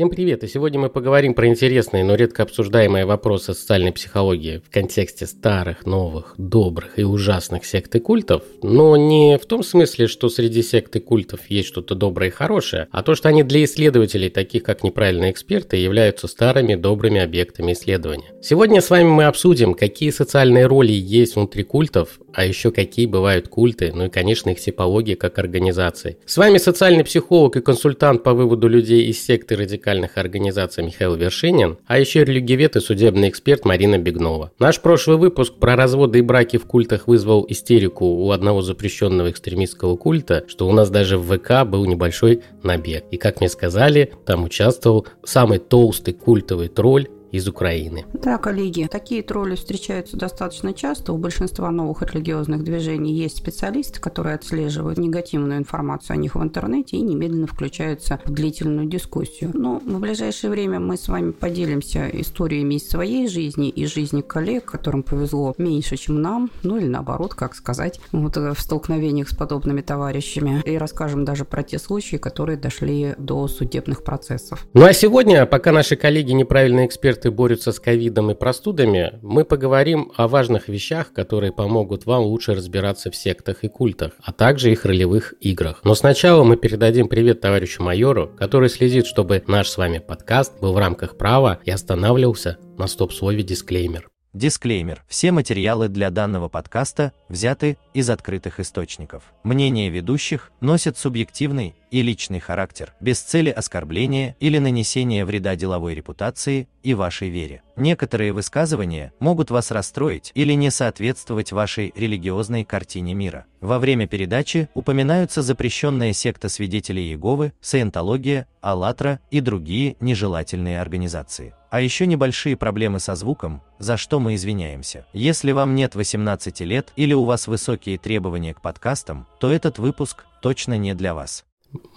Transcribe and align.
Всем 0.00 0.08
привет! 0.08 0.42
И 0.42 0.48
сегодня 0.48 0.80
мы 0.80 0.88
поговорим 0.88 1.34
про 1.34 1.46
интересные, 1.46 2.04
но 2.04 2.14
редко 2.14 2.42
обсуждаемые 2.44 3.04
вопросы 3.04 3.52
социальной 3.52 3.92
психологии 3.92 4.62
в 4.66 4.70
контексте 4.72 5.26
старых, 5.26 5.84
новых, 5.84 6.36
добрых 6.38 6.98
и 6.98 7.04
ужасных 7.04 7.66
сект 7.66 7.94
и 7.96 8.00
культов, 8.00 8.42
но 8.62 8.96
не 8.96 9.36
в 9.36 9.44
том 9.44 9.62
смысле, 9.62 10.06
что 10.06 10.30
среди 10.30 10.62
сект 10.62 10.96
и 10.96 11.00
культов 11.00 11.40
есть 11.50 11.68
что-то 11.68 11.94
доброе 11.94 12.28
и 12.28 12.32
хорошее, 12.32 12.88
а 12.92 13.02
то, 13.02 13.14
что 13.14 13.28
они 13.28 13.42
для 13.42 13.62
исследователей, 13.64 14.30
таких 14.30 14.62
как 14.62 14.82
неправильные 14.84 15.32
эксперты, 15.32 15.76
являются 15.76 16.28
старыми, 16.28 16.76
добрыми 16.76 17.20
объектами 17.20 17.74
исследования. 17.74 18.32
Сегодня 18.40 18.80
с 18.80 18.88
вами 18.88 19.08
мы 19.08 19.24
обсудим, 19.24 19.74
какие 19.74 20.08
социальные 20.08 20.64
роли 20.64 20.92
есть 20.92 21.36
внутри 21.36 21.62
культов, 21.62 22.20
а 22.32 22.46
еще 22.46 22.70
какие 22.70 23.04
бывают 23.04 23.48
культы, 23.48 23.92
ну 23.94 24.06
и, 24.06 24.08
конечно, 24.08 24.48
их 24.48 24.60
типология 24.60 25.16
как 25.16 25.38
организации. 25.38 26.16
С 26.24 26.38
вами 26.38 26.56
социальный 26.56 27.04
психолог 27.04 27.56
и 27.56 27.60
консультант 27.60 28.22
по 28.22 28.32
выводу 28.32 28.66
людей 28.66 29.04
из 29.04 29.22
секты 29.22 29.56
радикальных 29.56 29.89
радикальных 29.90 30.16
организаций 30.16 30.84
Михаил 30.84 31.14
Вершинин, 31.16 31.78
а 31.86 31.98
еще 31.98 32.24
религиовед 32.24 32.76
и 32.76 32.80
судебный 32.80 33.28
эксперт 33.28 33.64
Марина 33.64 33.98
Бегнова. 33.98 34.52
Наш 34.58 34.80
прошлый 34.80 35.16
выпуск 35.16 35.54
про 35.54 35.76
разводы 35.76 36.20
и 36.20 36.22
браки 36.22 36.58
в 36.58 36.64
культах 36.64 37.08
вызвал 37.08 37.44
истерику 37.48 38.04
у 38.04 38.30
одного 38.30 38.62
запрещенного 38.62 39.30
экстремистского 39.30 39.96
культа, 39.96 40.44
что 40.46 40.68
у 40.68 40.72
нас 40.72 40.90
даже 40.90 41.18
в 41.18 41.36
ВК 41.36 41.68
был 41.68 41.84
небольшой 41.86 42.42
набег. 42.62 43.04
И 43.10 43.16
как 43.16 43.40
мне 43.40 43.48
сказали, 43.48 44.12
там 44.24 44.44
участвовал 44.44 45.06
самый 45.24 45.58
толстый 45.58 46.14
культовый 46.14 46.68
тролль 46.68 47.08
из 47.30 47.48
Украины. 47.48 48.04
Да, 48.12 48.38
коллеги, 48.38 48.88
такие 48.90 49.22
тролли 49.22 49.54
встречаются 49.54 50.16
достаточно 50.16 50.74
часто. 50.74 51.12
У 51.12 51.18
большинства 51.18 51.70
новых 51.70 52.02
религиозных 52.02 52.64
движений 52.64 53.14
есть 53.14 53.38
специалисты, 53.38 54.00
которые 54.00 54.34
отслеживают 54.34 54.98
негативную 54.98 55.58
информацию 55.58 56.14
о 56.14 56.16
них 56.16 56.34
в 56.34 56.42
интернете 56.42 56.96
и 56.96 57.00
немедленно 57.00 57.46
включаются 57.46 58.20
в 58.24 58.32
длительную 58.32 58.86
дискуссию. 58.86 59.50
Но 59.54 59.78
в 59.78 60.00
ближайшее 60.00 60.50
время 60.50 60.80
мы 60.80 60.96
с 60.96 61.08
вами 61.08 61.32
поделимся 61.32 62.08
историями 62.12 62.74
из 62.74 62.88
своей 62.88 63.28
жизни 63.28 63.68
и 63.68 63.86
жизни 63.86 64.20
коллег, 64.20 64.64
которым 64.64 65.02
повезло 65.02 65.54
меньше, 65.58 65.96
чем 65.96 66.20
нам, 66.20 66.50
ну 66.62 66.76
или 66.76 66.86
наоборот, 66.86 67.34
как 67.34 67.54
сказать, 67.54 68.00
вот 68.12 68.36
э, 68.36 68.54
в 68.54 68.60
столкновениях 68.60 69.28
с 69.28 69.34
подобными 69.34 69.80
товарищами. 69.80 70.62
И 70.64 70.76
расскажем 70.76 71.24
даже 71.24 71.44
про 71.44 71.62
те 71.62 71.78
случаи, 71.78 72.16
которые 72.16 72.56
дошли 72.56 73.14
до 73.18 73.48
судебных 73.48 74.04
процессов. 74.04 74.66
Ну 74.74 74.84
а 74.84 74.92
сегодня, 74.92 75.46
пока 75.46 75.72
наши 75.72 75.96
коллеги 75.96 76.32
неправильные 76.32 76.86
эксперты 76.86 77.19
эксперты 77.20 77.30
борются 77.30 77.72
с 77.72 77.78
ковидом 77.80 78.30
и 78.30 78.34
простудами, 78.34 79.18
мы 79.20 79.44
поговорим 79.44 80.10
о 80.16 80.26
важных 80.26 80.68
вещах, 80.68 81.12
которые 81.12 81.52
помогут 81.52 82.06
вам 82.06 82.22
лучше 82.22 82.54
разбираться 82.54 83.10
в 83.10 83.16
сектах 83.16 83.62
и 83.62 83.68
культах, 83.68 84.12
а 84.22 84.32
также 84.32 84.72
их 84.72 84.86
ролевых 84.86 85.34
играх. 85.40 85.80
Но 85.84 85.94
сначала 85.94 86.44
мы 86.44 86.56
передадим 86.56 87.08
привет 87.08 87.42
товарищу 87.42 87.82
майору, 87.82 88.30
который 88.38 88.70
следит, 88.70 89.06
чтобы 89.06 89.42
наш 89.46 89.68
с 89.68 89.76
вами 89.76 89.98
подкаст 89.98 90.60
был 90.60 90.72
в 90.72 90.78
рамках 90.78 91.18
права 91.18 91.58
и 91.66 91.70
останавливался 91.70 92.56
на 92.78 92.86
стоп-слове 92.86 93.42
дисклеймер. 93.42 94.08
Дисклеймер. 94.32 95.02
Все 95.08 95.32
материалы 95.32 95.88
для 95.88 96.08
данного 96.10 96.48
подкаста 96.48 97.12
взяты 97.28 97.76
из 97.94 98.08
открытых 98.08 98.60
источников. 98.60 99.24
Мнения 99.42 99.90
ведущих 99.90 100.52
носят 100.60 100.96
субъективный 100.96 101.74
и 101.90 102.02
личный 102.02 102.40
характер, 102.40 102.94
без 103.00 103.20
цели 103.20 103.50
оскорбления 103.50 104.36
или 104.40 104.58
нанесения 104.58 105.24
вреда 105.24 105.56
деловой 105.56 105.94
репутации 105.94 106.68
и 106.82 106.94
вашей 106.94 107.28
вере. 107.28 107.62
Некоторые 107.76 108.32
высказывания 108.32 109.12
могут 109.18 109.50
вас 109.50 109.70
расстроить 109.70 110.32
или 110.34 110.52
не 110.52 110.70
соответствовать 110.70 111.52
вашей 111.52 111.92
религиозной 111.96 112.64
картине 112.64 113.14
мира. 113.14 113.46
Во 113.60 113.78
время 113.78 114.06
передачи 114.06 114.68
упоминаются 114.74 115.42
запрещенная 115.42 116.12
секта 116.12 116.48
свидетелей 116.48 117.08
Иеговы, 117.08 117.52
саентология, 117.60 118.46
Аллатра 118.60 119.20
и 119.30 119.40
другие 119.40 119.96
нежелательные 120.00 120.80
организации. 120.80 121.54
А 121.70 121.80
еще 121.80 122.06
небольшие 122.06 122.56
проблемы 122.56 123.00
со 123.00 123.14
звуком, 123.14 123.62
за 123.78 123.96
что 123.96 124.18
мы 124.18 124.34
извиняемся. 124.34 125.06
Если 125.12 125.52
вам 125.52 125.74
нет 125.74 125.94
18 125.94 126.60
лет 126.60 126.92
или 126.96 127.14
у 127.14 127.24
вас 127.24 127.46
высокие 127.46 127.96
требования 127.96 128.54
к 128.54 128.60
подкастам, 128.60 129.26
то 129.38 129.50
этот 129.50 129.78
выпуск 129.78 130.26
точно 130.42 130.76
не 130.76 130.94
для 130.94 131.14
вас. 131.14 131.44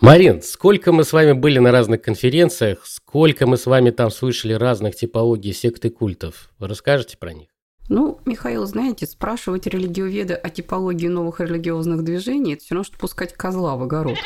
Марин, 0.01 0.41
сколько 0.41 0.91
мы 0.91 1.03
с 1.03 1.13
вами 1.13 1.31
были 1.31 1.59
на 1.59 1.71
разных 1.71 2.01
конференциях, 2.01 2.85
сколько 2.85 3.47
мы 3.47 3.57
с 3.57 3.65
вами 3.65 3.89
там 3.89 4.11
слышали 4.11 4.53
разных 4.53 4.95
типологий 4.95 5.53
секты 5.53 5.89
культов. 5.89 6.49
Вы 6.59 6.67
расскажете 6.67 7.17
про 7.17 7.33
них? 7.33 7.49
Ну, 7.89 8.19
Михаил, 8.25 8.65
знаете, 8.65 9.05
спрашивать 9.05 9.67
религиоведа 9.67 10.35
о 10.35 10.49
типологии 10.49 11.07
новых 11.07 11.41
религиозных 11.41 12.03
движений– 12.03 12.53
это 12.55 12.63
все 12.63 12.75
равно, 12.75 12.85
что 12.85 12.97
пускать 12.97 13.33
козла 13.33 13.75
в 13.75 13.83
огород. 13.83 14.17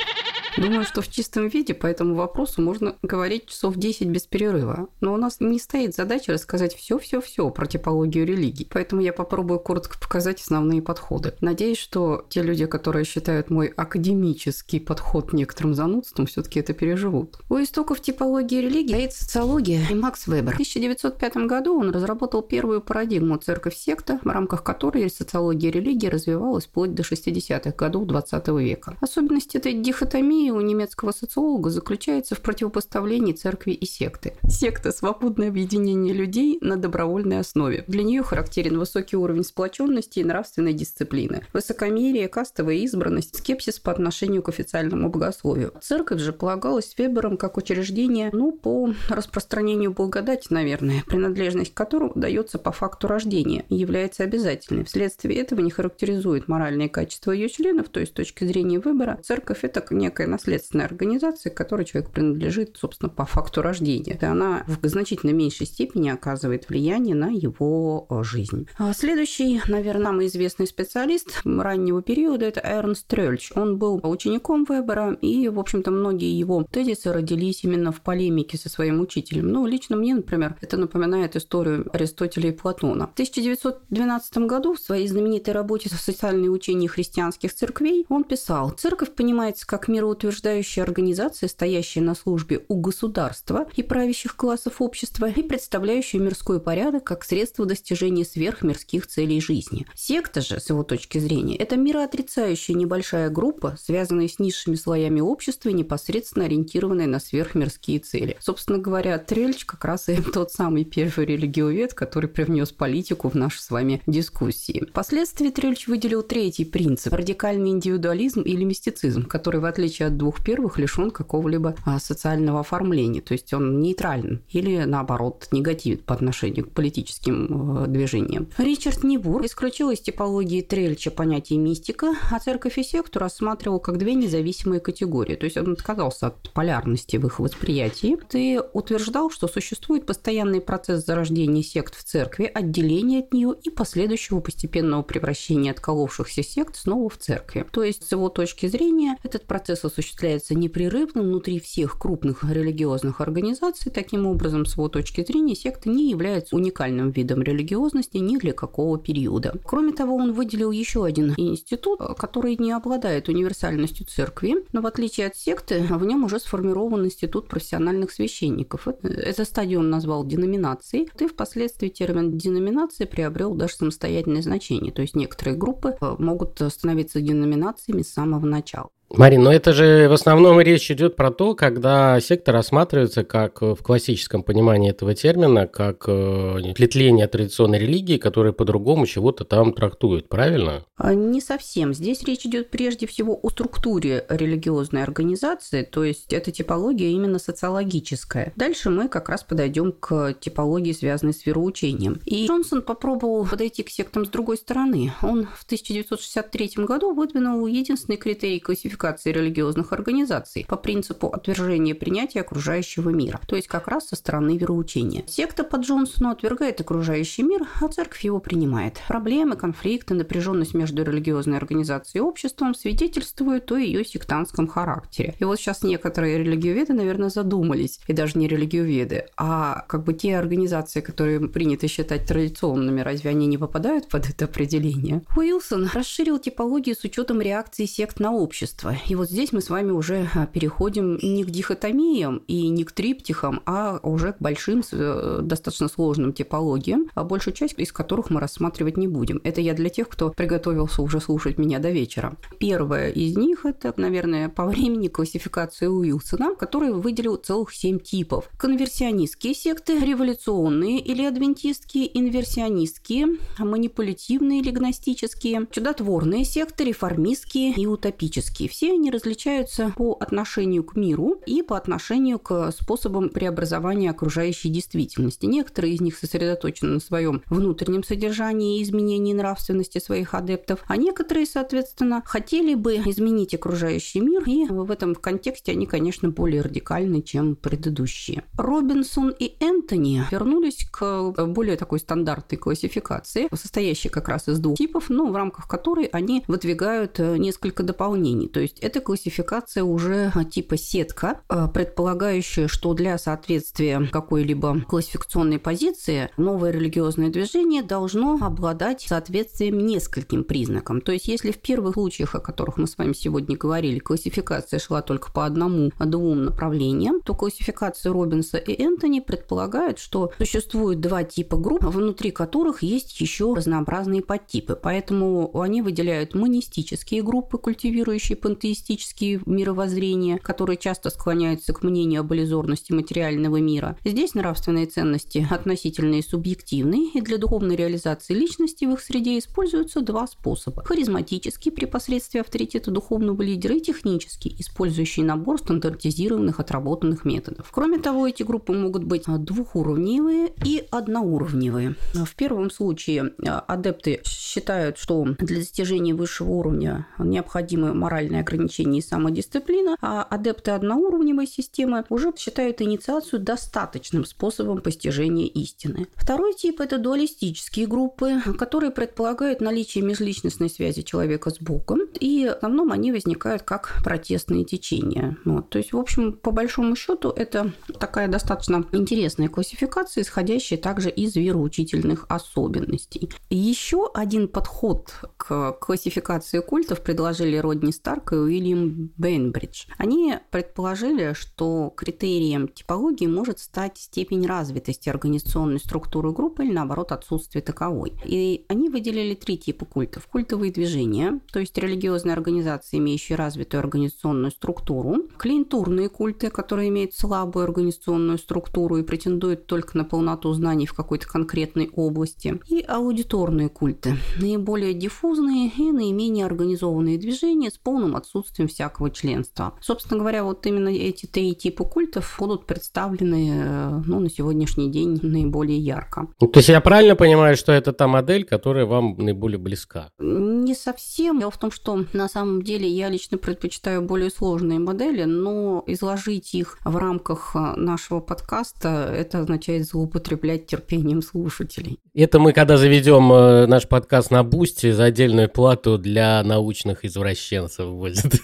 Думаю, 0.57 0.85
что 0.85 1.01
в 1.01 1.07
чистом 1.07 1.47
виде 1.47 1.73
по 1.73 1.85
этому 1.85 2.15
вопросу 2.15 2.61
можно 2.61 2.95
говорить 3.03 3.45
часов 3.45 3.75
10 3.75 4.07
без 4.07 4.23
перерыва. 4.23 4.89
Но 5.01 5.13
у 5.13 5.17
нас 5.17 5.37
не 5.39 5.59
стоит 5.59 5.95
задача 5.95 6.33
рассказать 6.33 6.75
все-все-все 6.75 7.49
про 7.51 7.67
типологию 7.67 8.25
религий. 8.25 8.67
Поэтому 8.71 9.01
я 9.01 9.13
попробую 9.13 9.59
коротко 9.59 9.99
показать 9.99 10.41
основные 10.41 10.81
подходы. 10.81 11.35
Надеюсь, 11.41 11.77
что 11.77 12.25
те 12.29 12.41
люди, 12.41 12.65
которые 12.65 13.05
считают 13.05 13.51
мой 13.51 13.67
академический 13.67 14.79
подход 14.79 15.31
некоторым 15.31 15.75
занудством, 15.75 16.25
все-таки 16.25 16.59
это 16.59 16.73
переживут. 16.73 17.39
У 17.49 17.55
истоков 17.55 18.01
типологии 18.01 18.61
религии 18.61 18.93
стоит 18.93 19.13
социология 19.13 19.81
и 19.91 19.93
Макс 19.93 20.25
Вебер. 20.25 20.53
В 20.53 20.55
1905 20.55 21.37
году 21.47 21.79
он 21.79 21.91
разработал 21.91 22.41
первую 22.41 22.81
парадигму 22.81 23.37
церковь-секта, 23.37 24.19
в 24.23 24.27
рамках 24.27 24.63
которой 24.63 25.07
социология 25.09 25.71
религии 25.71 26.07
развивалась 26.07 26.65
вплоть 26.65 26.95
до 26.95 27.03
60-х 27.03 27.71
годов 27.71 28.07
20 28.07 28.47
века. 28.47 28.97
Особенность 29.01 29.55
этой 29.55 29.73
дихотомии 29.73 30.46
у 30.51 30.61
немецкого 30.61 31.11
социолога 31.11 31.69
заключается 31.69 32.35
в 32.35 32.41
противопоставлении 32.41 33.33
церкви 33.33 33.71
и 33.71 33.85
секты. 33.85 34.33
Секта– 34.47 34.91
свободное 34.93 35.49
объединение 35.49 36.13
людей 36.13 36.57
на 36.61 36.77
добровольной 36.77 37.39
основе. 37.39 37.83
Для 37.87 38.03
нее 38.03 38.23
характерен 38.23 38.77
высокий 38.77 39.15
уровень 39.15 39.43
сплоченности 39.43 40.19
и 40.19 40.23
нравственной 40.23 40.73
дисциплины, 40.73 41.45
высокомерие, 41.53 42.27
кастовая 42.27 42.75
избранность, 42.75 43.37
скепсис 43.37 43.79
по 43.79 43.91
отношению 43.91 44.43
к 44.43 44.49
официальному 44.49 45.09
богословию. 45.09 45.73
Церковь 45.81 46.21
же 46.21 46.33
полагалась 46.33 46.95
Вебером 46.97 47.37
как 47.37 47.57
учреждение, 47.57 48.29
ну, 48.33 48.51
по 48.51 48.89
распространению 49.09 49.93
благодати, 49.93 50.47
наверное, 50.49 51.03
принадлежность 51.05 51.73
к 51.73 51.77
которому 51.77 52.13
дается 52.15 52.57
по 52.57 52.71
факту 52.71 53.07
рождения 53.07 53.65
и 53.69 53.75
является 53.75 54.23
обязательной. 54.23 54.83
Вследствие 54.83 55.39
этого 55.39 55.61
не 55.61 55.71
характеризует 55.71 56.47
моральные 56.47 56.89
качества 56.89 57.31
ее 57.31 57.49
членов, 57.49 57.89
то 57.89 57.99
есть 57.99 58.11
с 58.13 58.15
точки 58.15 58.45
зрения 58.45 58.79
выбора, 58.79 59.19
церковь– 59.23 59.59
это 59.61 59.81
наследственная 60.27 60.85
организация, 60.85 61.51
к 61.51 61.57
которой 61.57 61.85
человек 61.85 62.11
принадлежит, 62.11 62.77
собственно, 62.77 63.09
по 63.09 63.25
факту 63.25 63.61
рождения. 63.61 64.17
И 64.19 64.25
она 64.25 64.65
в 64.67 64.87
значительно 64.87 65.31
меньшей 65.31 65.65
степени 65.65 66.09
оказывает 66.09 66.69
влияние 66.69 67.15
на 67.15 67.29
его 67.29 68.07
э, 68.09 68.23
жизнь. 68.23 68.67
А 68.77 68.93
следующий, 68.93 69.61
наверное, 69.67 70.07
нам 70.07 70.25
известный 70.25 70.67
специалист 70.67 71.41
раннего 71.43 72.01
периода– 72.01 72.45
это 72.47 72.61
Эрнст 72.63 73.07
Трёльч. 73.07 73.51
Он 73.55 73.77
был 73.77 73.99
учеником 74.03 74.65
Вебера, 74.67 75.13
и, 75.21 75.49
в 75.49 75.59
общем-то, 75.59 75.91
многие 75.91 76.37
его 76.37 76.63
тезисы 76.63 77.11
родились 77.11 77.63
именно 77.63 77.91
в 77.91 78.01
полемике 78.01 78.57
со 78.57 78.69
своим 78.69 79.01
учителем. 79.01 79.49
Ну, 79.49 79.65
лично 79.65 79.95
мне, 79.95 80.15
например, 80.15 80.55
это 80.61 80.77
напоминает 80.77 81.35
историю 81.35 81.89
Аристотеля 81.93 82.49
и 82.49 82.53
Платона. 82.53 83.07
В 83.07 83.13
1912 83.13 84.37
году 84.39 84.73
в 84.75 84.79
своей 84.79 85.07
знаменитой 85.07 85.53
работе 85.53 85.89
«Социальные 85.89 86.49
учения 86.49 86.87
христианских 86.87 87.53
церквей» 87.53 88.05
он 88.09 88.23
писал 88.23 88.69
«Церковь 88.71 89.11
понимается 89.11 89.67
как 89.67 89.87
мироутверждение 89.87 90.16
утверждающая 90.17 90.83
организация, 90.83 91.47
стоящая 91.47 92.01
на 92.01 92.15
службе 92.15 92.61
у 92.67 92.75
государства 92.75 93.67
и 93.75 93.83
правящих 93.83 94.35
классов 94.35 94.81
общества, 94.81 95.29
и 95.29 95.43
представляющая 95.43 96.19
мирской 96.19 96.59
порядок 96.59 97.03
как 97.03 97.23
средство 97.23 97.65
достижения 97.65 98.25
сверхмирских 98.25 99.07
целей 99.07 99.39
жизни. 99.39 99.85
Секта 99.95 100.41
же, 100.41 100.59
с 100.59 100.69
его 100.69 100.83
точки 100.83 101.19
зрения, 101.19 101.55
это 101.55 101.77
мироотрицающая 101.77 102.75
небольшая 102.75 103.29
группа, 103.29 103.77
связанная 103.79 104.27
с 104.27 104.39
низшими 104.39 104.75
слоями 104.75 105.21
общества 105.21 105.69
и 105.69 105.73
непосредственно 105.73 106.45
ориентированная 106.45 107.07
на 107.07 107.19
сверхмирские 107.19 107.99
цели. 107.99 108.37
Собственно 108.39 108.79
говоря, 108.79 109.17
Трельч 109.19 109.65
как 109.65 109.85
раз 109.85 110.09
и 110.09 110.15
тот 110.33 110.51
самый 110.51 110.83
первый 110.83 111.25
религиовед, 111.27 111.93
который 111.93 112.29
привнес 112.29 112.71
политику 112.71 113.29
в 113.29 113.35
наши 113.35 113.61
с 113.61 113.69
вами 113.69 114.01
дискуссии. 114.07 114.85
Впоследствии 114.89 115.49
Трельч 115.49 115.87
выделил 115.87 116.23
третий 116.23 116.65
принцип– 116.65 117.13
радикальный 117.13 117.69
индивидуализм 117.69 118.41
или 118.41 118.63
мистицизм, 118.63 119.25
который, 119.25 119.59
в 119.59 119.65
отличие 119.65 120.06
52 120.07 120.31
первых 120.43 120.77
лишен 120.77 121.11
какого-либо 121.11 121.75
а, 121.85 121.99
социального 121.99 122.61
оформления, 122.61 123.21
то 123.21 123.33
есть 123.33 123.53
он 123.53 123.79
нейтрален 123.79 124.41
или, 124.49 124.83
наоборот, 124.83 125.47
негативен 125.51 125.99
по 125.99 126.13
отношению 126.13 126.65
к 126.65 126.71
политическим 126.71 127.83
э, 127.83 127.87
движениям. 127.87 128.47
Ричард 128.57 129.03
Нибур 129.03 129.45
исключил 129.45 129.89
из 129.91 129.99
типологии 129.99 130.61
Трельча 130.61 131.11
понятие 131.11 131.59
мистика, 131.59 132.13
а 132.31 132.39
церковь 132.39 132.77
и 132.77 132.83
секту 132.83 133.19
рассматривал 133.19 133.79
как 133.79 133.97
две 133.97 134.13
независимые 134.13 134.79
категории, 134.79 135.35
то 135.35 135.45
есть 135.45 135.57
он 135.57 135.73
отказался 135.73 136.27
от 136.27 136.51
полярности 136.53 137.17
в 137.17 137.25
их 137.25 137.39
восприятии 137.39 138.17
и 138.33 138.59
утверждал, 138.73 139.29
что 139.29 139.47
существует 139.47 140.05
постоянный 140.05 140.61
процесс 140.61 141.05
зарождения 141.05 141.63
сект 141.63 141.95
в 141.95 142.03
церкви, 142.03 142.49
отделения 142.53 143.19
от 143.19 143.33
нее 143.33 143.53
и 143.63 143.69
последующего 143.69 144.39
постепенного 144.39 145.03
превращения 145.03 145.71
отколовшихся 145.71 146.43
сект 146.43 146.75
снова 146.75 147.09
в 147.09 147.17
церкви. 147.17 147.65
То 147.71 147.83
есть, 147.83 148.07
с 148.07 148.11
его 148.11 148.29
точки 148.29 148.67
зрения, 148.67 149.17
этот 149.23 149.45
процесс 149.45 149.83
осуществляется 149.97 150.55
непрерывно 150.55 151.21
внутри 151.21 151.59
всех 151.59 151.97
крупных 151.97 152.43
религиозных 152.43 153.21
организаций. 153.21 153.91
Таким 153.91 154.27
образом, 154.27 154.65
с 154.65 154.73
его 154.73 154.89
точки 154.89 155.25
зрения, 155.25 155.55
секта 155.55 155.89
не 155.89 156.09
является 156.09 156.55
уникальным 156.55 157.11
видом 157.11 157.41
религиозности 157.41 158.17
ни 158.17 158.37
для 158.37 158.53
какого 158.53 158.99
периода. 158.99 159.53
Кроме 159.65 159.93
того, 159.93 160.15
он 160.15 160.33
выделил 160.33 160.71
еще 160.71 161.05
один 161.05 161.33
институт, 161.37 161.99
который 162.17 162.55
не 162.57 162.71
обладает 162.71 163.29
универсальностью 163.29 164.05
церкви, 164.05 164.65
но 164.71 164.81
в 164.81 164.85
отличие 164.85 165.27
от 165.27 165.35
секты, 165.35 165.81
в 165.89 166.05
нем 166.05 166.23
уже 166.23 166.39
сформирован 166.39 167.05
институт 167.05 167.47
профессиональных 167.47 168.11
священников. 168.11 168.87
Эта 168.87 169.45
стадию 169.45 169.79
он 169.79 169.89
назвал 169.89 170.25
деноминацией, 170.25 171.09
и 171.19 171.27
впоследствии 171.27 171.89
термин 171.89 172.37
деноминация 172.37 173.07
приобрел 173.07 173.55
даже 173.55 173.75
самостоятельное 173.75 174.41
значение. 174.41 174.91
То 174.91 175.01
есть 175.01 175.15
некоторые 175.15 175.57
группы 175.57 175.95
э, 175.99 176.15
могут 176.19 176.61
становиться 176.69 177.21
деноминациями 177.21 178.01
с 178.01 178.13
самого 178.13 178.45
начала. 178.45 178.89
Марин, 179.09 179.43
но 179.43 179.53
это 179.53 179.71
же 179.71 180.09
в 180.09 180.13
основном 180.13 180.59
речь 180.59 180.91
идет 180.91 181.15
про 181.15 181.31
то, 181.31 181.55
когда 181.55 182.19
сектор 182.19 182.55
рассматривается 182.55 183.23
как 183.23 183.61
э, 183.61 183.73
в 183.73 183.81
классическом 183.81 184.43
понимании 184.43 184.89
этого 184.89 185.15
термина, 185.15 185.65
как 185.65 186.03
э, 186.07 186.73
плетление 186.75 187.27
традиционной 187.27 187.79
религии, 187.79 188.17
которая 188.17 188.51
по-другому 188.51 189.05
чего-то 189.05 189.45
там 189.45 189.71
трактует, 189.71 190.27
правильно? 190.27 190.83
А, 190.97 191.13
не 191.13 191.39
совсем. 191.39 191.93
Здесь 191.93 192.21
речь 192.23 192.45
идет 192.45 192.69
прежде 192.69 193.07
всего 193.07 193.39
о 193.41 193.49
структуре 193.49 194.25
религиозной 194.27 195.03
организации, 195.03 195.83
то 195.83 196.03
есть 196.03 196.33
это 196.33 196.51
типология 196.51 197.07
именно 197.09 197.39
социологическая. 197.39 198.51
Дальше 198.57 198.89
мы 198.89 199.07
как 199.07 199.29
раз 199.29 199.41
подойдем 199.41 199.93
к 199.93 200.33
типологии, 200.33 200.91
связанной 200.91 201.33
с 201.33 201.45
вероучением. 201.45 202.19
И 202.25 202.45
Джонсон 202.45 202.81
попробовал 202.81 203.45
подойти 203.45 203.83
к 203.83 203.89
сектам 203.89 204.25
с 204.25 204.29
другой 204.29 204.57
стороны. 204.57 205.13
Он 205.21 205.45
в 205.45 205.63
1963 205.63 206.71
году 206.83 207.13
выдвинул 207.13 207.65
единственный 207.67 208.17
критерий 208.17 208.59
классификации 208.59 208.96
классификации 208.97 209.31
религиозных 209.31 209.93
организаций 209.93 210.65
по 210.67 210.75
принципу 210.75 211.27
отвержения 211.27 211.93
принятия 211.95 212.41
окружающего 212.41 213.09
мира, 213.09 213.39
то 213.47 213.55
есть 213.55 213.67
как 213.67 213.87
раз 213.87 214.07
со 214.07 214.15
стороны 214.15 214.57
вероучения. 214.57 215.23
Секта 215.27 215.63
по 215.63 215.77
Джонсону 215.77 216.31
отвергает 216.31 216.81
окружающий 216.81 217.43
мир, 217.43 217.61
а 217.81 217.87
церковь 217.87 218.23
его 218.23 218.39
принимает. 218.39 218.99
Проблемы, 219.07 219.55
конфликты, 219.55 220.13
напряженность 220.13 220.73
между 220.73 221.03
религиозной 221.03 221.57
организацией 221.57 222.21
и 222.21 222.25
обществом 222.25 222.73
свидетельствуют 222.73 223.71
о 223.71 223.77
ее 223.77 224.03
сектантском 224.03 224.67
характере. 224.67 225.35
И 225.39 225.43
вот 225.43 225.59
сейчас 225.59 225.83
некоторые 225.83 226.39
религиоведы, 226.39 226.93
наверное, 226.93 227.29
задумались, 227.29 227.99
и 228.07 228.13
даже 228.13 228.39
не 228.39 228.47
религиоведы, 228.47 229.25
а 229.37 229.85
как 229.87 230.03
бы 230.03 230.13
те 230.13 230.37
организации, 230.37 231.01
которые 231.01 231.39
принято 231.47 231.87
считать 231.87 232.25
традиционными, 232.25 233.01
разве 233.01 233.29
они 233.29 233.47
не 233.47 233.57
попадают 233.57 234.09
под 234.09 234.29
это 234.29 234.45
определение? 234.45 235.21
Уилсон 235.35 235.89
расширил 235.93 236.39
типологию 236.39 236.95
с 236.95 237.03
учетом 237.03 237.41
реакции 237.41 237.85
сект 237.85 238.19
на 238.19 238.31
общество 238.33 238.86
общества. 238.87 238.95
И 239.07 239.15
вот 239.15 239.29
здесь 239.29 239.51
мы 239.51 239.61
с 239.61 239.69
вами 239.69 239.91
уже 239.91 240.29
а, 240.35 240.45
переходим 240.45 241.17
не 241.21 241.43
к 241.43 241.49
дихотомиям 241.49 242.43
и 242.47 242.67
не 242.69 242.83
к 242.83 242.91
триптихам, 242.91 243.61
а 243.65 243.99
уже 244.03 244.33
к 244.33 244.37
большим, 244.39 244.83
э, 244.91 245.39
достаточно 245.41 245.87
сложным 245.87 246.33
типологиям, 246.33 247.09
а 247.15 247.23
большую 247.23 247.53
часть 247.53 247.77
из 247.77 247.91
которых 247.91 248.29
мы 248.29 248.39
рассматривать 248.39 248.97
не 248.97 249.07
будем. 249.07 249.41
Это 249.43 249.61
я 249.61 249.73
для 249.73 249.89
тех, 249.89 250.09
кто 250.09 250.29
приготовился 250.29 251.01
уже 251.01 251.19
слушать 251.19 251.57
меня 251.57 251.79
до 251.79 251.91
вечера. 251.91 252.35
Первое 252.59 253.09
из 253.09 253.37
них– 253.37 253.61
это, 253.65 253.93
наверное, 253.97 254.49
по 254.49 254.65
времени 254.65 255.07
классификация 255.07 255.89
Уилсона, 255.89 256.55
который 256.55 256.91
выделил 256.91 257.35
целых 257.35 257.73
семь 257.73 257.99
типов. 257.99 258.49
Конверсионистские 258.57 259.53
секты, 259.53 259.99
революционные 259.99 260.99
или 260.99 261.23
адвентистские, 261.23 262.17
инверсионистские, 262.17 263.37
манипулятивные 263.59 264.61
или 264.61 264.71
гностические, 264.71 265.67
чудотворные 265.71 266.45
секты, 266.45 266.85
реформистские 266.85 267.73
и 267.73 267.85
утопические 267.85 268.69
все 268.77 268.91
они 268.91 269.09
различаются 269.09 269.91
по 269.97 270.13
отношению 270.19 270.83
к 270.83 270.95
миру 270.95 271.41
и 271.47 271.63
по 271.63 271.77
отношению 271.77 272.37
к 272.37 272.71
способам 272.71 273.29
преобразования 273.29 274.11
окружающей 274.11 274.69
действительности. 274.69 275.47
Некоторые 275.47 275.95
из 275.95 276.01
них 276.01 276.15
сосредоточены 276.15 276.91
на 276.91 276.99
своем 276.99 277.41
внутреннем 277.47 278.03
содержании 278.03 278.77
и 278.77 278.83
изменении 278.83 279.33
нравственности 279.33 279.97
своих 279.97 280.35
адептов, 280.35 280.83
а 280.85 280.95
некоторые, 280.95 281.47
соответственно, 281.47 282.21
хотели 282.23 282.75
бы 282.75 282.97
изменить 282.97 283.55
окружающий 283.55 284.19
мир, 284.19 284.43
и 284.45 284.67
в 284.67 284.91
этом 284.91 285.15
контексте 285.15 285.71
они, 285.71 285.87
конечно, 285.87 286.29
более 286.29 286.61
радикальны, 286.61 287.23
чем 287.23 287.55
предыдущие. 287.55 288.43
Робинсон 288.59 289.33
и 289.39 289.55
Энтони 289.59 290.23
вернулись 290.29 290.87
к 290.91 291.31
более 291.47 291.77
такой 291.77 291.97
стандартной 291.97 292.59
классификации, 292.59 293.47
состоящей 293.55 294.09
как 294.09 294.29
раз 294.29 294.47
из 294.47 294.59
двух 294.59 294.77
типов, 294.77 295.09
но 295.09 295.25
в 295.25 295.35
рамках 295.35 295.67
которой 295.67 296.05
они 296.05 296.43
выдвигают 296.47 297.17
несколько 297.17 297.81
дополнений. 297.81 298.47
То 298.47 298.59
есть 298.59 298.66
это 298.81 299.01
классификация 299.01 299.83
уже 299.83 300.31
типа 300.51 300.77
сетка, 300.77 301.41
э, 301.49 301.67
предполагающая, 301.73 302.67
что 302.67 302.93
для 302.93 303.17
соответствия 303.17 304.07
какой-либо 304.11 304.81
классификационной 304.81 305.59
позиции 305.59 306.29
новое 306.37 306.71
религиозное 306.71 307.29
движение 307.29 307.83
должно 307.83 308.37
обладать 308.41 309.01
соответствием 309.01 309.79
нескольким 309.79 310.43
признакам. 310.43 311.01
То 311.01 311.11
есть 311.11 311.27
если 311.27 311.51
в 311.51 311.59
первых 311.59 311.93
случаях, 311.93 312.35
о 312.35 312.39
которых 312.39 312.77
мы 312.77 312.87
с 312.87 312.97
вами 312.97 313.13
сегодня 313.13 313.57
говорили, 313.57 313.99
классификация 313.99 314.79
шла 314.79 315.01
только 315.01 315.31
по 315.31 315.45
одному-двум 315.45 316.45
направлениям, 316.45 317.21
то 317.21 317.33
классификация 317.35 318.11
Робинса 318.11 318.57
и 318.57 318.81
Энтони 318.81 319.19
предполагает, 319.19 319.99
что 319.99 320.31
существует 320.37 320.99
два 320.99 321.23
типа 321.23 321.57
групп, 321.57 321.83
внутри 321.83 322.31
которых 322.31 322.83
есть 322.83 323.19
еще 323.19 323.53
разнообразные 323.53 324.21
подтипы. 324.21 324.75
Поэтому 324.81 325.59
они 325.59 325.81
выделяют 325.81 326.35
монистические 326.35 327.23
группы, 327.23 327.57
культивирующие 327.57 328.37
пантеистические 328.57 329.41
мировоззрения, 329.45 330.39
которые 330.39 330.77
часто 330.77 331.09
склоняются 331.09 331.73
к 331.73 331.83
мнению 331.83 332.21
об 332.21 332.33
иллюзорности 332.33 332.91
материального 332.91 333.57
мира. 333.57 333.97
Здесь 334.03 334.33
нравственные 334.33 334.87
ценности 334.87 335.47
относительные 335.49 336.21
и 336.21 336.27
субъективные, 336.27 337.11
и 337.13 337.21
для 337.21 337.37
духовной 337.37 337.75
реализации 337.75 338.33
личности 338.33 338.85
в 338.85 338.93
их 338.93 339.01
среде 339.01 339.37
используются 339.37 340.01
два 340.01 340.25
способа. 340.25 340.83
Харизматический 340.83 341.71
при 341.71 341.85
посредстве 341.85 342.41
авторитета 342.41 342.89
духовного 342.89 343.43
лидера 343.43 343.75
и 343.75 343.81
технический, 343.81 344.55
использующий 344.57 345.21
набор 345.23 345.59
стандартизированных 345.59 346.59
отработанных 346.59 347.25
методов. 347.25 347.69
Кроме 347.71 347.99
того, 347.99 348.27
эти 348.27 348.41
группы 348.41 348.73
могут 348.73 349.03
быть 349.03 349.25
двухуровневые 349.27 350.51
и 350.65 350.83
одноуровневые. 350.89 351.95
В 352.13 352.35
первом 352.35 352.71
случае 352.71 353.33
а, 353.45 353.59
адепты 353.59 354.21
считают, 354.25 354.97
что 354.97 355.23
для 355.37 355.57
достижения 355.57 356.15
высшего 356.15 356.49
уровня 356.49 357.07
необходимы 357.19 357.93
социальные 358.27 358.41
ограничения 358.47 358.99
и 358.99 359.01
самодисциплина, 359.01 359.97
а 360.01 360.23
адепты 360.23 360.71
одноуровневой 360.71 361.47
системы 361.47 362.05
уже 362.09 362.33
считают 362.37 362.81
инициацию 362.81 363.41
достаточным 363.41 364.25
способом 364.25 364.81
постижения 364.81 365.47
истины. 365.47 366.07
Второй 366.15 366.53
тип– 366.53 366.79
это 366.81 366.97
дуалистические 366.97 367.87
группы, 367.87 368.41
которые 368.57 368.91
предполагают 368.91 369.61
наличие 369.61 370.03
межличностной 370.03 370.69
связи 370.69 371.01
человека 371.01 371.49
с 371.49 371.59
Богом, 371.59 372.01
и 372.19 372.47
в 372.47 372.57
основном 372.57 372.91
они 372.91 373.11
возникают 373.11 373.63
как 373.63 374.01
протестные 374.03 374.63
течения. 374.63 375.37
Вот. 375.45 375.69
То 375.69 375.77
есть, 375.77 375.93
в 375.93 375.97
общем, 375.97 376.33
по 376.33 376.51
большому 376.51 376.95
счету, 376.95 377.29
это 377.29 377.73
такая 377.99 378.27
достаточно 378.27 378.85
интересная 378.91 379.49
классификация, 379.49 380.23
исходящая 380.23 380.79
также 380.79 381.09
из 381.09 381.35
вероучительных 381.35 382.25
особенностей. 382.29 383.29
Еще 383.49 384.09
один 384.13 384.47
подход 384.47 385.11
к 385.37 385.73
классификации 385.73 386.59
культов 386.59 387.01
предложили 387.01 387.57
Родни 387.57 387.91
Старк 387.91 388.26
Марк 388.27 388.33
и 388.33 388.35
Уильям 388.35 389.11
Бейнбридж. 389.17 389.85
Они 389.97 390.35
предположили, 390.51 391.33
что 391.33 391.93
критерием 391.95 392.67
типологии 392.67 393.27
может 393.27 393.59
стать 393.59 393.97
степень 393.97 394.45
развитости 394.45 395.09
организационной 395.09 395.79
структуры 395.79 396.31
группы 396.31 396.65
или, 396.65 396.73
наоборот, 396.73 397.11
отсутствие 397.11 397.61
таковой. 397.61 398.13
И 398.25 398.65
они 398.67 398.89
выделили 398.89 399.35
три 399.35 399.57
типа 399.57 399.85
культов. 399.85 400.27
Культовые 400.27 400.71
движения, 400.71 401.39
то 401.51 401.59
есть 401.59 401.77
религиозные 401.77 402.33
организации, 402.33 402.97
имеющие 402.97 403.37
развитую 403.37 403.79
организационную 403.79 404.51
структуру, 404.51 405.27
клиентурные 405.37 406.09
культы, 406.09 406.49
которые 406.49 406.89
имеют 406.89 407.13
слабую 407.13 407.63
организационную 407.63 408.37
структуру 408.37 408.97
и 408.97 409.03
претендуют 409.03 409.67
только 409.67 409.97
на 409.97 410.03
полноту 410.03 410.51
знаний 410.53 410.85
в 410.85 410.93
какой-то 410.93 411.27
конкретной 411.27 411.89
области, 411.93 412.59
и 412.67 412.81
аудиторные 412.81 413.69
культы, 413.69 414.17
наиболее 414.39 414.93
диффузные 414.93 415.71
и 415.77 415.91
наименее 415.91 416.45
организованные 416.45 417.17
движения 417.17 417.69
с 417.71 417.77
полным 417.77 418.16
отсутствием 418.17 418.67
всякого 418.67 419.09
членства. 419.09 419.73
Собственно 419.81 420.19
говоря, 420.19 420.43
вот 420.43 420.65
именно 420.65 420.89
эти 420.89 421.25
три 421.25 421.55
типа 421.55 421.85
культов 421.85 422.35
будут 422.39 422.65
представлены 422.65 423.51
э, 423.53 424.01
ну, 424.05 424.19
на 424.19 424.29
сегодняшний 424.29 424.91
день 424.91 425.19
наиболее 425.21 425.77
ярко. 425.77 426.27
Ну, 426.39 426.47
то 426.47 426.59
есть 426.59 426.69
я 426.69 426.81
правильно 426.81 427.15
понимаю, 427.15 427.55
что 427.55 427.71
это 427.71 427.93
та 427.93 428.07
модель, 428.07 428.43
которая 428.43 428.85
вам 428.85 429.15
наиболее 429.17 429.57
близка? 429.57 430.09
Не 430.19 430.73
совсем. 430.73 431.39
Дело 431.39 431.51
в 431.51 431.57
том, 431.57 431.71
что 431.71 432.05
на 432.13 432.27
самом 432.27 432.61
деле 432.61 432.87
я 432.87 433.09
лично 433.09 433.37
предпочитаю 433.37 434.01
более 434.01 434.29
сложные 434.29 434.79
модели, 434.79 435.23
но 435.23 435.83
изложить 435.87 436.53
их 436.53 436.77
в 436.83 436.95
рамках 436.97 437.55
э, 437.55 437.75
нашего 437.75 438.19
подкаста, 438.19 439.13
это 439.15 439.39
означает 439.39 439.85
злоупотреблять 439.85 440.67
терпением 440.67 441.21
слушателей. 441.21 441.99
Это 442.13 442.39
мы, 442.39 442.53
когда 442.53 442.77
заведем 442.77 443.31
э, 443.31 443.67
наш 443.67 443.87
подкаст 443.87 444.31
на 444.31 444.43
Boosty, 444.43 444.91
за 444.91 445.05
отдельную 445.05 445.49
плату 445.49 445.97
для 445.97 446.41
научных 446.43 447.05
извращенцев 447.05 447.87
будет. 448.07 448.41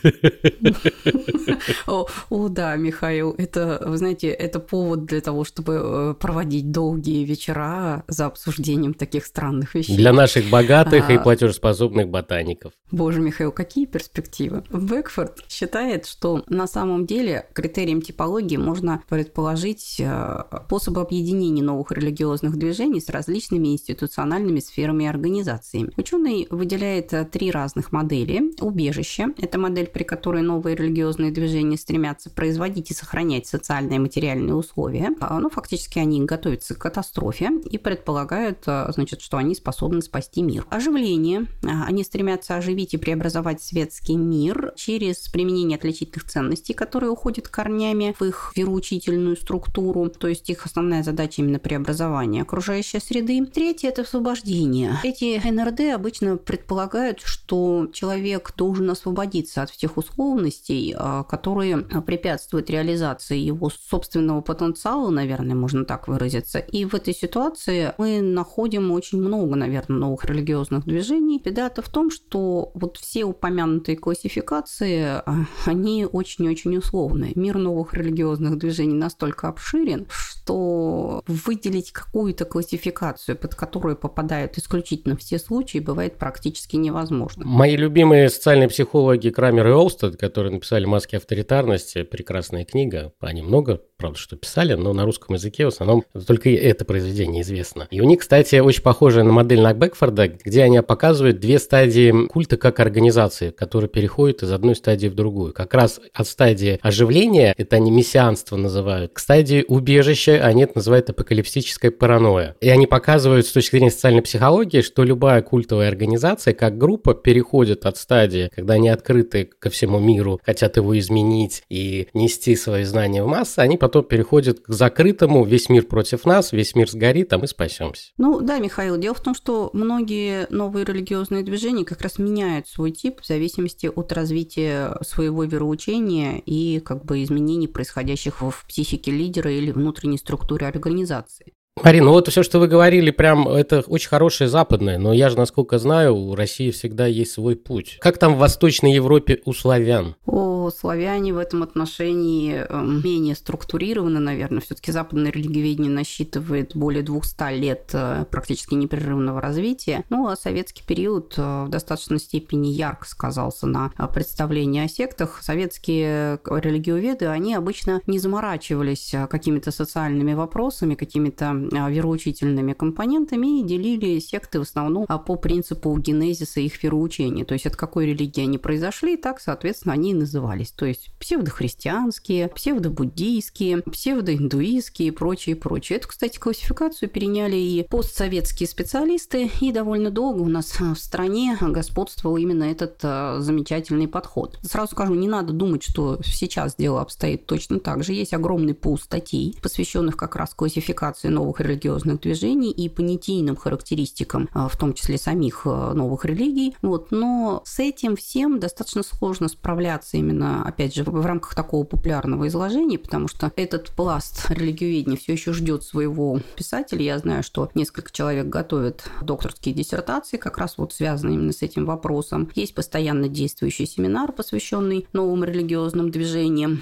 О, 1.88 2.50
да, 2.50 2.75
Михаил, 2.75 3.36
это, 3.38 3.82
вы 3.86 3.98
знаете, 3.98 4.27
это 4.27 4.60
повод 4.60 5.05
для 5.05 5.22
того, 5.22 5.43
чтобы 5.43 5.74
э, 5.74 6.13
проводить 6.20 6.72
долгие 6.72 7.24
вечера 7.25 8.03
за 8.08 8.25
обсуждением 8.25 8.93
таких 8.93 9.25
странных 9.25 9.75
вещей. 9.75 9.96
Для 9.96 10.13
наших 10.13 10.50
богатых 10.50 11.10
а... 11.10 11.13
и 11.13 11.17
платежеспособных 11.17 12.10
ботаников. 12.10 12.74
Боже, 12.91 13.22
Михаил, 13.22 13.51
какие 13.51 13.86
перспективы. 13.86 14.63
Бэкфорд 14.70 15.46
считает, 15.50 16.05
что 16.05 16.43
на 16.48 16.67
самом 16.67 17.05
деле 17.05 17.48
критерием 17.53 18.01
типологии 18.01 18.58
можно 18.58 19.03
предположить 19.10 19.98
э, 20.00 20.43
способы 20.65 21.01
объединения 21.01 21.63
новых 21.63 21.91
религиозных 21.91 22.58
движений 22.58 23.01
с 23.01 23.10
различными 23.10 23.70
институциональными 23.70 24.60
сферами 24.60 25.05
и 25.05 25.08
организациями. 25.08 25.91
Ученый 25.98 26.48
выделяет 26.50 27.13
э, 27.13 27.25
три 27.25 27.51
разных 27.51 27.91
модели. 27.91 28.53
Убежище– 28.62 29.27
это 29.38 29.52
модель, 29.57 29.88
при 29.88 30.03
которой 30.03 30.41
новые 30.41 30.75
религиозные 30.75 31.31
движения 31.31 31.77
стремятся 31.77 32.29
производить 32.29 32.91
и 32.91 32.93
сохранять 32.93 33.48
социальные 33.48 33.98
и 33.98 34.00
материальные 34.00 34.55
условия. 34.55 35.12
А, 35.19 35.39
ну, 35.39 35.50
фактически 35.50 36.00
они 36.00 36.24
готовятся 36.25 36.75
к 36.75 36.79
катастрофе 36.79 37.51
и 37.69 37.77
предполагают, 37.77 38.63
э, 38.67 38.91
значит, 38.93 39.22
что 39.22 39.38
они 39.38 39.55
способны 39.55 40.01
спасти 40.01 40.41
мир. 40.41 40.65
Оживление. 40.69 41.48
Они 41.63 42.03
стремятся 42.03 42.55
оживить 42.55 42.93
и 42.93 42.98
преобразовать 42.98 43.62
светский 43.62 44.15
мир 44.15 44.74
через 44.75 45.27
применение 45.29 45.77
отличительных 45.77 46.25
ценностей, 46.25 46.74
которые 46.74 47.10
уходят 47.10 47.48
корнями 47.48 48.15
в 48.19 48.24
их 48.24 48.51
вероучительную 48.55 49.36
структуру, 49.38 50.10
то 50.10 50.27
есть 50.27 50.50
их 50.50 50.65
основная 50.65 51.03
задача 51.03 51.41
именно 51.41 51.60
преобразование 51.60 52.41
окружающей 52.41 53.00
среды. 53.00 53.45
Третье– 53.45 53.88
это 53.89 54.03
освобождение. 54.03 54.98
Эти 55.03 55.41
НРД 55.45 55.93
обычно 55.95 56.38
предполагают, 56.38 57.22
что 57.24 57.88
человек 57.93 58.53
должен 58.55 58.89
освободиться 58.89 59.42
от 59.57 59.69
всех 59.69 59.97
условностей, 59.97 60.93
а, 60.97 61.23
которые 61.23 61.77
препятствуют 61.77 62.69
реализации 62.69 63.38
его 63.38 63.69
собственного 63.69 64.41
потенциала, 64.41 65.09
наверное, 65.09 65.55
можно 65.55 65.85
так 65.85 66.07
выразиться. 66.07 66.59
И 66.59 66.85
в 66.85 66.93
этой 66.95 67.13
ситуации 67.13 67.93
мы 67.97 68.21
находим 68.21 68.91
очень 68.91 69.21
много, 69.21 69.55
наверное, 69.55 70.00
новых 70.00 70.25
религиозных 70.25 70.85
движений. 70.85 71.41
Беда-то 71.43 71.81
в 71.81 71.89
том, 71.89 72.12
что 72.12 72.71
вот 72.73 72.97
все 72.97 73.25
упомянутые 73.25 73.97
классификации, 73.97 75.03
а, 75.03 75.45
они 75.65 76.05
очень-очень 76.05 76.77
условные. 76.77 77.33
Мир 77.35 77.57
новых 77.57 77.93
религиозных 77.93 78.57
движений 78.57 78.95
настолько 78.95 79.47
обширен, 79.47 80.07
что 80.09 81.23
выделить 81.27 81.91
какую-то 81.91 82.45
классификацию, 82.45 83.38
под 83.38 83.55
которую 83.55 83.95
попадают 83.95 84.57
исключительно 84.57 85.15
все 85.15 85.39
случаи, 85.39 85.79
бывает 85.79 86.17
практически 86.17 86.75
невозможно. 86.75 87.45
Мои 87.45 87.75
любимые 87.75 88.29
социальные 88.29 88.69
психологи 88.69 89.29
Крамер 89.34 89.68
и 89.68 89.72
Олстед, 89.72 90.18
которые 90.18 90.54
написали 90.54 90.86
«Маски 90.86 91.16
авторитарности», 91.16 92.04
прекрасная 92.04 92.63
книга, 92.63 93.12
они 93.20 93.42
много, 93.42 93.82
правда, 93.98 94.18
что 94.18 94.36
писали, 94.36 94.74
но 94.75 94.94
на 94.94 95.04
русском 95.04 95.36
языке 95.36 95.66
в 95.66 95.70
основном 95.70 96.06
только 96.28 96.50
это 96.50 96.86
произведение 96.86 97.42
известно. 97.42 97.88
И 97.92 98.00
у 98.02 98.06
них, 98.06 98.20
кстати, 98.20 98.58
очень 98.58 98.84
похожая 98.84 99.24
на 99.24 99.32
модель 99.32 99.62
Накбекфорда, 99.62 100.28
где 100.28 100.63
они 100.63 100.82
показывают 100.82 101.40
две 101.40 101.60
стадии 101.60 102.28
культа 102.28 102.58
как 102.58 102.80
организации, 102.80 103.50
которые 103.50 103.90
переходят 103.90 104.44
из 104.44 104.52
одной 104.52 104.75
стадии 104.75 105.08
в 105.08 105.16
другую. 105.16 105.54
Как 105.54 105.74
раз 105.74 106.00
от 106.13 106.28
стадии 106.28 106.80
оживления, 106.82 107.54
это 107.58 107.78
они 107.78 107.92
мессианство 107.92 108.56
называют, 108.56 109.13
к 109.13 109.20
стадии 109.20 109.66
убежища, 109.68 110.44
они 110.44 110.63
это 110.63 110.74
называют 110.75 111.10
апокалиптической 111.10 111.92
паранойя. 111.92 112.56
И 112.62 112.70
они 112.70 112.88
показывают 112.88 113.48
с 113.48 113.52
точки 113.52 113.78
зрения 113.78 113.92
социальной 113.92 114.22
психологии, 114.22 114.82
что 114.82 115.04
любая 115.04 115.42
культовая 115.42 115.88
организация, 115.88 116.54
как 116.54 116.78
группа, 116.78 117.13
переходит 117.13 117.86
от 117.86 117.98
стадии, 117.98 118.50
когда 118.54 118.75
они 118.75 118.90
открыты 118.90 119.23
ко 119.24 119.70
всему 119.70 120.00
миру, 120.00 120.39
хотят 120.44 120.77
его 120.77 120.98
изменить 120.98 121.63
и 121.70 122.08
нести 122.13 122.56
свои 122.56 122.84
знания 122.84 123.24
в 123.24 123.27
массы, 123.27 123.60
они 123.60 123.77
потом 123.77 124.03
переходят 124.03 124.60
к 124.60 124.70
закрытому, 124.70 125.46
весь 125.46 125.70
мир 125.70 125.84
против 125.84 126.25
нас, 126.25 126.51
весь 126.51 126.75
мир 126.75 126.89
сгорит, 126.89 127.34
а 127.34 127.38
мы 127.38 127.48
спасемся. 127.48 128.12
Ну 128.18 128.42
да, 128.42 128.60
Михаил, 128.60 128.98
дело 128.98 129.15
в 129.15 129.22
том, 129.22 129.36
что 129.36 129.70
многие 129.74 130.48
новые 130.50 130.86
религиозные 130.86 131.44
движения 131.44 131.86
как 131.86 132.01
раз 132.01 132.20
меняют 132.20 132.68
свой 132.68 132.92
тип 132.92 133.22
в 133.22 133.27
зависимости 133.27 133.88
от 133.88 134.12
развития 134.12 134.98
своего 135.01 135.44
вероучения 135.44 136.42
и 136.46 136.80
как 136.80 137.06
бы 137.06 137.24
изменений, 137.24 137.68
происходящих 137.68 138.42
в 138.42 138.65
психике 138.68 139.12
лидера 139.12 139.51
или 139.51 139.72
внутренней 139.72 140.18
структуре 140.18 140.68
организации. 140.68 141.53
Марина, 141.82 142.06
ну 142.06 142.12
вот 142.12 142.30
все, 142.30 142.44
что 142.44 142.60
вы 142.60 142.68
говорили, 142.68 143.12
прям 143.12 143.48
это 143.48 143.82
очень 143.88 144.08
хорошее 144.08 144.50
западное, 144.50 144.98
но 144.98 145.12
я 145.12 145.30
же, 145.30 145.38
насколько 145.38 145.80
знаю, 145.80 146.15
у 146.15 146.36
России 146.36 146.72
всегда 146.72 147.08
есть 147.08 147.34
свой 147.34 147.56
путь. 147.56 147.98
Как 148.00 148.18
там 148.18 148.36
в 148.36 148.38
Восточной 148.38 148.94
Европе 148.94 149.42
у 149.44 149.53
славян? 149.53 150.15
О, 150.25 150.70
славяне 150.70 151.34
в 151.34 151.38
этом 151.38 151.63
отношении 151.63 152.65
э, 152.68 152.82
менее 152.82 153.36
структурированы, 153.36 154.20
наверное. 154.20 154.62
Все-таки 154.62 154.92
западное 154.92 155.32
религиоведение 155.32 155.92
насчитывает 155.92 156.75
более 156.75 157.03
200 157.03 157.58
лет 157.58 157.89
э, 157.94 158.25
практически 158.32 158.75
непрерывного 158.75 159.42
развития. 159.42 160.06
Ну, 160.10 160.27
а 160.27 160.38
советский 160.38 160.84
период 160.88 161.34
э, 161.38 161.65
в 161.65 161.70
достаточной 161.70 162.20
степени 162.20 162.68
ярко 162.68 163.08
сказался 163.08 163.68
на 163.68 163.89
представлении 164.13 164.86
о 164.86 164.88
сектах. 164.88 165.39
Советские 165.42 166.39
религиоведы, 166.46 167.25
они 167.25 167.56
обычно 167.56 168.01
не 168.08 168.20
заморачивались 168.20 169.13
какими-то 169.30 169.72
социальными 169.72 170.34
вопросами, 170.34 170.96
какими-то 170.96 171.62
вероучительными 171.72 172.74
компонентами 172.74 173.60
и 173.60 173.63
делили 173.63 174.20
секты 174.20 174.60
в 174.60 174.63
основном 174.63 175.05
а, 175.08 175.17
по 175.17 175.36
принципу 175.36 175.98
генезиса 175.98 176.60
их 176.60 176.82
вероучения. 176.84 177.46
То 177.46 177.53
есть 177.53 177.65
от 177.65 177.75
какой 177.75 178.08
религии 178.08 178.41
они 178.41 178.58
произошли, 178.58 179.17
так, 179.17 179.39
соответственно, 179.39 179.93
они 179.93 180.12
и 180.12 180.15
назывались. 180.15 180.72
То 180.72 180.86
есть 180.86 181.12
псевдохристианские, 181.20 182.48
псевдобуддийские, 182.50 183.82
псевдоиндуистские 183.82 185.10
и 185.10 185.12
прочее, 185.12 185.55
прочее. 185.55 185.98
Эту, 185.98 186.08
кстати, 186.10 186.38
классификацию 186.38 187.10
переняли 187.10 187.55
и 187.55 187.86
постсоветские 187.89 188.67
специалисты, 188.67 189.50
и 189.60 189.72
довольно 189.72 190.12
долго 190.12 190.41
у 190.41 190.48
нас 190.48 190.79
в 190.79 190.96
стране 190.96 191.58
господствовал 191.60 192.38
именно 192.38 192.63
этот 192.63 193.00
а, 193.03 193.39
замечательный 193.39 194.08
подход. 194.08 194.60
Сразу 194.63 194.91
скажу, 194.91 195.13
не 195.15 195.27
надо 195.27 195.53
думать, 195.53 195.84
что 195.84 196.20
сейчас 196.24 196.75
дело 196.75 197.01
обстоит 197.01 197.46
точно 197.46 197.79
так 197.79 198.03
же. 198.03 198.13
Есть 198.13 198.34
огромный 198.34 198.74
пул 198.74 198.98
статей, 198.98 199.58
посвященных 199.62 200.17
как 200.17 200.36
раз 200.36 200.53
классификации 200.53 201.27
новых 201.27 201.52
новых 201.53 201.60
религиозных 201.60 202.19
движений 202.19 202.72
и 202.72 202.89
понятийным 202.89 203.55
характеристикам, 203.55 204.50
а, 204.53 204.67
в 204.67 204.77
том 204.77 204.93
числе 204.93 205.17
самих 205.17 205.63
а, 205.65 205.93
новых 205.93 206.25
религий. 206.25 206.75
Вот. 206.81 207.12
Но 207.12 207.62
с 207.65 207.79
этим 207.79 208.15
всем 208.15 208.60
достаточно 208.60 209.03
сложно 209.03 209.48
справляться 209.48 210.17
именно, 210.17 210.63
опять 210.65 210.95
же, 210.95 211.03
в 211.03 211.25
рамках 211.25 211.55
такого 211.55 211.83
популярного 211.83 212.48
изложения, 212.48 212.98
потому 212.98 213.27
что 213.27 213.51
этот 213.55 213.91
пласт 213.91 214.50
религиоведения 214.50 215.17
все 215.17 215.33
еще 215.33 215.53
ждет 215.53 215.83
своего 215.83 216.39
писателя. 216.55 217.03
Я 217.03 217.19
знаю, 217.19 217.43
что 217.43 217.69
несколько 217.75 218.12
человек 218.12 218.48
готовят 218.48 219.03
докторские 219.22 219.75
диссертации, 219.75 220.38
как 220.38 220.57
раз 220.57 220.77
вот 220.77 220.93
связанные 220.93 221.36
именно 221.36 221.53
с 221.53 221.62
этим 221.62 221.86
вопросом. 221.86 222.50
Есть 222.55 222.74
постоянно 222.74 223.27
действующий 223.27 223.86
семинар, 223.86 224.31
посвященный 224.31 225.07
новым 225.13 225.43
религиозным 225.43 226.10
движениям. 226.10 226.81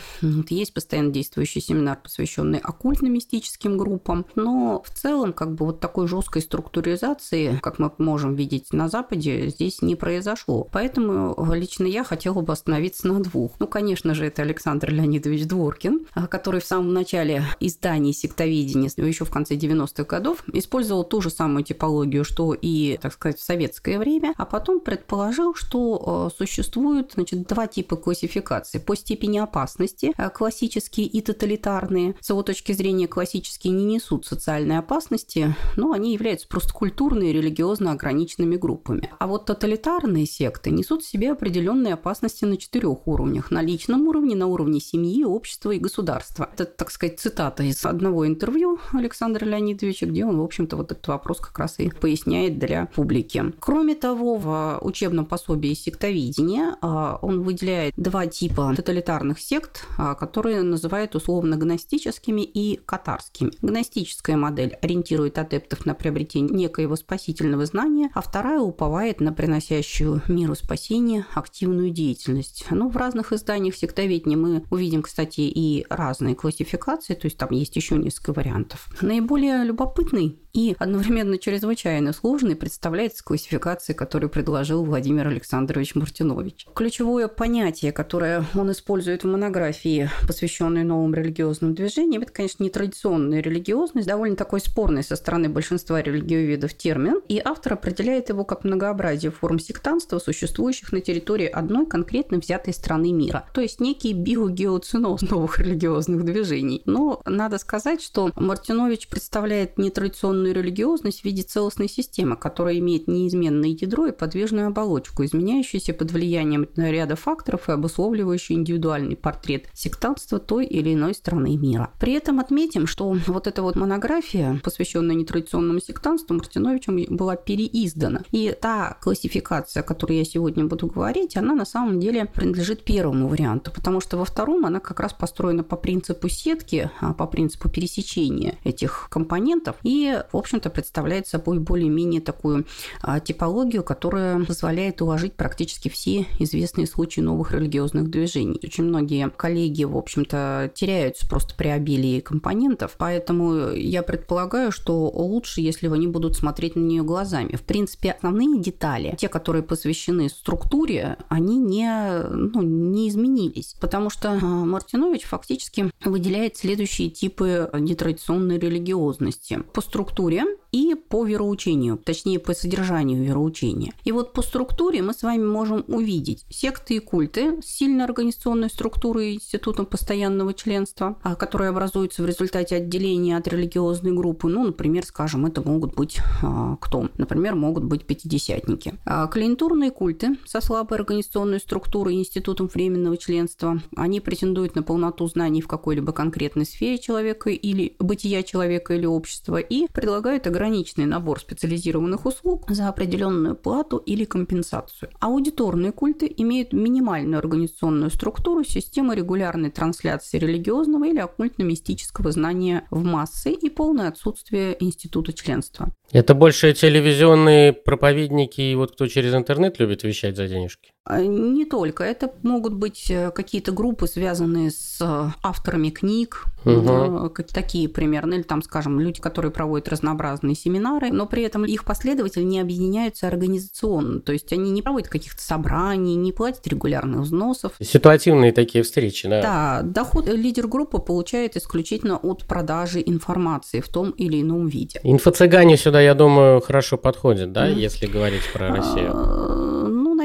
Есть 0.49 0.73
постоянно 0.73 1.11
действующий 1.11 1.61
семинар, 1.61 1.99
посвященный 2.01 2.59
оккультно-мистическим 2.59 3.77
группам. 3.77 4.25
Но 4.35 4.60
в 4.83 4.89
целом 4.89 5.33
как 5.33 5.53
бы 5.55 5.65
вот 5.65 5.79
такой 5.79 6.07
жесткой 6.07 6.41
структуризации, 6.41 7.59
как 7.61 7.79
мы 7.79 7.91
можем 7.97 8.35
видеть 8.35 8.73
на 8.73 8.89
Западе, 8.89 9.49
здесь 9.49 9.81
не 9.81 9.95
произошло. 9.95 10.67
Поэтому 10.71 11.35
лично 11.53 11.85
я 11.85 12.03
хотела 12.03 12.41
бы 12.41 12.53
остановиться 12.53 13.07
на 13.07 13.21
двух. 13.21 13.51
Ну, 13.59 13.67
конечно 13.67 14.13
же, 14.13 14.25
это 14.25 14.41
Александр 14.41 14.91
Леонидович 14.91 15.45
Дворкин, 15.45 16.07
а, 16.13 16.27
который 16.27 16.61
в 16.61 16.65
самом 16.65 16.93
начале 16.93 17.43
издания 17.59 18.13
сектоведения, 18.13 18.89
еще 18.97 19.25
в 19.25 19.31
конце 19.31 19.55
90-х 19.55 20.03
годов, 20.03 20.43
использовал 20.53 21.03
ту 21.03 21.21
же 21.21 21.29
самую 21.29 21.63
типологию, 21.63 22.23
что 22.23 22.53
и, 22.53 22.97
так 23.01 23.13
сказать, 23.13 23.39
в 23.39 23.43
советское 23.43 23.99
время, 23.99 24.33
а 24.37 24.45
потом 24.45 24.79
предположил, 24.79 25.55
что 25.55 26.03
а, 26.05 26.29
существуют 26.35 27.13
значит, 27.13 27.47
два 27.47 27.67
типа 27.67 27.95
классификации. 27.95 28.79
По 28.79 28.95
степени 28.95 29.39
опасности, 29.39 30.13
классические 30.33 31.07
и 31.07 31.21
тоталитарные. 31.21 32.15
С 32.19 32.29
его 32.29 32.43
точки 32.43 32.71
зрения, 32.71 33.07
классические 33.07 33.73
не 33.73 33.85
несут 33.85 34.25
социальной 34.51 34.79
опасности, 34.79 35.55
ну, 35.77 35.93
они 35.93 36.13
являются 36.13 36.45
просто 36.45 36.73
культурно 36.73 37.23
и 37.23 37.31
религиозно 37.31 37.91
ограниченными 37.91 38.57
группами. 38.57 39.09
А 39.17 39.27
вот 39.27 39.45
тоталитарные 39.45 40.25
секты 40.25 40.71
несут 40.71 41.03
в 41.03 41.07
себе 41.07 41.31
определенные 41.31 41.93
опасности 41.93 42.43
на 42.43 42.57
четырех 42.57 43.07
уровнях. 43.07 43.49
На 43.49 43.61
личном 43.61 44.07
уровне, 44.07 44.35
на 44.35 44.47
уровне 44.47 44.81
семьи, 44.81 45.23
общества 45.23 45.71
и 45.71 45.79
государства. 45.79 46.49
Это, 46.51 46.65
так 46.65 46.91
сказать, 46.91 47.17
цитата 47.19 47.63
из 47.63 47.85
одного 47.85 48.27
интервью 48.27 48.79
Александра 48.91 49.45
Леонидовича, 49.45 50.05
где 50.05 50.25
он, 50.25 50.37
в 50.37 50.43
общем-то, 50.43 50.75
вот 50.75 50.91
этот 50.91 51.07
вопрос 51.07 51.39
как 51.39 51.57
раз 51.57 51.79
и 51.79 51.89
поясняет 51.89 52.59
для 52.59 52.87
публики. 52.87 53.53
Кроме 53.59 53.95
того, 53.95 54.35
в 54.35 54.79
учебном 54.81 55.25
пособии 55.25 55.73
сектовидения 55.73 56.75
а, 56.81 57.19
он 57.21 57.43
выделяет 57.43 57.93
два 57.95 58.27
типа 58.27 58.73
тоталитарных 58.75 59.39
сект, 59.39 59.87
а, 59.97 60.13
которые 60.15 60.61
называют 60.63 61.15
условно 61.15 61.55
гностическими 61.55 62.41
и 62.41 62.81
катарскими. 62.85 63.51
Гностическая 63.61 64.40
модель 64.41 64.77
ориентирует 64.81 65.37
адептов 65.37 65.85
на 65.85 65.93
приобретение 65.93 66.53
некоего 66.53 66.95
спасительного 66.95 67.65
знания, 67.65 68.09
а 68.13 68.21
вторая 68.21 68.59
уповает 68.59 69.21
на 69.21 69.31
приносящую 69.31 70.21
миру 70.27 70.55
спасения 70.55 71.25
активную 71.33 71.91
деятельность. 71.91 72.65
Ну, 72.71 72.89
в 72.89 72.97
разных 72.97 73.31
изданиях 73.31 73.75
сектоведения 73.75 74.37
мы 74.37 74.65
увидим, 74.69 75.03
кстати, 75.03 75.41
и 75.41 75.85
разные 75.89 76.35
классификации, 76.35 77.13
то 77.13 77.25
есть 77.25 77.37
там 77.37 77.51
есть 77.51 77.75
еще 77.75 77.95
несколько 77.95 78.33
вариантов. 78.33 78.89
Наиболее 79.01 79.63
любопытный 79.63 80.39
и 80.53 80.75
одновременно 80.79 81.37
чрезвычайно 81.37 82.13
сложной 82.13 82.55
представляется 82.55 83.23
классификация, 83.23 83.93
которую 83.93 84.29
предложил 84.29 84.83
Владимир 84.83 85.27
Александрович 85.27 85.95
Мартинович. 85.95 86.67
Ключевое 86.75 87.27
понятие, 87.27 87.91
которое 87.91 88.45
он 88.53 88.71
использует 88.71 89.23
в 89.23 89.27
монографии, 89.27 90.09
посвященной 90.27 90.83
новым 90.83 91.13
религиозным 91.13 91.73
движениям, 91.73 92.21
это, 92.23 92.31
конечно, 92.31 92.63
нетрадиционная 92.63 93.41
религиозность, 93.41 94.07
довольно 94.07 94.35
такой 94.35 94.59
спорный 94.59 95.03
со 95.03 95.15
стороны 95.15 95.49
большинства 95.49 96.01
религиоведов 96.01 96.73
термин, 96.73 97.21
и 97.27 97.41
автор 97.43 97.73
определяет 97.73 98.29
его 98.29 98.43
как 98.43 98.63
многообразие 98.63 99.31
форм 99.31 99.59
сектанства, 99.59 100.19
существующих 100.19 100.91
на 100.91 101.01
территории 101.01 101.47
одной 101.47 101.85
конкретно 101.85 102.37
взятой 102.37 102.73
страны 102.73 103.11
мира. 103.11 103.45
То 103.53 103.61
есть 103.61 103.79
некий 103.79 104.13
биогеоциноз 104.13 105.21
новых 105.21 105.59
религиозных 105.59 106.25
движений. 106.25 106.81
Но 106.85 107.21
надо 107.25 107.57
сказать, 107.57 108.01
что 108.01 108.31
Мартинович 108.35 109.07
представляет 109.07 109.77
нетрадиционную 109.77 110.40
определенную 110.41 110.53
религиозность 110.53 111.21
в 111.21 111.25
виде 111.25 111.43
целостной 111.43 111.87
системы, 111.87 112.35
которая 112.35 112.77
имеет 112.79 113.07
неизменное 113.07 113.69
ядро 113.69 114.07
и 114.07 114.11
подвижную 114.11 114.67
оболочку, 114.67 115.23
изменяющуюся 115.23 115.93
под 115.93 116.11
влиянием 116.11 116.67
ряда 116.75 117.15
факторов 117.15 117.69
и 117.69 117.71
обусловливающую 117.71 118.57
индивидуальный 118.57 119.15
портрет 119.15 119.67
сектантства 119.73 120.39
той 120.39 120.65
или 120.65 120.93
иной 120.93 121.13
страны 121.13 121.57
мира. 121.57 121.91
При 121.99 122.13
этом 122.13 122.39
отметим, 122.39 122.87
что 122.87 123.15
вот 123.27 123.47
эта 123.47 123.61
вот 123.61 123.75
монография, 123.75 124.59
посвященная 124.63 125.15
нетрадиционному 125.15 125.79
сектантству, 125.79 126.35
Мартиновичем 126.35 127.15
была 127.15 127.35
переиздана. 127.35 128.23
И 128.31 128.55
та 128.59 128.97
классификация, 129.01 129.81
о 129.81 129.83
которой 129.83 130.17
я 130.17 130.25
сегодня 130.25 130.65
буду 130.65 130.87
говорить, 130.87 131.37
она 131.37 131.53
на 131.53 131.65
самом 131.65 131.99
деле 131.99 132.25
принадлежит 132.25 132.83
первому 132.83 133.27
варианту, 133.27 133.71
потому 133.71 134.01
что 134.01 134.17
во 134.17 134.25
втором 134.25 134.65
она 134.65 134.79
как 134.79 134.99
раз 134.99 135.13
построена 135.13 135.63
по 135.63 135.75
принципу 135.75 136.29
сетки, 136.29 136.89
а 136.99 137.13
по 137.13 137.27
принципу 137.27 137.69
пересечения 137.69 138.57
этих 138.63 139.07
компонентов. 139.09 139.75
И 139.83 140.21
в 140.33 140.37
общем-то, 140.37 140.69
представляет 140.69 141.27
собой 141.27 141.59
более-менее 141.59 142.21
такую 142.21 142.65
а, 143.01 143.19
типологию, 143.19 143.83
которая 143.83 144.43
позволяет 144.45 145.01
уложить 145.01 145.33
практически 145.33 145.89
все 145.89 146.25
известные 146.39 146.87
случаи 146.87 147.21
новых 147.21 147.51
религиозных 147.51 148.09
движений. 148.09 148.59
Очень 148.63 148.85
многие 148.85 149.29
коллеги, 149.29 149.83
в 149.83 149.97
общем-то, 149.97 150.71
теряются 150.73 151.27
просто 151.27 151.55
при 151.55 151.67
обилии 151.67 152.19
компонентов, 152.19 152.95
поэтому 152.97 153.71
я 153.71 154.03
предполагаю, 154.03 154.71
что 154.71 155.09
лучше, 155.09 155.61
если 155.61 155.87
они 155.87 156.07
будут 156.07 156.35
смотреть 156.35 156.75
на 156.75 156.81
нее 156.81 157.03
глазами. 157.03 157.55
В 157.55 157.63
принципе, 157.63 158.11
основные 158.11 158.59
детали, 158.61 159.15
те, 159.17 159.27
которые 159.27 159.63
посвящены 159.63 160.29
структуре, 160.29 161.17
они 161.29 161.57
не, 161.57 162.23
ну, 162.29 162.61
не 162.61 163.09
изменились, 163.09 163.75
потому 163.79 164.09
что 164.09 164.31
а, 164.31 164.45
Мартинович 164.45 165.23
фактически 165.23 165.91
выделяет 166.03 166.57
следующие 166.57 167.09
типы 167.09 167.69
нетрадиционной 167.73 168.57
религиозности. 168.57 169.63
По 169.73 169.81
структуре 169.81 170.20
структуре 170.21 170.60
и 170.71 170.95
по 170.95 171.25
вероучению, 171.25 171.97
точнее 171.97 172.39
по 172.39 172.53
содержанию 172.53 173.23
вероучения. 173.23 173.93
И 174.03 174.11
вот 174.11 174.33
по 174.33 174.41
структуре 174.41 175.01
мы 175.01 175.13
с 175.13 175.23
вами 175.23 175.43
можем 175.43 175.83
увидеть 175.87 176.45
секты 176.49 176.95
и 176.95 176.99
культы 176.99 177.61
с 177.61 177.65
сильной 177.65 178.05
организационной 178.05 178.69
структурой 178.69 179.35
институтом 179.35 179.85
постоянного 179.85 180.53
членства, 180.53 181.17
а, 181.23 181.35
которые 181.35 181.69
образуются 181.69 182.23
в 182.23 182.25
результате 182.25 182.77
отделения 182.77 183.37
от 183.37 183.47
религиозной 183.47 184.13
группы. 184.13 184.47
Ну, 184.47 184.63
например, 184.63 185.05
скажем, 185.05 185.45
это 185.45 185.61
могут 185.61 185.95
быть 185.95 186.19
а, 186.41 186.77
кто? 186.77 187.09
Например, 187.17 187.55
могут 187.55 187.83
быть 187.83 188.05
пятидесятники. 188.05 188.95
А 189.05 189.27
клиентурные 189.27 189.91
культы 189.91 190.37
со 190.45 190.61
слабой 190.61 190.97
организационной 190.97 191.59
структурой 191.59 192.15
институтом 192.15 192.67
временного 192.67 193.17
членства, 193.17 193.81
они 193.95 194.19
претендуют 194.21 194.75
на 194.75 194.83
полноту 194.83 195.27
знаний 195.27 195.61
в 195.61 195.67
какой-либо 195.67 196.13
конкретной 196.13 196.65
сфере 196.65 196.97
человека 196.97 197.49
или 197.49 197.95
бытия 197.99 198.43
человека 198.43 198.93
или 198.93 199.05
общества 199.05 199.57
и 199.57 199.87
предлагают 199.91 200.47
ограниченный 200.61 201.07
набор 201.07 201.39
специализированных 201.39 202.25
услуг 202.25 202.69
за 202.69 202.87
определенную 202.87 203.55
плату 203.55 203.97
или 203.97 204.25
компенсацию. 204.25 205.09
Аудиторные 205.19 205.91
культы 205.91 206.31
имеют 206.37 206.71
минимальную 206.71 207.39
организационную 207.39 208.11
структуру 208.11 208.63
системы 208.63 209.15
регулярной 209.15 209.71
трансляции 209.71 210.37
религиозного 210.37 211.05
или 211.05 211.19
оккультно-мистического 211.19 212.31
знания 212.31 212.87
в 212.91 213.03
массы 213.03 213.51
и 213.51 213.69
полное 213.69 214.07
отсутствие 214.07 214.77
института 214.79 215.33
членства. 215.33 215.91
Это 216.11 216.35
больше 216.35 216.73
телевизионные 216.73 217.73
проповедники 217.73 218.61
и 218.61 218.75
вот 218.75 218.91
кто 218.91 219.07
через 219.07 219.33
интернет 219.33 219.79
любит 219.79 220.03
вещать 220.03 220.35
за 220.35 220.47
денежки? 220.47 220.91
А, 221.03 221.21
не 221.21 221.65
только. 221.65 222.03
Это 222.03 222.31
могут 222.43 222.73
быть 222.73 223.09
э, 223.09 223.31
какие-то 223.31 223.71
группы, 223.71 224.07
связанные 224.07 224.69
с 224.69 224.99
э, 225.01 225.31
авторами 225.41 225.89
книг, 225.89 226.45
угу. 226.63 227.29
такие 227.51 227.89
примерно, 227.89 228.35
или 228.35 228.43
там, 228.43 228.61
скажем, 228.61 228.99
люди, 228.99 229.19
которые 229.19 229.51
проводят 229.51 229.89
разнообразные 229.89 230.55
семинары, 230.55 231.11
но 231.11 231.25
при 231.25 231.41
этом 231.43 231.65
их 231.65 231.85
последователи 231.85 232.43
не 232.43 232.59
объединяются 232.59 233.27
организационно, 233.27 234.21
то 234.21 234.31
есть 234.31 234.53
они 234.53 234.69
не 234.69 234.83
проводят 234.83 235.09
каких-то 235.09 235.41
собраний, 235.41 236.15
не 236.15 236.31
платят 236.31 236.67
регулярных 236.67 237.21
взносов. 237.21 237.73
Ситуативные 237.81 238.51
такие 238.51 238.83
встречи, 238.83 239.27
да? 239.27 239.41
Да, 239.41 239.81
доход 239.83 240.27
лидер 240.27 240.67
группы 240.67 240.99
получает 240.99 241.57
исключительно 241.57 242.17
от 242.17 242.45
продажи 242.45 243.01
информации 243.03 243.79
в 243.79 243.87
том 243.87 244.11
или 244.11 244.41
ином 244.41 244.67
виде. 244.67 244.99
Инфо-цыгане 245.03 245.77
сюда, 245.77 245.99
я 245.99 246.13
думаю, 246.13 246.61
хорошо 246.61 246.97
подходят, 246.97 247.51
да, 247.51 247.67
mm. 247.67 247.73
если 247.73 248.05
говорить 248.05 248.43
про 248.53 248.69
Россию? 248.69 249.50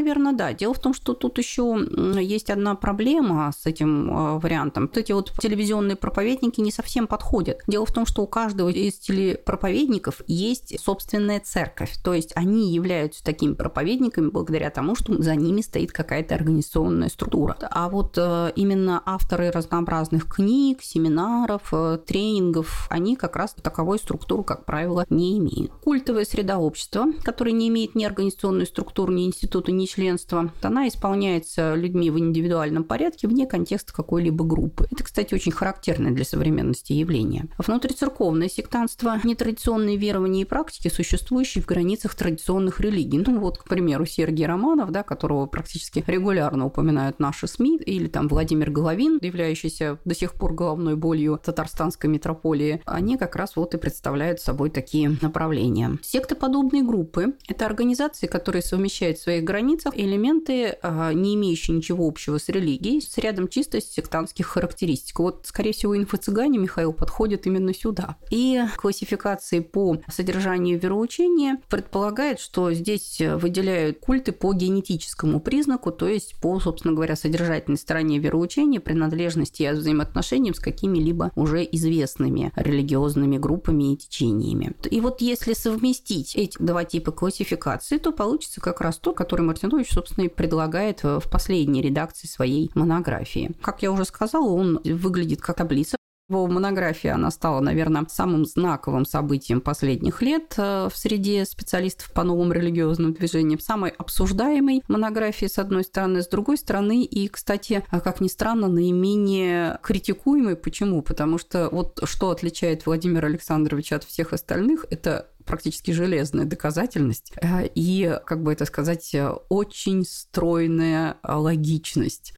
Наверное, 0.07 0.35
да. 0.35 0.53
Дело 0.53 0.73
в 0.73 0.79
том, 0.79 0.95
что 0.95 1.15
тут 1.15 1.37
еще 1.37 1.85
есть 2.21 2.49
одна 2.49 2.77
проблема 2.77 3.51
с 3.59 3.67
этим 3.67 4.09
а, 4.13 4.39
вариантом. 4.39 4.85
Вот 4.85 4.97
эти 4.97 5.11
вот 5.11 5.33
телевизионные 5.41 5.97
проповедники 5.97 6.61
не 6.61 6.71
совсем 6.71 7.09
подходят. 7.09 7.63
Дело 7.67 7.87
в 7.87 7.93
том, 7.93 8.07
что 8.07 8.23
у 8.23 8.29
каждого 8.29 8.69
из 8.69 9.01
телепроповедников 9.01 10.23
есть 10.29 10.79
собственная 10.81 11.41
церковь. 11.41 11.97
То 12.05 12.15
есть 12.15 12.31
они 12.37 12.73
являются 12.73 13.25
такими 13.25 13.55
проповедниками 13.55 14.29
благодаря 14.29 14.71
тому, 14.71 14.95
что 14.95 15.21
за 15.21 15.35
ними 15.35 15.61
стоит 15.61 15.91
какая-то 15.91 16.37
организационная 16.37 17.09
структура. 17.09 17.57
А 17.69 17.89
вот 17.89 18.15
э, 18.17 18.53
именно 18.55 19.03
авторы 19.05 19.51
разнообразных 19.51 20.33
книг, 20.33 20.83
семинаров, 20.83 21.71
э, 21.73 21.99
тренингов, 22.07 22.87
они 22.91 23.17
как 23.17 23.35
раз 23.35 23.57
таковой 23.61 23.99
структуру, 23.99 24.45
как 24.45 24.67
правило, 24.67 25.05
не 25.11 25.37
имеют. 25.39 25.73
Культовая 25.83 26.25
среда 26.25 26.59
общества, 26.59 27.07
которая 27.25 27.55
не 27.55 27.67
имеет 27.67 27.97
ни 27.97 28.05
организационной 28.05 28.67
структуры, 28.67 29.13
ни 29.13 29.27
института, 29.27 29.73
ни 29.73 29.85
членства, 29.97 30.53
она 30.63 30.89
исполняется 30.89 31.75
людьми 31.75 32.11
в 32.11 32.19
индивидуальном 32.19 32.85
порядке 32.85 33.29
вне 33.29 33.47
контекста 33.47 33.93
какой-либо 33.93 34.45
группы. 34.45 34.87
Это, 34.91 35.03
кстати, 35.03 35.35
очень 35.35 35.53
характерное 35.53 36.13
для 36.13 36.25
современности 36.25 36.93
явление. 36.93 37.47
Внутрицерковное 37.59 38.49
сектантство– 38.49 39.19
нетрадиционные 39.25 39.97
верования 39.97 40.43
и 40.43 40.45
практики, 40.45 40.89
существующие 40.89 41.63
в 41.63 41.67
границах 41.67 42.15
традиционных 42.15 42.81
религий. 42.81 43.23
Ну 43.27 43.41
вот, 43.41 43.59
к 43.59 43.65
примеру, 43.65 44.05
Сергей 44.05 44.47
Романов, 44.47 44.91
да, 44.91 45.03
которого 45.03 45.47
практически 45.47 46.05
регулярно 46.07 46.67
упоминают 46.67 47.19
наши 47.19 47.47
СМИ, 47.47 47.79
или 47.79 48.07
там 48.07 48.29
Владимир 48.29 48.71
Головин, 48.71 49.19
являющийся 49.23 49.99
до 50.05 50.15
сих 50.15 50.35
пор 50.35 50.55
головной 50.55 50.97
болью 50.97 51.41
татарстанской 51.43 52.11
метрополии, 52.11 52.83
они 52.85 53.17
как 53.17 53.37
раз 53.37 53.57
вот 53.57 53.75
и 53.75 53.79
представляют 53.79 54.41
собой 54.41 54.71
такие 54.71 55.17
направления. 55.23 55.99
Сектоподобные 56.03 56.83
группы– 56.83 57.35
это 57.49 57.67
организации, 57.67 58.27
которые 58.27 58.63
совмещают 58.63 59.19
в 59.19 59.23
своих 59.23 59.45
границах 59.45 59.86
элементы 59.95 60.27
элементы, 60.27 60.79
а, 60.83 61.13
не 61.13 61.35
имеющие 61.35 61.77
ничего 61.77 62.07
общего 62.07 62.39
с 62.39 62.49
религией, 62.49 63.01
с 63.01 63.17
рядом 63.19 63.49
чисто 63.49 63.81
сектантских 63.81 64.47
характеристик. 64.47 65.19
Вот, 65.19 65.47
скорее 65.47 65.73
всего, 65.73 65.97
инфо-цыгане, 65.97 66.59
Михаил, 66.59 66.93
подходят 66.93 67.47
именно 67.47 67.75
сюда. 67.75 68.17
И 68.31 68.61
классификации 68.77 69.61
по 69.61 69.99
содержанию 70.11 70.79
вероучения 70.79 71.59
предполагает, 71.69 72.41
что 72.41 72.73
здесь 72.73 73.21
выделяют 73.21 74.01
культы 74.01 74.33
по 74.33 74.53
генетическому 74.53 75.41
признаку, 75.41 75.93
то 75.93 76.09
есть 76.09 76.37
по, 76.41 76.59
собственно 76.61 76.95
говоря, 76.95 77.17
содержательной 77.17 77.79
стороне 77.79 78.19
вероучения, 78.19 78.81
принадлежности 78.81 79.63
и 79.63 79.71
взаимоотношениям 79.71 80.55
с 80.55 80.61
какими-либо 80.61 81.33
уже 81.35 81.65
известными 81.65 82.53
религиозными 82.57 83.39
группами 83.39 83.93
и 83.93 83.97
течениями. 83.97 84.75
И 84.91 85.01
вот 85.01 85.21
если 85.21 85.53
совместить 85.53 86.35
эти 86.37 86.57
два 86.59 86.85
типа 86.85 87.13
классификации, 87.13 87.99
то 87.99 88.13
получится 88.13 88.61
как 88.61 88.81
раз 88.81 88.99
то, 88.99 89.13
который 89.13 89.43
Мартинович, 89.77 89.93
собственно, 89.93 90.25
и 90.25 90.29
предлагает 90.29 91.03
в 91.03 91.25
последней 91.31 91.83
редакции 91.83 92.27
своей 92.27 92.71
монографии. 92.75 93.53
Как 93.61 93.83
я 93.83 93.93
уже 93.93 94.05
сказала, 94.05 94.49
он 94.49 94.81
выглядит 94.85 95.43
как 95.43 95.57
таблица, 95.57 95.96
его 96.29 96.47
монография, 96.47 97.15
она 97.15 97.31
стала, 97.31 97.61
наверное, 97.61 98.07
самым 98.09 98.45
знаковым 98.45 99.05
событием 99.05 99.61
последних 99.61 100.23
лет 100.23 100.55
э, 100.57 100.89
в 100.93 100.97
среде 100.97 101.45
специалистов 101.45 102.13
по 102.13 102.25
новым 102.25 102.53
религиозным 102.53 103.13
движениям. 103.13 103.61
Самой 103.61 103.91
обсуждаемой 103.91 104.83
монографией, 104.89 105.49
с 105.49 105.59
одной 105.59 105.85
стороны, 105.85 106.23
с 106.23 106.29
другой 106.29 106.59
стороны, 106.59 107.05
и, 107.05 107.29
кстати, 107.29 107.85
а 107.91 108.01
как 108.01 108.21
ни 108.21 108.29
странно, 108.29 108.69
наименее 108.69 109.79
критикуемой. 109.83 110.57
Почему? 110.57 111.03
Потому 111.03 111.39
что 111.39 111.69
вот 111.71 112.01
что 112.05 112.31
отличает 112.31 112.87
Владимира 112.87 113.29
Александровича 113.29 113.97
от 113.97 114.05
всех 114.05 114.33
остальных, 114.33 114.85
это 114.91 115.29
практически 115.45 115.93
железная 115.93 116.45
доказательность 116.45 117.33
э, 117.41 117.69
и, 117.75 118.19
как 118.27 118.43
бы 118.43 118.53
это 118.53 118.65
сказать, 118.65 119.15
очень 119.49 120.05
стройная 120.05 121.19
логичность. 121.23 122.35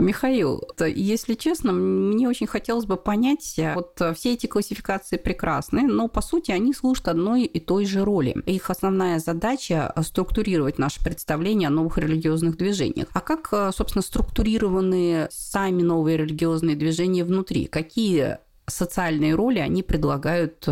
Михаил, 0.00 0.62
если 0.78 1.34
честно, 1.34 1.72
мне 1.72 2.28
очень 2.28 2.46
хотелось 2.46 2.86
бы 2.86 2.96
понять, 2.96 3.58
э, 3.58 3.74
вот 3.74 4.00
э, 4.00 4.14
все 4.14 4.34
эти 4.34 4.46
классификации 4.46 5.16
прекрасны, 5.16 5.82
но 5.82 6.08
по 6.08 6.20
сути 6.20 6.50
они 6.50 6.72
служат 6.74 7.08
одной 7.08 7.44
и 7.44 7.60
той 7.60 7.84
же 7.84 8.04
роли. 8.04 8.36
Их 8.46 8.70
основная 8.70 9.18
задача– 9.18 9.92
структурировать 10.02 10.78
наше 10.78 11.02
представление 11.02 11.68
о 11.68 11.70
новых 11.70 11.98
религиозных 11.98 12.56
движениях. 12.56 13.08
А 13.12 13.20
как, 13.20 13.48
э, 13.52 13.70
собственно, 13.74 14.02
структурированы 14.02 15.28
сами 15.30 15.82
новые 15.82 16.16
религиозные 16.16 16.76
движения 16.76 17.24
внутри? 17.24 17.66
Какие 17.66 18.38
социальные 18.66 19.34
роли 19.34 19.58
они 19.58 19.82
предлагают 19.82 20.64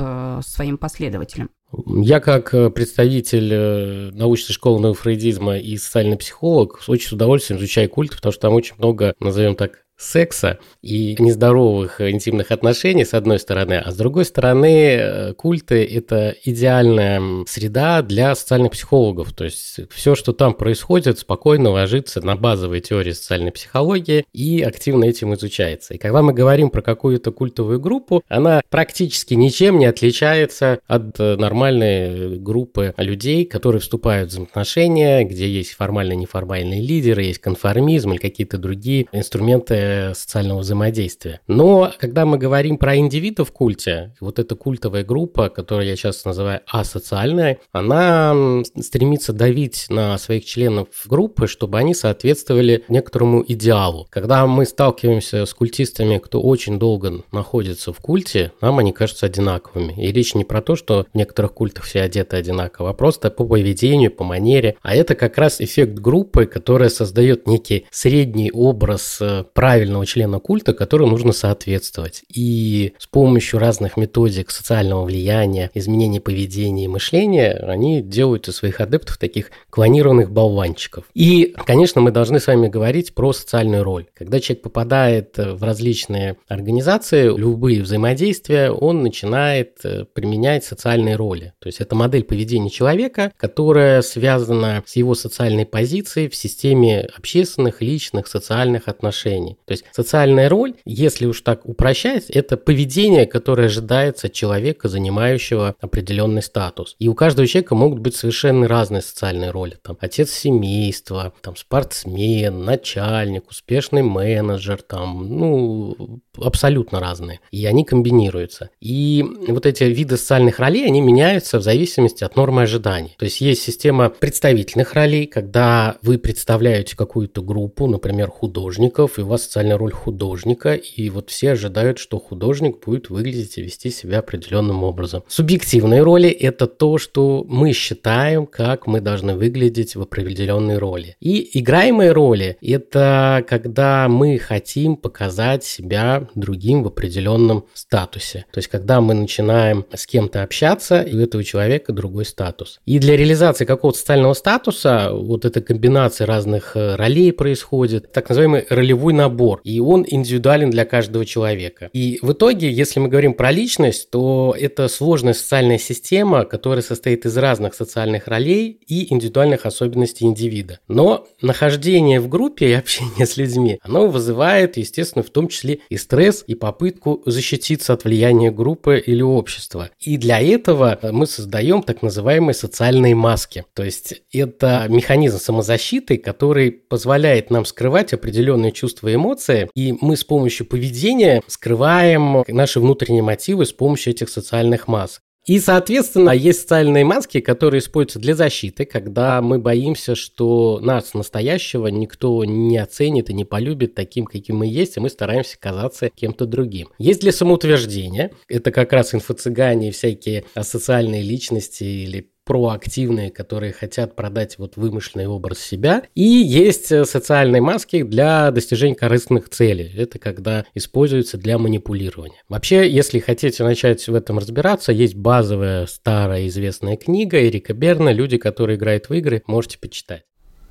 своим 0.45 0.79
последователям? 0.79 1.51
Я 1.87 2.21
как 2.21 2.55
э, 2.55 2.71
представитель 2.71 3.51
э, 3.53 4.11
научной 4.13 4.55
школы 4.55 4.81
неофрейдизма 4.81 5.59
и 5.59 5.77
социальный 5.77 6.17
психолог 6.17 6.81
очень 6.87 7.09
с 7.09 7.13
удовольствием 7.13 7.59
изучаю 7.59 7.91
культ, 7.91 8.17
потому 8.17 8.33
что 8.33 8.43
там 8.43 8.55
очень 8.55 8.75
много, 8.79 9.15
назовем 9.21 9.55
так, 9.55 9.85
секса 9.99 10.59
и 10.81 11.17
нездоровых 11.19 12.01
интимных 12.01 12.51
отношений, 12.51 13.05
с 13.05 13.15
одной 13.15 13.39
стороны, 13.39 13.75
а 13.75 13.91
с 13.91 13.97
другой 13.97 14.25
стороны, 14.25 14.97
э, 14.97 15.35
культы– 15.35 15.85
это 15.93 16.35
идеальная 16.45 17.45
среда 17.47 18.03
для 18.03 18.35
социальных 18.35 18.73
психологов. 18.73 19.33
То 19.33 19.45
есть 19.45 19.81
все, 19.91 20.15
что 20.15 20.33
там 20.33 20.55
происходит, 20.55 21.19
спокойно 21.19 21.71
ложится 21.71 22.25
на 22.25 22.37
базовые 22.37 22.81
теории 22.81 23.13
социальной 23.13 23.53
психологии 23.53 24.25
и 24.33 24.63
активно 24.63 25.05
этим 25.05 25.35
изучается. 25.35 25.95
И 25.95 25.99
когда 25.99 26.23
мы 26.23 26.33
говорим 26.33 26.71
про 26.71 26.81
какую-то 26.81 27.33
культовую 27.33 27.81
группу, 27.81 28.23
она 28.29 28.63
практически 28.71 29.35
ничем 29.35 29.79
не 29.79 29.87
отличается 29.87 30.79
от 30.87 31.19
э, 31.19 31.37
нормальной 31.37 32.39
группы 32.39 32.95
людей, 32.97 33.45
которые 33.45 33.81
вступают 33.81 34.29
в 34.29 34.33
взаимоотношения, 34.33 35.25
где 35.25 35.49
есть 35.49 35.73
формально-неформальные 35.73 36.81
лидеры, 36.81 37.25
есть 37.25 37.41
конформизм 37.41 38.13
или 38.13 38.19
какие-то 38.19 38.59
другие 38.59 39.07
инструменты 39.13 39.88
социального 40.15 40.61
взаимодействия. 40.61 41.41
Но 41.47 41.93
когда 41.99 42.27
мы 42.27 42.39
говорим 42.39 42.79
про 42.79 42.97
индивидов 42.97 43.49
в 43.49 43.53
культе, 43.53 44.15
вот 44.21 44.39
эта 44.39 44.55
культовая 44.55 45.05
группа, 45.05 45.49
которую 45.49 45.87
я 45.87 45.97
сейчас 45.97 46.25
называю 46.25 46.61
асоциальная, 46.67 47.59
она 47.73 48.63
стремится 48.81 49.33
давить 49.33 49.87
на 49.89 50.19
своих 50.19 50.45
членов 50.45 50.89
группы, 51.07 51.47
чтобы 51.47 51.79
они 51.79 51.95
соответствовали 51.95 52.85
некоторому 52.89 53.45
идеалу. 53.47 54.07
Когда 54.11 54.47
мы 54.47 54.65
сталкиваемся 54.65 55.47
с 55.47 55.55
культистами, 55.55 56.19
кто 56.19 56.41
очень 56.41 56.79
долго 56.79 57.23
находится 57.33 57.93
в 57.93 57.99
культе, 57.99 58.53
нам 58.61 58.79
они 58.79 58.93
кажутся 58.93 59.27
одинаковыми. 59.27 59.95
И 59.95 60.13
речь 60.13 60.35
не 60.35 60.45
про 60.45 60.63
то, 60.63 60.77
что 60.77 61.07
в 61.13 61.17
некоторых 61.17 61.55
культах 61.55 61.85
все 61.85 62.03
одеты 62.03 62.37
одинаково, 62.37 62.91
а 62.91 62.93
просто 62.93 63.31
по 63.31 63.45
поведению, 63.45 64.11
по 64.11 64.25
манере. 64.25 64.77
А 64.83 64.95
это 64.95 65.15
как 65.15 65.39
раз 65.39 65.61
эффект 65.61 65.95
группы, 65.99 66.47
которая 66.47 66.89
создает 66.89 67.47
некий 67.47 67.87
средний 67.91 68.51
образ 68.53 69.19
э, 69.21 69.45
правильного 69.53 69.78
правильного 69.79 70.07
члена 70.07 70.41
культа, 70.41 70.75
которому 70.75 71.13
нужно 71.13 71.31
соответствовать. 71.31 72.25
И 72.35 72.95
с 72.99 73.07
помощью 73.07 73.61
разных 73.61 73.97
методик 73.97 74.51
социального 74.51 75.05
влияния, 75.05 75.71
изменения 75.73 76.21
поведения 76.21 76.87
и 76.87 76.89
мышления, 76.89 77.53
они 77.53 78.03
делают 78.03 78.49
из 78.49 78.57
своих 78.57 78.81
адептов 78.81 79.19
таких 79.19 79.53
клонированных 79.71 80.33
болванчиков. 80.33 81.05
И, 81.15 81.55
конечно, 81.65 82.01
мы 82.01 82.11
должны 82.11 82.41
с 82.41 82.49
вами 82.49 82.67
говорить 82.67 83.15
про 83.15 83.33
социальную 83.33 83.85
роль. 83.85 84.07
Когда 84.15 84.41
человек 84.41 84.65
попадает 84.65 85.39
в 85.39 85.63
различные 85.63 86.37
организации, 86.49 87.29
любые 87.29 87.83
взаимодействия, 87.83 88.73
он 88.73 89.05
начинает 89.05 89.79
э, 89.85 90.07
применять 90.13 90.65
социальные 90.65 91.15
роли. 91.15 91.53
То 91.61 91.69
есть 91.69 91.81
это 91.81 91.95
модель 91.95 92.25
поведения 92.25 92.71
человека, 92.71 93.31
которая 93.37 94.03
связана 94.03 94.83
с 94.85 94.97
его 94.97 95.15
социальной 95.15 95.67
позицией 95.67 96.29
в 96.29 96.35
системе 96.35 97.09
общественных, 97.17 97.81
личных, 97.81 98.27
социальных 98.27 98.89
отношений. 98.89 99.57
То 99.69 99.73
есть 99.73 99.85
социальная 99.93 100.49
роль, 100.49 100.75
если 100.85 101.27
уж 101.27 101.43
так 101.43 101.69
упрощать, 101.69 102.31
это 102.31 102.57
поведение, 102.57 103.27
которое 103.27 103.67
ожидается 103.67 104.29
человека, 104.31 104.89
занимающего 104.89 105.77
определенный 105.81 106.43
статус. 106.43 106.97
И 106.99 107.09
у 107.09 107.15
каждого 107.15 107.47
человека 107.47 107.75
могут 107.75 107.99
быть 108.01 108.17
совершенно 108.17 108.67
разные 108.67 109.03
социальные 109.03 109.51
роли. 109.51 109.77
Там 109.83 109.97
отец 110.01 110.31
семейства, 110.31 111.35
там 111.43 111.57
спортсмен, 111.57 112.65
начальник, 112.65 113.51
успешный 113.51 114.03
менеджер, 114.03 114.81
там, 114.81 115.29
ну, 115.39 116.21
абсолютно 116.41 117.01
разные. 117.01 117.41
И 117.51 117.67
они 117.67 117.85
комбинируются. 117.85 118.71
И 118.81 119.25
вот 119.49 119.67
эти 119.67 119.85
виды 119.85 120.17
социальных 120.17 120.59
ролей, 120.59 120.87
они 120.87 121.01
меняются 121.01 121.59
в 121.59 121.63
зависимости 121.63 122.25
от 122.25 122.37
нормы 122.37 122.63
ожиданий. 122.63 123.15
То 123.19 123.27
есть 123.27 123.41
есть 123.43 123.63
система 123.63 124.09
представительных 124.09 124.95
ролей, 124.95 125.27
когда 125.27 125.97
вы 126.03 126.17
представляете 126.17 126.97
какую-то 126.97 127.43
группу, 127.43 127.87
например, 127.87 128.31
художников, 128.31 129.19
и 129.19 129.23
у 129.23 129.27
вас 129.27 129.43
социальная 129.59 129.77
роль 129.77 129.91
художника, 129.91 130.75
и 130.75 131.11
вот 131.11 131.31
все 131.31 131.53
ожидают, 131.53 131.99
что 131.99 132.21
художник 132.21 132.85
будет 132.87 133.11
выглядеть 133.11 133.59
и 133.59 133.63
вести 133.63 133.91
себя 133.91 134.21
определенным 134.21 134.85
образом. 134.85 135.25
Субъективные 135.27 136.03
роли– 136.03 136.29
это 136.49 136.69
то, 136.69 136.97
что 136.99 137.45
мы 137.49 137.73
считаем, 137.73 138.47
как 138.47 138.87
мы 138.87 139.01
должны 139.01 139.35
выглядеть 139.35 139.97
в 139.97 140.03
определенной 140.03 140.79
роли. 140.79 141.17
И 141.19 141.59
играемые 141.59 142.13
роли– 142.13 142.57
это 142.63 143.45
когда 143.49 144.07
мы 144.09 144.39
хотим 144.39 144.97
показать 144.97 145.65
себя 145.65 146.29
другим 146.37 146.85
в 146.85 146.87
определенном 146.87 147.65
статусе. 147.75 148.45
То 148.53 148.59
есть, 148.59 148.69
когда 148.69 149.01
мы 149.01 149.15
начинаем 149.15 149.87
с 149.93 150.07
кем-то 150.07 150.45
общаться, 150.45 151.03
и 151.03 151.17
у 151.17 151.21
этого 151.21 151.43
человека 151.43 151.93
другой 151.93 152.27
статус. 152.27 152.79
И 152.87 153.01
для 153.01 153.17
реализации 153.17 153.65
какого-то 153.65 153.99
социального 153.99 154.35
статуса 154.35 155.11
вот 155.13 155.45
эта 155.45 155.61
комбинация 155.61 156.29
разных 156.29 156.77
э, 156.77 156.95
ролей 156.95 157.33
происходит, 157.33 158.13
так 158.13 158.29
называемый 158.29 158.65
ролевой 158.71 159.13
набор 159.13 159.48
набор, 159.49 159.61
и 159.65 159.81
он 159.81 160.05
индивидуален 160.09 160.71
для 160.71 160.85
каждого 160.85 161.25
человека. 161.25 161.91
И 161.93 162.19
в 162.23 162.33
итоге, 162.33 162.71
если 162.71 163.01
мы 163.01 163.09
говорим 163.09 163.35
про 163.35 163.51
личность, 163.51 164.11
то 164.11 164.55
это 164.59 164.89
сложная 164.89 165.35
социальная 165.35 165.79
система, 165.79 166.45
которая 166.45 166.83
состоит 166.83 167.27
из 167.27 167.37
разных 167.37 167.75
социальных 167.75 168.29
ролей 168.29 168.81
и 168.87 169.13
индивидуальных 169.13 169.67
особенностей 169.67 170.27
индивида. 170.27 170.81
Но 170.89 171.27
нахождение 171.43 172.21
в 172.21 172.29
группе 172.29 172.69
и 172.69 172.73
общение 172.73 173.27
с 173.27 173.37
людьми, 173.37 173.79
оно 173.83 174.09
вызывает, 174.09 174.77
естественно, 174.77 175.23
в 175.23 175.31
том 175.31 175.49
числе 175.49 175.81
и 175.89 175.97
стресс, 175.97 176.45
и 176.47 176.55
попытку 176.55 177.23
защититься 177.27 177.93
от 177.93 178.05
влияния 178.05 178.51
группы 178.51 179.03
или 179.05 179.23
общества. 179.23 179.91
И 180.01 180.17
для 180.17 180.41
этого 180.41 180.99
мы 181.03 181.27
создаем 181.27 181.83
так 181.83 182.03
называемые 182.03 182.55
социальные 182.55 183.15
маски. 183.15 183.65
То 183.75 183.85
есть 183.85 184.23
это 184.33 184.87
механизм 184.89 185.39
самозащиты, 185.39 186.19
который 186.19 186.71
позволяет 186.71 187.51
нам 187.51 187.65
скрывать 187.65 188.13
определенные 188.13 188.73
чувства 188.73 189.09
и 189.09 189.15
эмоции, 189.15 189.38
эмоции, 189.39 189.71
и 189.75 189.95
мы 190.01 190.17
с 190.17 190.25
помощью 190.25 190.67
поведения 190.67 191.43
скрываем 191.47 192.45
наши 192.49 192.81
внутренние 192.81 193.23
мотивы 193.23 193.65
с 193.65 193.73
помощью 193.73 194.13
этих 194.13 194.29
социальных 194.29 194.89
масс. 194.89 195.21
И, 195.47 195.61
соответственно, 195.61 196.31
есть 196.31 196.61
социальные 196.61 197.07
маски, 197.07 197.41
которые 197.41 197.79
используются 197.79 198.19
для 198.19 198.35
защиты, 198.35 198.85
когда 198.85 199.41
мы 199.41 199.59
боимся, 199.59 200.15
что 200.15 200.79
нас 200.83 201.15
настоящего 201.15 201.87
никто 201.87 202.45
не 202.45 202.77
оценит 202.77 203.31
и 203.31 203.33
не 203.33 203.47
полюбит 203.47 203.95
таким, 203.95 204.27
каким 204.27 204.59
мы 204.59 204.67
есть, 204.67 204.99
и 204.99 205.01
мы 205.01 205.09
стараемся 205.09 205.59
казаться 205.59 206.11
кем-то 206.11 206.45
другим. 206.45 206.91
Есть 206.99 207.23
для 207.23 207.33
самоутверждения, 207.33 208.33
это 208.47 208.71
как 208.71 208.93
раз 208.93 209.15
инфо-цыгане 209.15 209.89
и 209.89 209.93
всякие 209.93 210.45
асоциальные 210.55 211.23
личности 211.23 211.85
или 211.85 212.31
проактивные, 212.49 213.31
которые 213.31 213.75
хотят 213.75 214.17
продать 214.17 214.57
вот 214.57 214.77
вымышленный 214.77 215.27
образ 215.27 215.59
себя. 215.59 216.05
И 216.15 216.23
есть 216.23 216.91
э, 216.91 217.05
социальные 217.05 217.61
маски 217.61 218.03
для 218.03 218.51
достижения 218.51 218.95
корыстных 218.95 219.51
целей. 219.51 219.93
Это 219.95 220.19
когда 220.19 220.65
используются 220.75 221.37
для 221.37 221.59
манипулирования. 221.59 222.43
Вообще, 222.49 222.89
если 222.89 223.19
хотите 223.19 223.63
начать 223.65 224.09
в 224.09 224.15
этом 224.15 224.39
разбираться, 224.39 224.93
есть 224.93 225.15
базовая 225.15 225.85
старая 225.85 226.49
известная 226.49 226.97
книга 226.97 227.39
Эрика 227.47 227.75
Берна 227.75 228.13
«Люди, 228.13 228.39
которые 228.39 228.79
играют 228.79 229.11
в 229.11 229.13
игры». 229.13 229.43
Можете 229.47 229.77
почитать. 229.79 230.23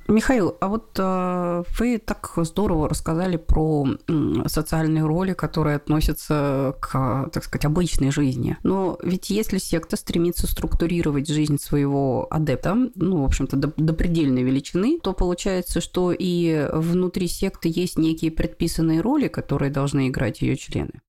Михаил, 0.08 0.56
а 0.60 0.68
вот 0.68 0.96
э, 0.98 1.64
вы 1.78 1.98
так 1.98 2.32
здорово 2.36 2.88
рассказали 2.88 3.36
про 3.36 3.86
э, 3.86 4.12
социальные 4.46 5.04
роли, 5.04 5.34
которые 5.34 5.76
относятся 5.76 6.74
к, 6.80 7.28
так 7.30 7.44
сказать, 7.44 7.66
обычной 7.66 8.10
жизни. 8.10 8.56
Но 8.62 8.98
ведь 9.02 9.28
если 9.28 9.58
секта 9.58 9.96
стремится 9.96 10.46
структурировать 10.46 11.28
жизнь 11.28 11.58
своего 11.58 12.26
адепта, 12.30 12.74
ну, 12.94 13.20
в 13.20 13.24
общем-то, 13.26 13.56
до, 13.58 13.72
до 13.76 13.92
предельной 13.92 14.44
величины, 14.44 14.98
то 14.98 15.12
получается, 15.12 15.82
что 15.82 16.10
и 16.18 16.66
внутри 16.72 17.28
секты 17.28 17.70
есть 17.70 17.98
некие 17.98 18.30
предписанные 18.30 19.02
роли, 19.02 19.28
которые 19.28 19.70
должны 19.70 20.08
играть 20.08 20.40
ее 20.40 20.56
члены. 20.56 21.02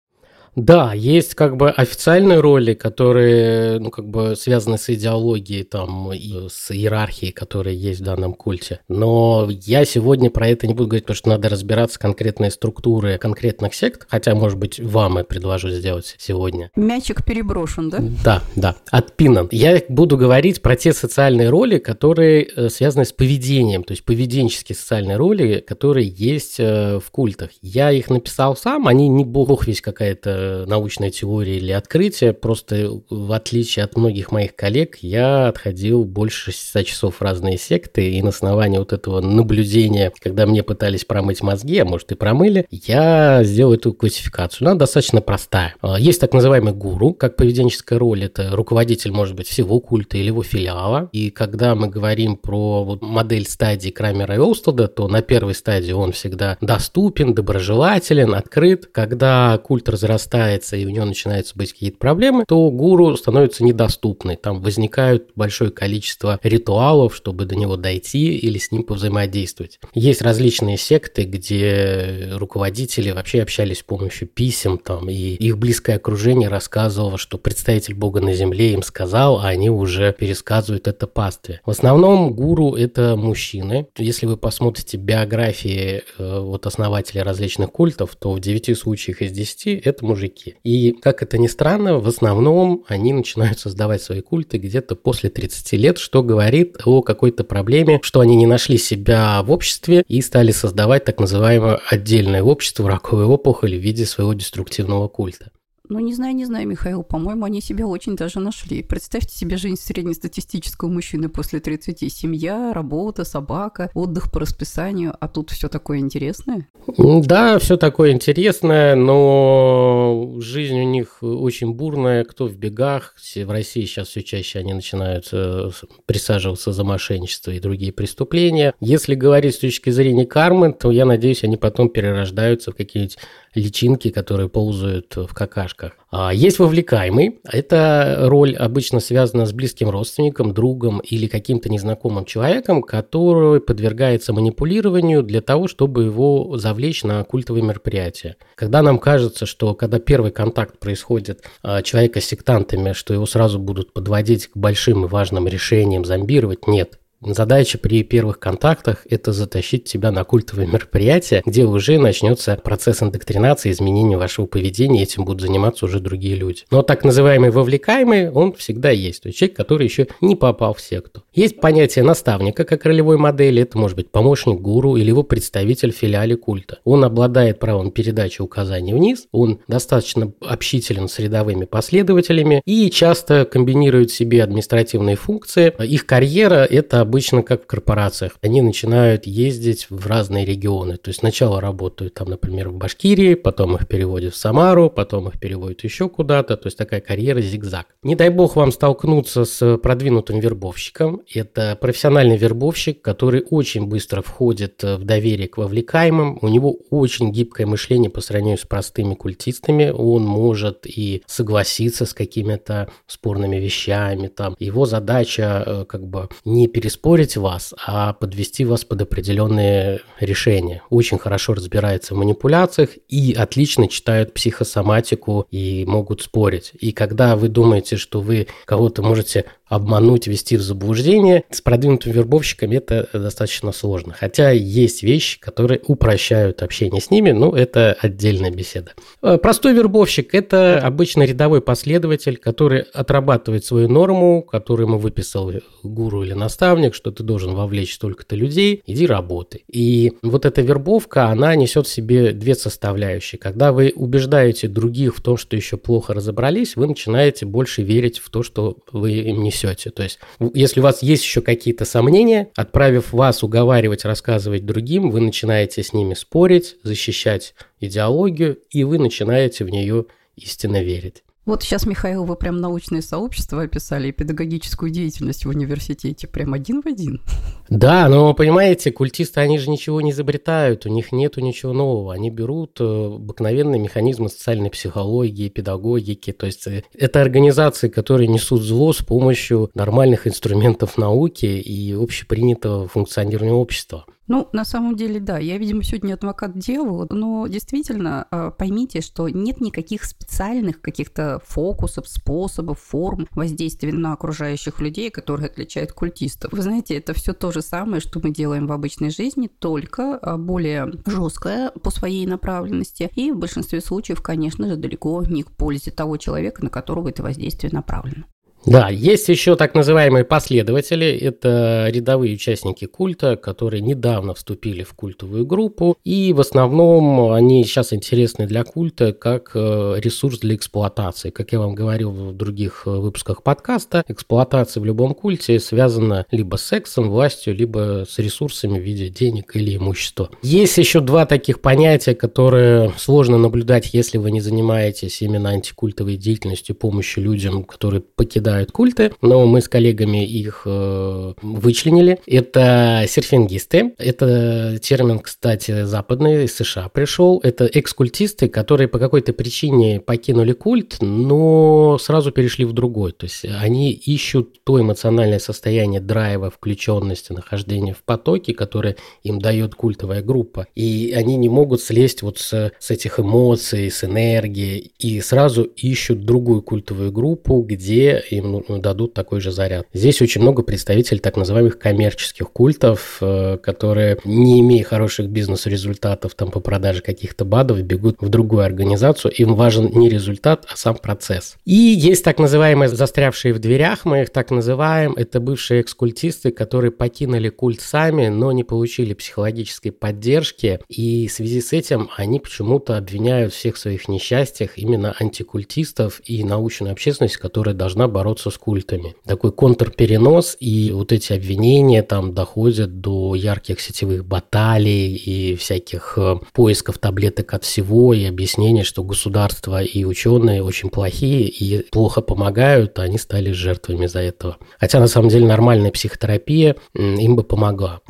Да, 0.56 0.94
есть 0.94 1.36
как 1.36 1.58
бы 1.58 1.70
официальные 1.70 2.40
роли, 2.40 2.74
которые, 2.74 3.80
ну, 3.80 3.90
как 3.90 4.08
бы 4.08 4.36
связаны 4.36 4.78
с 4.78 4.90
идеологией 4.90 5.64
там 5.64 6.12
и 6.14 6.48
с 6.50 6.72
иерархией, 6.72 7.32
которая 7.32 7.74
есть 7.74 8.02
в 8.02 8.04
данном 8.04 8.34
культе. 8.34 8.80
Но 8.88 9.48
я 9.50 9.86
сегодня 9.86 10.30
про 10.30 10.48
это 10.48 10.68
не 10.68 10.74
буду 10.74 10.90
говорить, 10.90 11.06
потому 11.06 11.18
что 11.18 11.30
надо 11.30 11.50
разбираться 11.50 12.00
конкретные 12.00 12.52
структуры 12.52 13.18
конкретных 13.18 13.74
сект, 13.74 14.06
хотя, 14.10 14.36
может 14.36 14.58
быть, 14.58 14.80
вам 14.80 15.18
я 15.18 15.24
предложу 15.24 15.70
сделать 15.70 16.16
сегодня. 16.18 16.72
Мячик 16.76 17.24
переброшен, 17.24 17.90
да? 17.90 18.00
Да, 18.24 18.44
да, 18.56 18.76
отпинан. 18.92 19.48
Я 19.52 19.82
буду 19.88 20.18
говорить 20.18 20.62
про 20.62 20.76
те 20.76 20.94
социальные 20.94 21.50
роли, 21.50 21.78
которые 21.78 22.44
э, 22.44 22.70
связаны 22.70 23.06
с 23.06 23.14
поведением, 23.14 23.84
то 23.84 23.92
есть 23.92 24.04
поведенческие 24.04 24.76
социальные 24.76 25.18
роли, 25.18 25.64
которые 25.66 26.08
есть 26.08 26.60
э, 26.60 27.00
в 27.00 27.12
культах. 27.12 27.50
Я 27.62 27.92
их 27.92 28.10
написал 28.10 28.56
сам, 28.56 28.88
они 28.88 29.08
не 29.08 29.24
бог 29.24 29.68
весь 29.68 29.82
какая-то 29.82 30.49
научная 30.68 31.10
теория 31.10 31.58
или 31.58 31.72
открытие, 31.72 32.34
просто 32.34 33.02
в 33.10 33.32
отличие 33.32 33.86
от 33.86 33.98
многих 33.98 34.32
моих 34.32 34.56
коллег, 34.56 34.98
я 35.02 35.48
отходил 35.48 36.06
больше 36.06 36.52
600 36.52 36.86
часов 36.86 37.16
в 37.16 37.22
разные 37.22 37.58
секты, 37.58 38.12
и 38.12 38.22
на 38.22 38.30
основании 38.30 38.78
вот 38.78 38.94
этого 38.94 39.22
наблюдения, 39.22 40.12
когда 40.20 40.46
мне 40.46 40.64
пытались 40.64 41.06
промыть 41.06 41.42
мозги, 41.42 41.80
а 41.80 41.86
может 41.86 42.12
и 42.12 42.16
промыли, 42.16 42.66
я 42.72 43.44
сделал 43.44 43.74
эту 43.74 43.94
классификацию. 43.94 44.68
Она 44.68 44.78
достаточно 44.78 45.22
простая. 45.22 45.76
А, 45.82 46.00
есть 46.00 46.22
так 46.22 46.34
называемый 46.34 46.74
гуру, 46.74 47.14
как 47.14 47.36
поведенческая 47.36 48.00
роль, 48.00 48.24
это 48.26 48.50
руководитель, 48.52 49.12
может 49.12 49.36
быть, 49.36 49.48
всего 49.48 49.80
культа 49.80 50.18
или 50.18 50.28
его 50.28 50.44
филиала, 50.44 51.10
и 51.12 51.30
когда 51.30 51.76
мы 51.76 51.88
говорим 51.88 52.38
про 52.38 52.84
вот 52.84 53.02
модель 53.02 53.48
стадии 53.48 53.90
Крамера 53.90 54.36
и 54.36 54.38
Олстеда, 54.38 54.88
то 54.88 55.08
на 55.08 55.22
первой 55.22 55.54
стадии 55.54 55.92
он 55.92 56.12
всегда 56.12 56.58
доступен, 56.62 57.34
доброжелателен, 57.34 58.34
открыт. 58.34 58.88
Когда 58.92 59.58
культ 59.58 59.90
разрастается 59.90 60.29
разрастается 60.30 60.78
и 60.78 60.86
у 60.86 60.90
него 60.90 61.06
начинаются 61.06 61.54
быть 61.56 61.74
какие-то 61.74 61.98
проблемы, 61.98 62.46
то 62.48 62.70
гуру 62.70 63.16
становится 63.16 63.64
недоступной. 63.64 64.36
Там 64.36 64.62
возникают 64.62 65.30
большое 65.36 65.72
количество 65.72 66.40
ритуалов, 66.44 67.16
чтобы 67.16 67.46
до 67.46 67.56
него 67.56 67.76
дойти 67.76 68.38
или 68.38 68.58
с 68.58 68.72
ним 68.72 68.84
повзаимодействовать. 68.84 69.80
Есть 69.94 70.22
различные 70.22 70.78
секты, 70.78 71.24
где 71.24 72.30
руководители 72.34 73.12
вообще 73.12 73.42
общались 73.42 73.80
с 73.80 73.84
помощью 73.84 74.28
писем, 74.28 74.78
там, 74.78 75.10
и 75.10 75.14
их 75.14 75.58
близкое 75.58 75.96
окружение 75.96 76.50
рассказывало, 76.50 77.18
что 77.18 77.38
представитель 77.38 77.96
Бога 77.96 78.22
на 78.22 78.34
земле 78.34 78.74
им 78.74 78.84
сказал, 78.84 79.40
а 79.40 79.48
они 79.48 79.70
уже 79.70 80.14
пересказывают 80.14 80.88
это 80.88 81.08
пастве. 81.08 81.62
В 81.66 81.72
основном 81.72 82.34
гуру– 82.34 82.76
это 82.76 83.16
мужчины. 83.16 83.88
Если 83.98 84.26
вы 84.26 84.38
посмотрите 84.38 84.98
биографии 84.98 86.04
э, 86.18 86.40
вот 86.40 86.66
основателей 86.66 87.22
различных 87.22 87.72
культов, 87.72 88.16
то 88.20 88.32
в 88.32 88.40
9 88.40 88.78
случаях 88.78 89.22
из 89.22 89.32
10 89.32 89.86
это 89.86 90.06
мужчины 90.06 90.19
мужики. 90.20 90.56
И, 90.64 90.92
как 90.92 91.24
это 91.24 91.38
ни 91.38 91.48
странно, 91.48 92.00
в 92.00 92.08
основном 92.08 92.84
они 92.88 93.14
начинают 93.14 93.60
создавать 93.60 94.02
свои 94.02 94.22
культы 94.22 94.58
где-то 94.58 94.96
после 94.96 95.30
30 95.30 95.74
лет, 95.74 95.98
что 95.98 96.24
говорит 96.24 96.78
о 96.86 97.02
какой-то 97.02 97.44
проблеме, 97.44 98.00
что 98.04 98.20
они 98.20 98.36
не 98.36 98.46
нашли 98.46 98.78
себя 98.78 99.42
в 99.44 99.52
обществе 99.52 100.04
и 100.08 100.22
стали 100.22 100.52
создавать 100.52 101.06
так 101.06 101.20
называемое 101.20 101.80
отдельное 101.90 102.44
общество 102.44 102.90
раковой 102.90 103.26
опухоли 103.26 103.78
в 103.78 103.82
виде 103.82 104.06
своего 104.06 104.34
деструктивного 104.34 105.08
культа. 105.08 105.52
Ну, 105.92 105.98
не 105.98 106.14
знаю, 106.14 106.36
не 106.36 106.46
знаю, 106.46 106.68
Михаил, 106.68 107.02
по-моему, 107.02 107.46
они 107.46 107.62
себя 107.62 107.88
очень 107.88 108.16
даже 108.16 108.40
нашли. 108.40 108.84
Представьте 108.84 109.36
себе 109.36 109.58
жизнь 109.58 109.82
среднестатистического 109.82 110.88
мужчины 110.88 111.30
после 111.30 111.60
30. 111.60 112.14
Семья, 112.14 112.74
работа, 112.74 113.26
собака, 113.26 113.90
отдых 113.96 114.32
по 114.32 114.40
расписанию, 114.40 115.16
а 115.20 115.28
тут 115.28 115.50
все 115.50 115.68
такое 115.68 115.98
интересное. 115.98 116.68
Да, 116.96 117.58
все 117.58 117.76
такое 117.76 118.12
интересное, 118.12 118.94
но 118.94 120.36
жизнь 120.38 120.80
у 120.80 120.84
них 120.84 121.24
очень 121.24 121.74
бурная, 121.74 122.24
кто 122.24 122.46
в 122.46 122.56
бегах. 122.56 123.16
В 123.36 123.50
России 123.50 123.86
сейчас 123.86 124.10
все 124.10 124.22
чаще 124.22 124.60
они 124.60 124.76
начинают 124.76 125.30
э, 125.32 125.72
присаживаться 126.06 126.72
за 126.72 126.84
мошенничество 126.84 127.50
и 127.50 127.60
другие 127.60 127.92
преступления. 127.92 128.76
Если 128.80 129.16
говорить 129.16 129.56
с 129.56 129.60
точки 129.60 129.90
зрения 129.90 130.28
кармы, 130.28 130.72
то 130.72 130.92
я 130.92 131.06
надеюсь, 131.06 131.44
они 131.44 131.58
потом 131.58 131.90
перерождаются 131.90 132.72
в 132.72 132.76
какие-нибудь 132.76 133.18
личинки, 133.56 134.10
которые 134.10 134.50
ползают 134.50 135.16
в 135.16 135.34
какашках. 135.34 135.94
А 136.12 136.34
есть 136.34 136.58
вовлекаемый. 136.58 137.40
Эта 137.44 138.16
роль 138.22 138.56
обычно 138.56 139.00
связана 139.00 139.46
с 139.46 139.54
близким 139.54 139.90
родственником, 139.90 140.54
другом 140.54 141.00
или 141.00 141.28
каким-то 141.28 141.70
незнакомым 141.70 142.26
человеком, 142.26 142.82
который 142.82 143.62
подвергается 143.62 144.34
манипулированию 144.34 145.22
для 145.22 145.42
того, 145.42 145.68
чтобы 145.68 146.06
его 146.06 146.58
завлечь 146.58 147.04
на 147.04 147.24
культовые 147.24 147.64
мероприятия. 147.64 148.38
Когда 148.56 148.82
нам 148.82 148.98
кажется, 148.98 149.46
что 149.46 149.76
когда 149.76 150.00
первый 150.00 150.32
контакт 150.32 150.80
происходит 150.80 151.44
а, 151.62 151.84
человека 151.84 152.22
с 152.22 152.26
сектантами, 152.26 152.94
что 152.94 153.14
его 153.14 153.26
сразу 153.26 153.60
будут 153.60 153.94
подводить 153.94 154.48
к 154.48 154.58
большим 154.58 155.06
и 155.06 155.08
важным 155.08 155.48
решениям, 155.48 156.06
зомбировать, 156.06 156.68
нет. 156.68 157.00
Задача 157.22 157.78
при 157.78 158.04
первых 158.04 158.40
контактах– 158.40 159.06
это 159.10 159.34
затащить 159.34 159.84
тебя 159.84 160.10
на 160.12 160.24
культовое 160.24 160.66
мероприятие, 160.68 161.44
где 161.46 161.66
уже 161.66 162.00
начнется 162.00 162.56
процесс 162.64 163.04
индоктринации, 163.04 163.72
изменения 163.72 164.18
вашего 164.18 164.46
поведения, 164.46 165.04
этим 165.04 165.26
будут 165.26 165.42
заниматься 165.42 165.86
уже 165.86 166.00
другие 166.00 166.36
люди. 166.36 166.64
Но 166.72 166.82
так 166.82 167.04
называемый 167.04 167.52
вовлекаемый, 167.52 168.32
он 168.32 168.54
всегда 168.54 168.90
есть. 168.92 169.24
То 169.24 169.28
есть 169.30 169.38
человек, 169.38 169.58
который 169.58 169.86
еще 169.86 170.08
не 170.22 170.38
попал 170.38 170.74
в 170.74 170.80
секту. 170.80 171.24
Есть 171.34 171.60
понятие 171.60 172.06
наставника 172.06 172.64
как 172.64 172.86
ролевой 172.86 173.18
модели. 173.18 173.64
Это 173.64 173.78
может 173.78 173.98
быть 173.98 174.12
помощник 174.12 174.62
гуру 174.62 174.96
или 174.96 175.10
его 175.10 175.24
представитель 175.24 175.92
в 175.92 175.98
филиале 175.98 176.38
культа. 176.38 176.80
Он 176.86 177.04
обладает 177.04 177.60
правом 177.60 177.92
передачи 177.92 178.42
указаний 178.42 178.94
вниз, 178.94 179.28
он 179.34 179.60
достаточно 179.68 180.32
общителен 180.40 181.10
с 181.10 181.20
рядовыми 181.20 181.66
последователями 181.66 182.62
и 182.66 182.90
часто 182.90 183.44
комбинирует 183.44 184.10
в 184.10 184.16
себе 184.16 184.42
административные 184.42 185.18
функции. 185.18 185.74
Их 185.86 186.06
карьера– 186.06 186.66
это 186.70 187.09
обычно 187.10 187.42
как 187.42 187.64
в 187.64 187.66
корпорациях. 187.66 188.34
Они 188.44 188.62
начинают 188.62 189.26
ездить 189.26 189.88
в 189.90 190.06
разные 190.06 190.46
регионы. 190.46 190.98
То 190.98 191.10
есть 191.10 191.22
сначала 191.22 191.60
работают 191.60 192.14
там, 192.14 192.30
например, 192.30 192.70
в 192.70 192.76
Башкирии, 192.76 193.34
потом 193.34 193.76
их 193.76 193.88
переводят 193.88 194.36
в 194.36 194.38
Самару, 194.38 194.92
потом 194.92 195.28
их 195.28 195.40
переводят 195.40 195.84
еще 195.84 196.08
куда-то. 196.08 196.56
То 196.56 196.68
есть 196.68 196.78
такая 196.78 197.02
карьера 197.02 197.42
зигзаг. 197.42 197.88
Не 198.04 198.16
дай 198.16 198.30
бог 198.30 198.56
вам 198.56 198.72
столкнуться 198.72 199.44
с 199.46 199.78
продвинутым 199.78 200.40
вербовщиком. 200.40 201.22
Это 201.34 201.76
профессиональный 201.82 202.38
вербовщик, 202.38 203.02
который 203.02 203.44
очень 203.50 203.88
быстро 203.88 204.22
входит 204.22 204.84
в 204.84 205.04
доверие 205.04 205.48
к 205.48 205.58
вовлекаемым. 205.58 206.38
У 206.44 206.48
него 206.48 206.78
очень 206.92 207.32
гибкое 207.32 207.66
мышление 207.66 208.12
по 208.12 208.22
сравнению 208.22 208.60
с 208.60 208.66
простыми 208.66 209.16
культистами. 209.16 209.90
Он 209.90 210.24
может 210.24 210.86
и 210.86 211.24
согласиться 211.26 212.06
с 212.06 212.14
какими-то 212.14 212.88
спорными 213.08 213.56
вещами. 213.56 214.28
Там. 214.28 214.56
Его 214.60 214.86
задача 214.86 215.64
э, 215.66 215.86
как 215.86 216.06
бы 216.06 216.30
не 216.46 216.68
переспорить 216.68 216.99
спорить 217.00 217.38
вас, 217.38 217.74
а 217.88 218.12
подвести 218.12 218.66
вас 218.66 218.84
под 218.84 219.02
определенные 219.02 220.02
решения. 220.20 220.84
Очень 220.90 221.18
хорошо 221.18 221.54
разбирается 221.54 222.14
в 222.14 222.18
манипуляциях 222.18 222.90
и 223.08 223.32
отлично 223.32 223.88
читают 223.88 224.34
психосоматику 224.34 225.48
и 225.50 225.86
могут 225.88 226.22
спорить. 226.24 226.74
И 226.78 226.92
когда 226.92 227.38
вы 227.38 227.48
думаете, 227.48 227.96
что 227.96 228.20
вы 228.20 228.48
кого-то 228.66 229.02
можете 229.02 229.46
обмануть, 229.70 230.28
ввести 230.28 230.58
в 230.58 230.62
заблуждение. 230.62 231.44
С 231.50 231.62
продвинутыми 231.62 232.14
вербовщиками 232.14 232.76
это 232.78 233.08
достаточно 233.14 233.72
сложно. 233.72 234.14
Хотя 234.14 234.50
есть 234.52 235.04
вещи, 235.04 235.40
которые 235.40 235.80
упрощают 235.86 236.64
общение 236.64 237.02
с 237.02 237.12
ними, 237.12 237.32
но 237.32 237.56
это 237.56 237.96
отдельная 238.02 238.52
беседа. 238.52 238.92
Э, 239.22 239.38
простой 239.38 239.74
вербовщик– 239.74 240.30
это 240.34 240.80
обычно 240.80 241.24
рядовой 241.24 241.62
последователь, 241.62 242.38
который 242.38 242.82
отрабатывает 242.82 243.64
свою 243.64 243.88
норму, 243.88 244.42
которую 244.42 244.88
ему 244.88 244.98
выписал 244.98 245.52
гуру 245.84 246.24
или 246.24 246.34
наставник, 246.34 246.96
что 246.96 247.12
ты 247.12 247.24
должен 247.24 247.54
вовлечь 247.54 247.94
столько-то 247.94 248.36
людей, 248.36 248.82
иди 248.86 249.06
работай. 249.06 249.64
И 249.72 250.14
вот 250.24 250.46
эта 250.46 250.62
вербовка, 250.62 251.28
она 251.28 251.56
несет 251.56 251.86
в 251.88 251.92
себе 251.92 252.32
две 252.32 252.56
составляющие. 252.56 253.38
Когда 253.38 253.72
вы 253.72 253.94
убеждаете 253.96 254.68
других 254.68 255.16
в 255.16 255.22
том, 255.22 255.38
что 255.38 255.56
еще 255.56 255.78
плохо 255.78 256.14
разобрались, 256.14 256.76
вы 256.76 256.88
начинаете 256.88 257.46
больше 257.46 257.84
верить 257.84 258.18
в 258.18 258.30
то, 258.30 258.42
что 258.44 258.78
вы 258.92 259.12
им 259.12 259.44
несете. 259.44 259.59
То 259.92 260.04
есть, 260.04 260.20
если 260.54 260.80
у 260.80 260.84
вас 260.84 261.04
есть 261.04 261.24
еще 261.24 261.42
какие-то 261.42 261.86
сомнения, 261.86 262.50
отправив 262.56 263.14
вас 263.14 263.44
уговаривать, 263.44 264.06
рассказывать 264.06 264.66
другим, 264.66 265.12
вы 265.12 265.22
начинаете 265.22 265.84
с 265.84 265.94
ними 265.94 266.14
спорить, 266.14 266.78
защищать 266.84 267.54
идеологию, 267.80 268.58
и 268.70 268.84
вы 268.84 269.00
начинаете 269.00 269.66
в 269.66 269.70
нее 269.70 270.06
истинно 270.36 270.82
верить. 270.82 271.24
Вот 271.50 271.64
сейчас, 271.64 271.88
Михаил, 271.88 272.26
вы 272.26 272.36
прям 272.36 272.58
научное 272.58 273.02
сообщество 273.02 273.64
описали 273.64 274.10
и 274.10 274.12
педагогическую 274.12 274.92
деятельность 274.92 275.46
в 275.46 275.50
университете 275.50 276.28
прям 276.28 276.54
один 276.54 276.84
в 276.84 276.86
один. 276.86 277.22
Да, 277.70 278.08
но 278.08 278.36
понимаете, 278.36 278.92
культисты, 278.92 279.40
они 279.40 279.58
же 279.58 279.72
ничего 279.72 280.00
не 280.02 280.12
изобретают, 280.12 280.86
у 280.86 280.90
них 280.90 281.12
нету 281.12 281.42
ничего 281.42 281.74
нового. 281.74 282.14
Они 282.14 282.30
берут 282.30 282.80
э, 282.80 282.84
обыкновенные 282.84 283.82
механизмы 283.82 284.30
социальной 284.30 284.70
психологии, 284.70 285.50
педагогики. 285.50 286.32
То 286.34 286.46
есть 286.46 286.68
э, 286.68 286.84
это 286.94 287.20
организации, 287.20 287.90
которые 287.90 288.28
несут 288.28 288.62
зло 288.62 288.94
с 288.94 289.00
помощью 289.00 289.72
нормальных 289.74 290.28
инструментов 290.28 291.00
науки 291.00 291.48
и 291.48 291.94
общепринятого 291.94 292.88
функционирования 292.88 293.54
общества. 293.54 294.06
Ну, 294.30 294.48
на 294.54 294.64
самом 294.64 294.96
деле, 294.96 295.20
да. 295.20 295.40
Я, 295.40 295.58
видимо, 295.58 295.84
сегодня 295.84 296.14
адвокат 296.14 296.58
дьявола, 296.58 297.08
но 297.10 297.48
действительно 297.48 298.28
а, 298.30 298.52
поймите, 298.52 299.02
что 299.02 299.28
нет 299.28 299.60
никаких 299.60 300.06
специальных 300.06 300.82
каких-то 300.82 301.42
фокусов, 301.44 302.08
способов, 302.08 302.80
форм 302.80 303.28
воздействия 303.32 303.92
на 303.92 304.14
окружающих 304.14 304.80
людей, 304.82 305.10
которые 305.10 305.48
отличают 305.48 305.94
культистов. 305.94 306.54
Вы 306.54 306.62
знаете, 306.62 306.96
это 306.96 307.14
все 307.14 307.34
то 307.34 307.52
же 307.52 307.64
самое, 307.64 308.02
что 308.02 308.22
мы 308.24 308.30
делаем 308.30 308.68
в 308.68 308.72
обычной 308.72 309.10
жизни, 309.10 309.48
только 309.48 310.18
а, 310.18 310.38
более 310.38 310.94
жесткое 311.08 311.72
по 311.72 311.90
своей 311.90 312.28
направленности. 312.28 313.10
И 313.16 313.32
в 313.32 313.38
большинстве 313.38 313.82
случаев, 313.82 314.22
конечно 314.22 314.70
же, 314.70 314.76
далеко 314.76 315.24
не 315.24 315.42
к 315.42 315.50
пользе 315.50 315.90
того 315.90 316.18
человека, 316.18 316.64
на 316.64 316.70
которого 316.70 317.10
это 317.10 317.24
воздействие 317.24 317.74
направлено. 317.74 318.26
Да, 318.66 318.90
есть 318.90 319.30
еще 319.30 319.56
так 319.56 319.74
называемые 319.74 320.26
последователи. 320.26 321.08
Это 321.08 321.88
рядовые 321.90 322.36
участники 322.36 322.86
культа, 322.86 323.36
которые 323.36 323.82
недавно 323.82 324.34
вступили 324.34 324.84
в 324.84 324.94
культовую 324.94 325.46
группу. 325.46 325.98
И 326.04 326.34
в 326.34 326.42
основном 326.42 327.32
они 327.32 327.64
сейчас 327.64 327.94
интересны 327.94 328.48
для 328.48 328.64
культа 328.64 329.14
как 329.14 329.52
э, 329.54 329.96
ресурс 329.98 330.40
для 330.40 330.56
эксплуатации. 330.56 331.30
Как 331.30 331.52
я 331.54 331.60
вам 331.60 331.74
говорил 331.74 332.12
в 332.12 332.34
других 332.34 332.84
э, 332.86 332.90
выпусках 332.90 333.44
подкаста, 333.44 334.04
эксплуатация 334.08 334.82
в 334.82 334.86
любом 334.86 335.14
культе 335.14 335.60
связана 335.60 336.26
либо 336.30 336.58
с 336.58 336.64
сексом, 336.64 337.10
властью, 337.10 337.56
либо 337.56 338.06
с 338.08 338.20
ресурсами 338.20 338.78
в 338.78 338.84
виде 338.84 339.10
денег 339.10 339.56
или 339.56 339.78
имущества. 339.78 340.30
Есть 340.44 340.78
еще 340.78 341.00
два 341.00 341.26
таких 341.26 341.62
понятия, 341.62 342.14
которые 342.14 342.94
сложно 342.98 343.38
наблюдать, 343.38 343.94
если 343.94 344.18
вы 344.18 344.32
не 344.32 344.42
занимаетесь 344.42 345.22
именно 345.22 345.50
антикультовой 345.50 346.18
деятельностью, 346.18 346.76
помощью 346.76 347.24
людям, 347.24 347.64
которые 347.64 348.02
покидают 348.02 348.49
обсуждают 348.50 348.72
культы, 348.72 349.12
но 349.22 349.46
мы 349.46 349.62
с 349.62 349.68
коллегами 349.68 350.26
их 350.26 350.64
э, 350.66 351.34
вычленили. 351.42 352.20
Это 352.26 353.06
серфингисты. 353.08 353.94
Это 353.98 354.80
термин, 354.82 355.20
кстати, 355.20 355.84
западный, 355.84 356.46
из 356.46 356.56
США 356.56 356.90
пришел. 356.90 357.40
Это 357.44 357.66
экскультисты, 357.66 358.48
которые 358.48 358.88
по 358.88 359.00
какой-то 359.00 359.34
причине 359.34 360.00
покинули 360.00 360.54
культ, 360.54 360.98
но 361.02 361.98
сразу 362.00 362.32
перешли 362.32 362.66
в 362.66 362.74
другой. 362.74 363.12
То 363.12 363.26
есть 363.26 363.46
они 363.46 363.92
ищут 363.92 364.64
то 364.64 364.80
эмоциональное 364.80 365.40
состояние 365.40 366.02
драйва, 366.02 366.50
включенности, 366.50 367.34
нахождения 367.34 367.94
в 367.94 368.04
потоке, 368.04 368.54
которое 368.54 368.96
им 369.24 369.40
дает 369.40 369.76
культовая 369.76 370.22
группа. 370.22 370.68
И 370.76 371.14
они 371.16 371.38
не 371.38 371.50
могут 371.50 371.82
слезть 371.82 372.22
вот 372.22 372.40
с, 372.40 372.72
с 372.80 372.92
этих 372.92 373.20
эмоций, 373.20 373.90
с 373.92 374.04
энергии, 374.04 374.92
и 375.00 375.22
сразу 375.22 375.64
ищут 375.64 376.26
другую 376.26 376.62
культовую 376.62 377.12
группу, 377.12 377.62
где 377.62 378.24
им 378.40 378.52
ну, 378.52 378.66
ну, 378.68 378.80
дадут 378.80 379.14
такой 379.14 379.42
же 379.42 379.52
заряд. 379.52 379.88
Здесь 379.94 380.22
очень 380.22 380.42
много 380.42 380.64
представителей 380.64 381.20
так 381.20 381.38
называемых 381.38 381.78
коммерческих 381.80 382.52
культов, 382.52 383.18
э, 383.22 383.58
которые, 383.62 384.18
не 384.26 384.60
имея 384.62 384.84
хороших 384.84 385.28
бизнес-результатов 385.28 386.36
там, 386.36 386.52
по 386.52 386.60
продаже 386.60 387.02
каких-то 387.02 387.46
БАДов, 387.46 387.82
бегут 387.82 388.18
в 388.20 388.30
другую 388.30 388.64
организацию. 388.64 389.32
Им 389.34 389.56
важен 389.56 389.92
не 389.94 390.10
результат, 390.10 390.66
а 390.72 390.76
сам 390.76 390.96
процесс. 390.96 391.56
И 391.66 391.74
есть 391.74 392.24
так 392.24 392.40
называемые 392.40 392.90
застрявшие 392.90 393.54
в 393.54 393.60
дверях, 393.60 394.06
мы 394.06 394.24
их 394.24 394.30
так 394.30 394.52
называем. 394.52 395.14
Это 395.14 395.40
бывшие 395.40 395.82
экскультисты, 395.82 396.52
которые 396.52 396.92
покинули 396.92 397.50
культ 397.50 397.82
сами, 397.82 398.28
но 398.28 398.52
не 398.52 398.64
получили 398.64 399.14
психологической 399.14 399.92
поддержки. 399.92 400.80
И 400.88 401.28
в 401.28 401.32
связи 401.32 401.62
с 401.62 401.74
этим 401.74 402.10
они 402.18 402.40
почему-то 402.40 402.98
обвиняют 402.98 403.54
всех 403.54 403.78
своих 403.78 404.08
несчастьях 404.08 404.78
именно 404.78 405.16
антикультистов 405.20 406.22
и 406.26 406.44
научную 406.44 406.92
общественность, 406.92 407.38
которая 407.38 407.76
должна 407.76 408.08
бороться 408.08 408.29
бороться 408.30 408.50
с 408.52 408.58
культами. 408.58 409.16
Такой 409.26 409.52
контрперенос, 409.52 410.58
и 410.60 410.92
вот 410.92 411.12
эти 411.12 411.34
обвинения 411.34 412.04
там 412.04 412.34
доходят 412.34 413.02
до 413.02 413.36
ярких 413.36 413.82
сетевых 413.82 414.24
баталий 414.26 415.16
и 415.16 415.56
всяких 415.56 416.14
э, 416.18 416.36
поисков 416.54 417.00
таблеток 417.00 417.54
от 417.54 417.64
всего 417.64 418.14
и 418.14 418.26
объяснения, 418.26 418.84
что 418.84 419.04
государство 419.04 419.82
и 419.82 420.06
ученые 420.06 420.64
очень 420.64 420.90
плохие 420.90 421.48
и 421.48 421.90
плохо 421.90 422.22
помогают, 422.22 423.00
а 423.00 423.04
они 423.04 423.18
стали 423.18 423.52
жертвами 423.52 424.06
за 424.08 424.20
этого. 424.20 424.58
Хотя 424.80 425.00
на 425.00 425.08
самом 425.08 425.30
деле 425.30 425.48
нормальная 425.48 425.92
психотерапия 425.92 426.76
им 426.94 427.36
бы 427.36 427.44
помогла. 427.44 428.02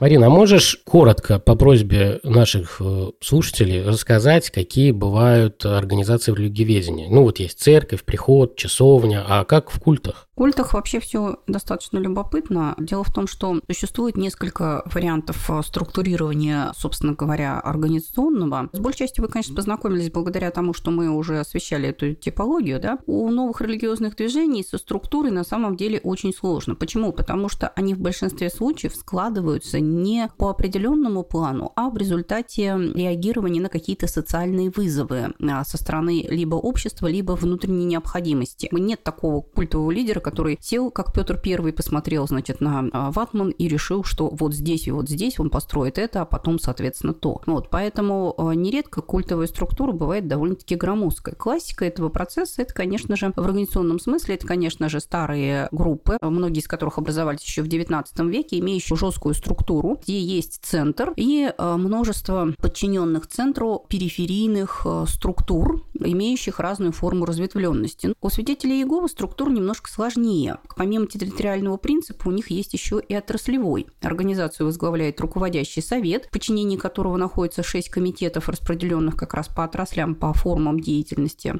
Марина, 0.00 0.26
а 0.26 0.30
можешь 0.30 0.80
коротко 0.84 1.40
по 1.40 1.56
просьбе 1.56 2.20
наших 2.22 2.80
э, 2.80 3.06
слушателей 3.20 3.82
рассказать, 3.82 4.48
какие 4.50 4.92
бывают 4.92 5.64
организации 5.66 6.30
в 6.30 6.36
религиоведении? 6.36 7.08
Ну 7.10 7.22
вот 7.22 7.40
есть 7.40 7.58
церковь, 7.58 8.04
приход, 8.04 8.54
часовня, 8.54 9.24
а 9.26 9.44
как 9.44 9.70
в 9.70 9.80
культах? 9.80 10.27
Культах 10.38 10.72
вообще 10.72 11.00
все 11.00 11.40
достаточно 11.48 11.98
любопытно. 11.98 12.76
Дело 12.78 13.02
в 13.02 13.12
том, 13.12 13.26
что 13.26 13.60
существует 13.68 14.16
несколько 14.16 14.84
вариантов 14.84 15.50
э, 15.50 15.62
структурирования, 15.64 16.72
собственно 16.76 17.14
говоря, 17.14 17.58
организационного. 17.58 18.68
С 18.72 18.78
большей 18.78 18.98
частью 18.98 19.24
вы, 19.24 19.30
конечно, 19.32 19.56
познакомились 19.56 20.12
благодаря 20.12 20.52
тому, 20.52 20.74
что 20.74 20.92
мы 20.92 21.10
уже 21.10 21.40
освещали 21.40 21.88
эту 21.88 22.14
типологию. 22.14 22.78
Да? 22.78 23.00
У 23.06 23.28
новых 23.30 23.60
религиозных 23.62 24.14
движений 24.14 24.62
со 24.62 24.78
структурой 24.78 25.32
на 25.32 25.42
самом 25.42 25.76
деле 25.76 25.98
очень 26.04 26.32
сложно. 26.32 26.76
Почему? 26.76 27.12
Потому 27.12 27.48
что 27.48 27.70
они 27.74 27.94
в 27.94 27.98
большинстве 27.98 28.48
случаев 28.48 28.94
складываются 28.94 29.80
не 29.80 30.28
по 30.38 30.50
определенному 30.50 31.24
плану, 31.24 31.72
а 31.74 31.90
в 31.90 31.96
результате 31.96 32.78
реагирования 32.94 33.60
на 33.60 33.68
какие-то 33.68 34.06
социальные 34.06 34.70
вызовы 34.70 35.34
а, 35.42 35.64
со 35.64 35.76
стороны 35.78 36.28
либо 36.30 36.54
общества, 36.54 37.08
либо 37.08 37.32
внутренней 37.32 37.86
необходимости. 37.86 38.68
Нет 38.70 39.02
такого 39.02 39.40
культового 39.40 39.90
лидера, 39.90 40.27
который 40.28 40.58
сел, 40.60 40.90
как 40.90 41.14
Петр 41.14 41.38
Первый, 41.38 41.72
посмотрел, 41.72 42.26
значит, 42.26 42.60
на 42.60 42.86
а, 42.92 43.10
ватман 43.10 43.48
и 43.48 43.66
решил, 43.66 44.04
что 44.04 44.28
вот 44.28 44.54
здесь 44.54 44.86
и 44.86 44.90
вот 44.90 45.08
здесь 45.08 45.40
он 45.40 45.48
построит 45.48 45.96
это, 45.96 46.22
а 46.22 46.24
потом, 46.26 46.58
соответственно, 46.58 47.14
то. 47.14 47.40
Вот, 47.46 47.70
поэтому 47.70 48.34
а, 48.36 48.52
нередко 48.52 49.00
культовая 49.00 49.46
структура 49.46 49.92
бывает 49.92 50.28
довольно-таки 50.28 50.74
громоздкой. 50.74 51.34
Классика 51.34 51.86
этого 51.86 52.10
процесса– 52.10 52.60
это, 52.62 52.74
конечно 52.74 53.16
же, 53.16 53.32
в 53.34 53.40
организационном 53.40 53.98
смысле, 53.98 54.34
это, 54.34 54.46
конечно 54.46 54.90
же, 54.90 55.00
старые 55.00 55.68
группы, 55.72 56.18
многие 56.20 56.60
из 56.60 56.68
которых 56.68 56.98
образовались 56.98 57.42
еще 57.42 57.62
в 57.62 57.68
XIX 57.68 58.04
веке, 58.28 58.58
имеющие 58.58 58.96
жесткую 58.96 59.34
структуру 59.34 59.98
где 60.02 60.20
есть 60.20 60.60
центр 60.62 61.12
и 61.16 61.50
э, 61.56 61.76
множество 61.76 62.52
подчиненных 62.60 63.26
центру 63.26 63.84
периферийных 63.88 64.86
структур, 65.06 65.84
имеющих 65.98 66.60
разную 66.60 66.92
форму 66.92 67.24
разветвленности. 67.24 68.14
У 68.20 68.28
свидетелей 68.28 68.80
Иеговы 68.80 69.08
структура 69.08 69.50
немножко 69.50 69.90
сложнее 69.90 70.17
сложнее. 70.18 70.58
Помимо 70.76 71.06
территориального 71.06 71.76
принципа, 71.76 72.28
у 72.28 72.30
них 72.30 72.50
есть 72.50 72.72
еще 72.72 73.00
и 73.06 73.14
отраслевой. 73.14 73.86
Организацию 74.02 74.66
возглавляет 74.66 75.20
руководящий 75.20 75.82
совет, 75.82 76.26
в 76.26 76.30
подчинении 76.30 76.76
которого 76.76 77.16
находится 77.16 77.62
шесть 77.62 77.88
комитетов, 77.88 78.48
распределенных 78.48 79.16
как 79.16 79.34
раз 79.34 79.48
по 79.48 79.64
отраслям, 79.64 80.14
по 80.14 80.32
формам 80.32 80.80
деятельности. 80.80 81.54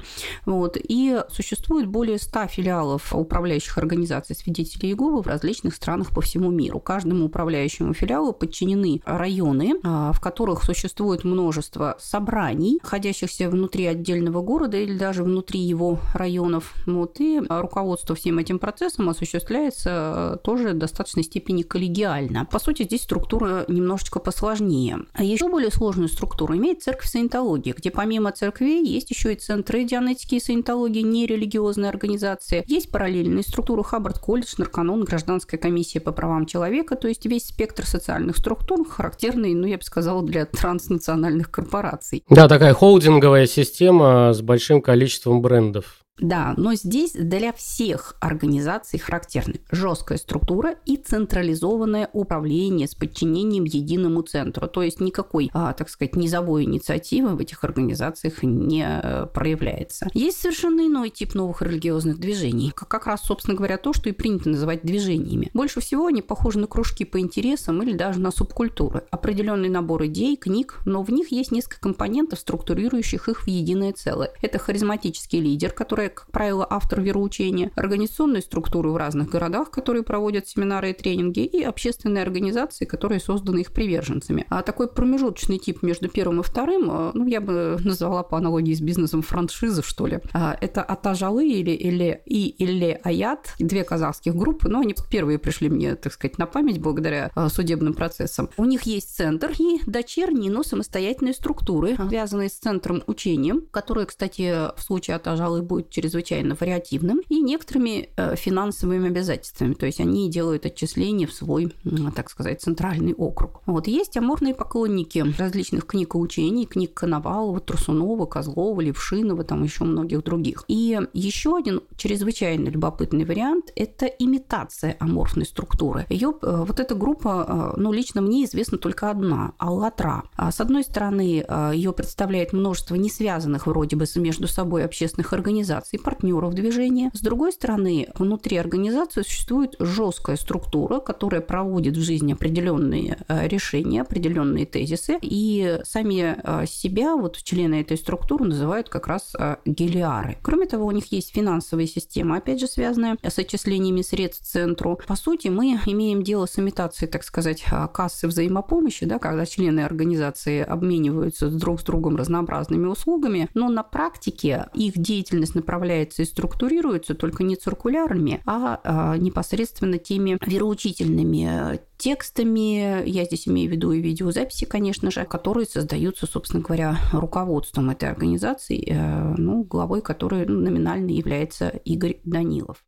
Вот. 0.45 0.77
И 0.81 1.21
существует 1.29 1.87
более 1.87 2.17
100 2.19 2.47
филиалов 2.47 3.15
управляющих 3.15 3.77
организаций 3.77 4.35
свидетелей 4.35 4.89
Иеговы 4.89 5.21
в 5.21 5.27
различных 5.27 5.75
странах 5.75 6.09
по 6.09 6.21
всему 6.21 6.49
миру. 6.51 6.79
Каждому 6.79 7.25
управляющему 7.25 7.93
филиалу 7.93 8.33
подчинены 8.33 9.01
районы, 9.05 9.75
а, 9.83 10.11
в 10.13 10.19
которых 10.19 10.63
существует 10.63 11.23
множество 11.23 11.95
собраний, 11.99 12.79
находящихся 12.81 13.49
внутри 13.49 13.85
отдельного 13.85 14.41
города 14.41 14.77
или 14.77 14.97
даже 14.97 15.23
внутри 15.23 15.59
его 15.59 15.99
районов. 16.13 16.73
Вот. 16.85 17.19
И 17.19 17.41
руководство 17.47 18.15
всем 18.15 18.39
этим 18.39 18.48
процессом 18.57 19.09
осуществляется 19.09 20.33
э, 20.33 20.37
тоже 20.43 20.69
в 20.69 20.77
достаточной 20.77 21.23
степени 21.23 21.61
коллегиально. 21.61 22.45
По 22.45 22.57
сути, 22.57 22.83
здесь 22.83 23.03
структура 23.03 23.65
немножечко 23.67 24.19
посложнее. 24.19 24.99
А 25.13 25.23
еще 25.23 25.49
более 25.49 25.71
сложную 25.71 26.09
структуру 26.09 26.55
имеет 26.55 26.81
церковь 26.81 27.09
саентологии, 27.09 27.75
где 27.77 27.91
помимо 27.91 28.31
церквей 28.31 28.83
есть 28.83 29.11
еще 29.11 29.33
и 29.33 29.35
центры 29.35 29.83
дианетики 29.83 30.35
и 30.35 30.39
саентологии, 30.39 31.01
нерелигиозные 31.01 31.89
организации. 31.89 32.63
Есть 32.65 32.91
параллельные 32.91 33.43
структуры 33.43 33.83
Хаббард 33.83 34.19
колледж, 34.19 34.55
Нарканон, 34.57 35.03
Гражданская 35.03 35.59
комиссия 35.59 35.99
по 35.99 36.11
правам 36.11 36.45
человека, 36.45 36.95
то 36.95 37.07
есть 37.07 37.25
весь 37.25 37.47
спектр 37.47 37.85
социальных 37.85 38.37
структур, 38.37 38.87
характерный, 38.87 39.53
ну, 39.53 39.67
я 39.67 39.77
бы 39.77 39.83
сказала, 39.83 40.23
для 40.23 40.45
транснациональных 40.45 41.51
корпораций. 41.51 42.23
Да, 42.29 42.47
такая 42.47 42.73
холдинговая 42.73 43.45
система 43.45 44.33
с 44.33 44.41
большим 44.41 44.81
количеством 44.81 45.41
брендов. 45.41 45.99
Да, 46.19 46.53
но 46.57 46.73
здесь 46.73 47.13
для 47.13 47.53
всех 47.53 48.15
организаций 48.19 48.99
характерны 48.99 49.61
жесткая 49.71 50.17
структура 50.17 50.75
и 50.85 50.97
централизованное 50.97 52.09
управление 52.13 52.87
с 52.87 52.95
подчинением 52.95 53.63
единому 53.63 54.21
центру. 54.21 54.67
То 54.67 54.83
есть 54.83 54.99
никакой, 54.99 55.49
а, 55.53 55.73
так 55.73 55.89
сказать, 55.89 56.15
низовой 56.15 56.63
инициативы 56.63 57.35
в 57.35 57.39
этих 57.39 57.63
организациях 57.63 58.43
не 58.43 58.85
э, 58.85 59.27
проявляется. 59.27 60.07
Есть 60.13 60.41
совершенно 60.41 60.81
иной 60.81 61.09
тип 61.09 61.35
новых 61.35 61.61
религиозных 61.61 62.19
движений. 62.19 62.71
Как 62.75 63.07
раз, 63.07 63.21
собственно 63.21 63.55
говоря, 63.55 63.77
то, 63.77 63.93
что 63.93 64.09
и 64.09 64.11
принято 64.11 64.49
называть 64.49 64.83
движениями. 64.83 65.49
Больше 65.53 65.79
всего 65.81 66.07
они 66.07 66.21
похожи 66.21 66.59
на 66.59 66.67
кружки 66.67 67.05
по 67.05 67.19
интересам 67.19 67.81
или 67.83 67.93
даже 67.93 68.19
на 68.19 68.31
субкультуры. 68.31 69.03
Определенный 69.11 69.69
набор 69.69 70.05
идей, 70.05 70.35
книг, 70.35 70.79
но 70.85 71.03
в 71.03 71.11
них 71.11 71.31
есть 71.31 71.51
несколько 71.51 71.79
компонентов, 71.81 72.39
структурирующих 72.39 73.29
их 73.29 73.43
в 73.43 73.47
единое 73.47 73.93
целое. 73.93 74.31
Это 74.41 74.59
харизматический 74.59 75.39
лидер, 75.39 75.71
который 75.71 76.08
как 76.09 76.31
правило, 76.31 76.65
автор 76.69 77.01
вероучения, 77.01 77.71
организационные 77.75 78.41
структуры 78.41 78.91
в 78.91 78.97
разных 78.97 79.29
городах, 79.29 79.71
которые 79.71 80.03
проводят 80.03 80.47
семинары 80.47 80.91
и 80.91 80.93
тренинги, 80.93 81.41
и 81.41 81.63
общественные 81.63 82.23
организации, 82.23 82.85
которые 82.85 83.19
созданы 83.19 83.59
их 83.59 83.71
приверженцами. 83.71 84.45
А 84.49 84.61
такой 84.61 84.87
промежуточный 84.87 85.57
тип 85.57 85.83
между 85.83 86.09
первым 86.09 86.41
и 86.41 86.43
вторым, 86.43 86.89
э, 86.91 87.11
ну, 87.13 87.25
я 87.27 87.41
бы 87.41 87.77
назвала 87.83 88.23
по 88.23 88.37
аналогии 88.37 88.73
с 88.73 88.81
бизнесом 88.81 89.21
франшизы, 89.21 89.83
что 89.83 90.07
ли. 90.07 90.19
А, 90.33 90.57
это 90.59 90.81
Атажалы 90.81 91.47
или, 91.47 91.71
или 91.71 92.21
и 92.25 92.49
или 92.59 92.99
Аят, 93.03 93.53
две 93.59 93.83
казахских 93.83 94.35
группы, 94.35 94.67
но 94.69 94.81
они 94.81 94.95
первые 95.09 95.39
пришли 95.39 95.69
мне, 95.69 95.95
так 95.95 96.13
сказать, 96.13 96.37
на 96.37 96.45
память 96.45 96.79
благодаря 96.79 97.31
э, 97.35 97.47
судебным 97.49 97.93
процессам. 97.93 98.49
У 98.57 98.65
них 98.65 98.83
есть 98.83 99.15
центр 99.15 99.51
и 99.57 99.79
дочерние, 99.85 100.51
но 100.51 100.63
самостоятельные 100.63 101.33
структуры, 101.33 101.95
связанные 102.07 102.49
с 102.49 102.53
центром 102.53 103.03
учением, 103.07 103.63
которые, 103.71 104.05
кстати, 104.05 104.75
в 104.77 104.81
случае 104.81 105.15
Атажалы 105.15 105.61
будет 105.61 105.89
чрезвычайно 105.99 106.55
вариативным, 106.59 107.21
и 107.29 107.39
некоторыми 107.41 108.09
э, 108.15 108.35
финансовыми 108.35 109.09
обязательствами. 109.09 109.73
То 109.73 109.85
есть 109.85 109.99
они 109.99 110.29
делают 110.29 110.65
отчисления 110.65 111.27
в 111.27 111.33
свой, 111.33 111.73
так 112.15 112.29
сказать, 112.29 112.61
центральный 112.61 113.13
округ. 113.13 113.61
Вот 113.65 113.87
есть 113.87 114.15
аморные 114.17 114.53
поклонники 114.53 115.25
различных 115.37 115.85
книг 115.85 116.15
и 116.15 116.17
учений, 116.17 116.65
книг 116.65 116.93
Коновалова, 116.93 117.59
Трусунова, 117.59 118.25
Козлова, 118.25 118.79
Левшинова, 118.81 119.43
там 119.43 119.63
еще 119.63 119.83
многих 119.83 120.23
других. 120.23 120.63
И 120.67 120.97
еще 121.13 121.57
один 121.57 121.81
чрезвычайно 121.97 122.69
любопытный 122.69 123.25
вариант– 123.25 123.71
это 123.75 124.05
имитация 124.05 124.95
аморфной 124.99 125.45
структуры. 125.45 126.05
Ее, 126.09 126.33
э, 126.41 126.63
вот 126.65 126.79
эта 126.79 126.95
группа, 126.95 127.73
э, 127.75 127.79
ну, 127.79 127.91
лично 127.91 128.21
мне 128.21 128.45
известна 128.45 128.77
только 128.77 129.09
одна– 129.09 129.53
Аллатра. 129.57 130.23
А 130.35 130.51
с 130.51 130.61
одной 130.61 130.83
стороны, 130.83 131.45
ее 131.73 131.91
представляет 131.91 132.53
множество 132.53 132.95
не 132.95 133.09
связанных 133.09 133.67
вроде 133.67 133.95
бы 133.95 134.05
между 134.15 134.47
собой 134.47 134.85
общественных 134.85 135.33
организаций, 135.33 135.78
организаций, 135.79 135.99
партнеров 135.99 136.53
движения. 136.53 137.11
С 137.13 137.21
другой 137.21 137.51
стороны, 137.51 138.07
внутри 138.15 138.57
организации 138.57 139.21
существует 139.21 139.75
жесткая 139.79 140.35
структура, 140.35 140.99
которая 140.99 141.41
проводит 141.41 141.97
в 141.97 142.01
жизни 142.01 142.33
определенные 142.33 143.17
э, 143.27 143.47
решения, 143.47 144.01
определенные 144.01 144.65
тезисы, 144.65 145.17
и 145.21 145.79
сами 145.83 146.37
э, 146.43 146.65
себя, 146.65 147.15
вот 147.15 147.37
члены 147.43 147.81
этой 147.81 147.97
структуры, 147.97 148.45
называют 148.45 148.89
как 148.89 149.07
раз 149.07 149.33
э, 149.37 149.57
гелиары. 149.65 150.37
Кроме 150.41 150.65
того, 150.65 150.85
у 150.85 150.91
них 150.91 151.11
есть 151.11 151.33
финансовая 151.33 151.87
система, 151.87 152.37
опять 152.37 152.59
же, 152.59 152.67
связанная 152.67 153.17
с 153.23 153.39
отчислениями 153.39 154.01
средств 154.01 154.45
центру. 154.45 154.99
По 155.07 155.15
сути, 155.15 155.47
мы 155.47 155.79
имеем 155.85 156.23
дело 156.23 156.45
с 156.45 156.59
имитацией, 156.59 157.09
так 157.09 157.23
сказать, 157.23 157.63
кассы 157.93 158.27
взаимопомощи, 158.27 159.05
да, 159.05 159.19
когда 159.19 159.45
члены 159.45 159.81
организации 159.81 160.61
обмениваются 160.61 161.49
друг 161.49 161.79
с 161.79 161.83
другом 161.83 162.15
разнообразными 162.15 162.87
услугами, 162.87 163.49
но 163.53 163.69
на 163.69 163.83
практике 163.83 164.67
их 164.73 164.97
деятельность 164.97 165.55
направляется 165.55 165.68
направляется 165.69 166.23
и 166.23 166.25
структурируется 166.25 167.13
только 167.13 167.43
не 167.43 167.55
циркулярами, 167.55 168.41
а, 168.47 168.79
а 168.83 169.17
непосредственно 169.17 169.99
теми 169.99 170.39
вероучительными 170.43 171.75
э, 171.75 171.77
текстами, 171.95 173.07
я 173.07 173.25
здесь 173.25 173.47
имею 173.47 173.69
в 173.69 173.73
виду 173.73 173.91
и 173.91 174.01
видеозаписи, 174.01 174.65
конечно 174.65 175.11
же, 175.11 175.25
которые 175.25 175.67
создаются, 175.67 176.25
собственно 176.25 176.63
говоря, 176.63 176.97
руководством 177.11 177.91
этой 177.91 178.09
организации, 178.09 178.83
э, 178.83 179.35
ну, 179.37 179.63
главой 179.63 180.01
которой 180.01 180.47
ну, 180.47 180.59
номинально 180.59 181.11
является 181.11 181.69
Игорь 181.85 182.19
Данилов. 182.23 182.83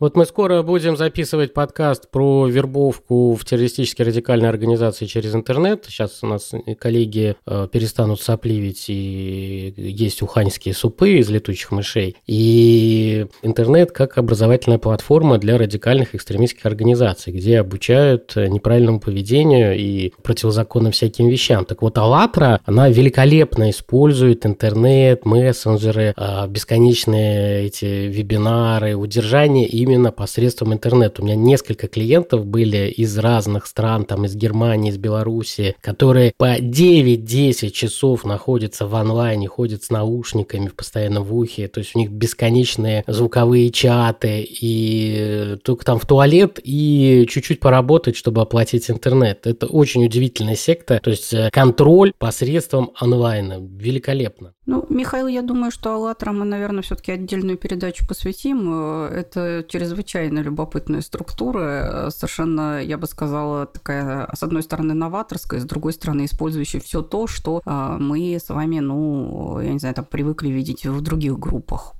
Вот 0.00 0.16
мы 0.16 0.26
скоро 0.26 0.62
будем 0.62 0.96
записывать 0.96 1.54
подкаст 1.54 2.10
про 2.10 2.48
вербовку 2.48 3.36
в 3.36 3.44
террористические 3.44 4.06
радикальные 4.06 4.48
организации 4.48 5.06
через 5.06 5.36
интернет. 5.36 5.84
Сейчас 5.86 6.18
у 6.22 6.26
нас 6.26 6.50
коллеги 6.80 7.36
э, 7.46 7.68
перестанут 7.70 8.20
сопливить, 8.20 8.86
и 8.88 9.72
есть 9.76 10.20
уханьские 10.20 10.74
супы 10.74 11.18
из 11.18 11.30
летучих 11.30 11.70
мышей. 11.70 12.16
И 12.26 13.26
интернет 13.42 13.92
как 13.92 14.18
образовательная 14.18 14.78
платформа 14.78 15.38
для 15.38 15.58
радикальных 15.58 16.16
экстремистских 16.16 16.66
организаций, 16.66 17.32
где 17.32 17.60
обучают 17.60 18.34
неправильному 18.34 18.98
поведению 18.98 19.78
и 19.78 20.12
противозаконным 20.24 20.90
всяким 20.90 21.28
вещам. 21.28 21.64
Так 21.64 21.82
вот, 21.82 21.96
АЛЛАТРА, 21.96 22.60
она 22.64 22.88
великолепно 22.88 23.70
использует 23.70 24.44
интернет, 24.44 25.24
мессенджеры, 25.24 26.14
э, 26.16 26.48
бесконечные 26.48 27.66
эти 27.66 28.08
вебинары, 28.08 28.96
удержание 28.96 29.68
и 29.68 29.83
именно 29.84 30.10
посредством 30.12 30.72
интернета. 30.72 31.22
У 31.22 31.24
меня 31.24 31.36
несколько 31.36 31.86
клиентов 31.86 32.46
были 32.46 32.88
из 32.88 33.16
разных 33.18 33.66
стран, 33.66 34.04
там 34.04 34.24
из 34.24 34.34
Германии, 34.34 34.90
из 34.90 34.98
Беларуси, 34.98 35.76
которые 35.80 36.32
по 36.36 36.58
9-10 36.58 37.70
часов 37.70 38.24
находятся 38.24 38.86
в 38.86 38.94
онлайне, 38.94 39.46
ходят 39.46 39.84
с 39.84 39.90
наушниками 39.90 40.68
постоянно 40.68 41.20
в 41.20 41.34
ухе, 41.34 41.68
то 41.68 41.78
есть 41.78 41.94
у 41.94 41.98
них 41.98 42.10
бесконечные 42.10 43.04
звуковые 43.06 43.70
чаты, 43.70 44.46
и 44.48 45.56
только 45.62 45.84
там 45.84 45.98
в 45.98 46.06
туалет 46.06 46.58
и 46.62 47.26
чуть-чуть 47.28 47.60
поработать, 47.60 48.16
чтобы 48.16 48.40
оплатить 48.40 48.90
интернет. 48.90 49.46
Это 49.46 49.66
очень 49.66 50.04
удивительная 50.04 50.56
секта, 50.56 51.00
то 51.02 51.10
есть 51.10 51.32
э, 51.32 51.50
контроль 51.52 52.12
посредством 52.18 52.90
онлайна. 52.98 53.58
Великолепно. 53.60 54.54
Ну, 54.66 54.86
Михаил, 54.88 55.26
я 55.26 55.42
думаю, 55.42 55.70
что 55.70 55.92
«АЛЛАТРА» 55.92 56.32
мы, 56.32 56.46
наверное, 56.46 56.82
все-таки 56.82 57.12
отдельную 57.12 57.58
передачу 57.58 58.06
посвятим. 58.08 58.70
Э, 58.72 59.08
это 59.08 59.62
чрезвычайно 59.68 60.38
любопытная 60.38 61.02
структура, 61.02 62.06
э, 62.06 62.10
совершенно, 62.10 62.82
я 62.82 62.96
бы 62.96 63.06
сказала, 63.06 63.66
такая, 63.66 64.26
с 64.34 64.42
одной 64.42 64.62
стороны, 64.62 64.94
новаторская, 64.94 65.60
с 65.60 65.64
другой 65.64 65.92
стороны, 65.92 66.24
использующая 66.24 66.80
все 66.80 67.02
то, 67.02 67.26
что 67.26 67.60
э, 67.64 67.96
мы 68.00 68.36
с 68.36 68.48
вами, 68.48 68.78
ну, 68.78 69.60
я 69.60 69.70
не 69.70 69.78
знаю, 69.78 69.94
там 69.94 70.06
привыкли 70.06 70.48
видеть 70.48 70.86
в 70.86 71.02
других 71.02 71.38
группах. 71.38 71.92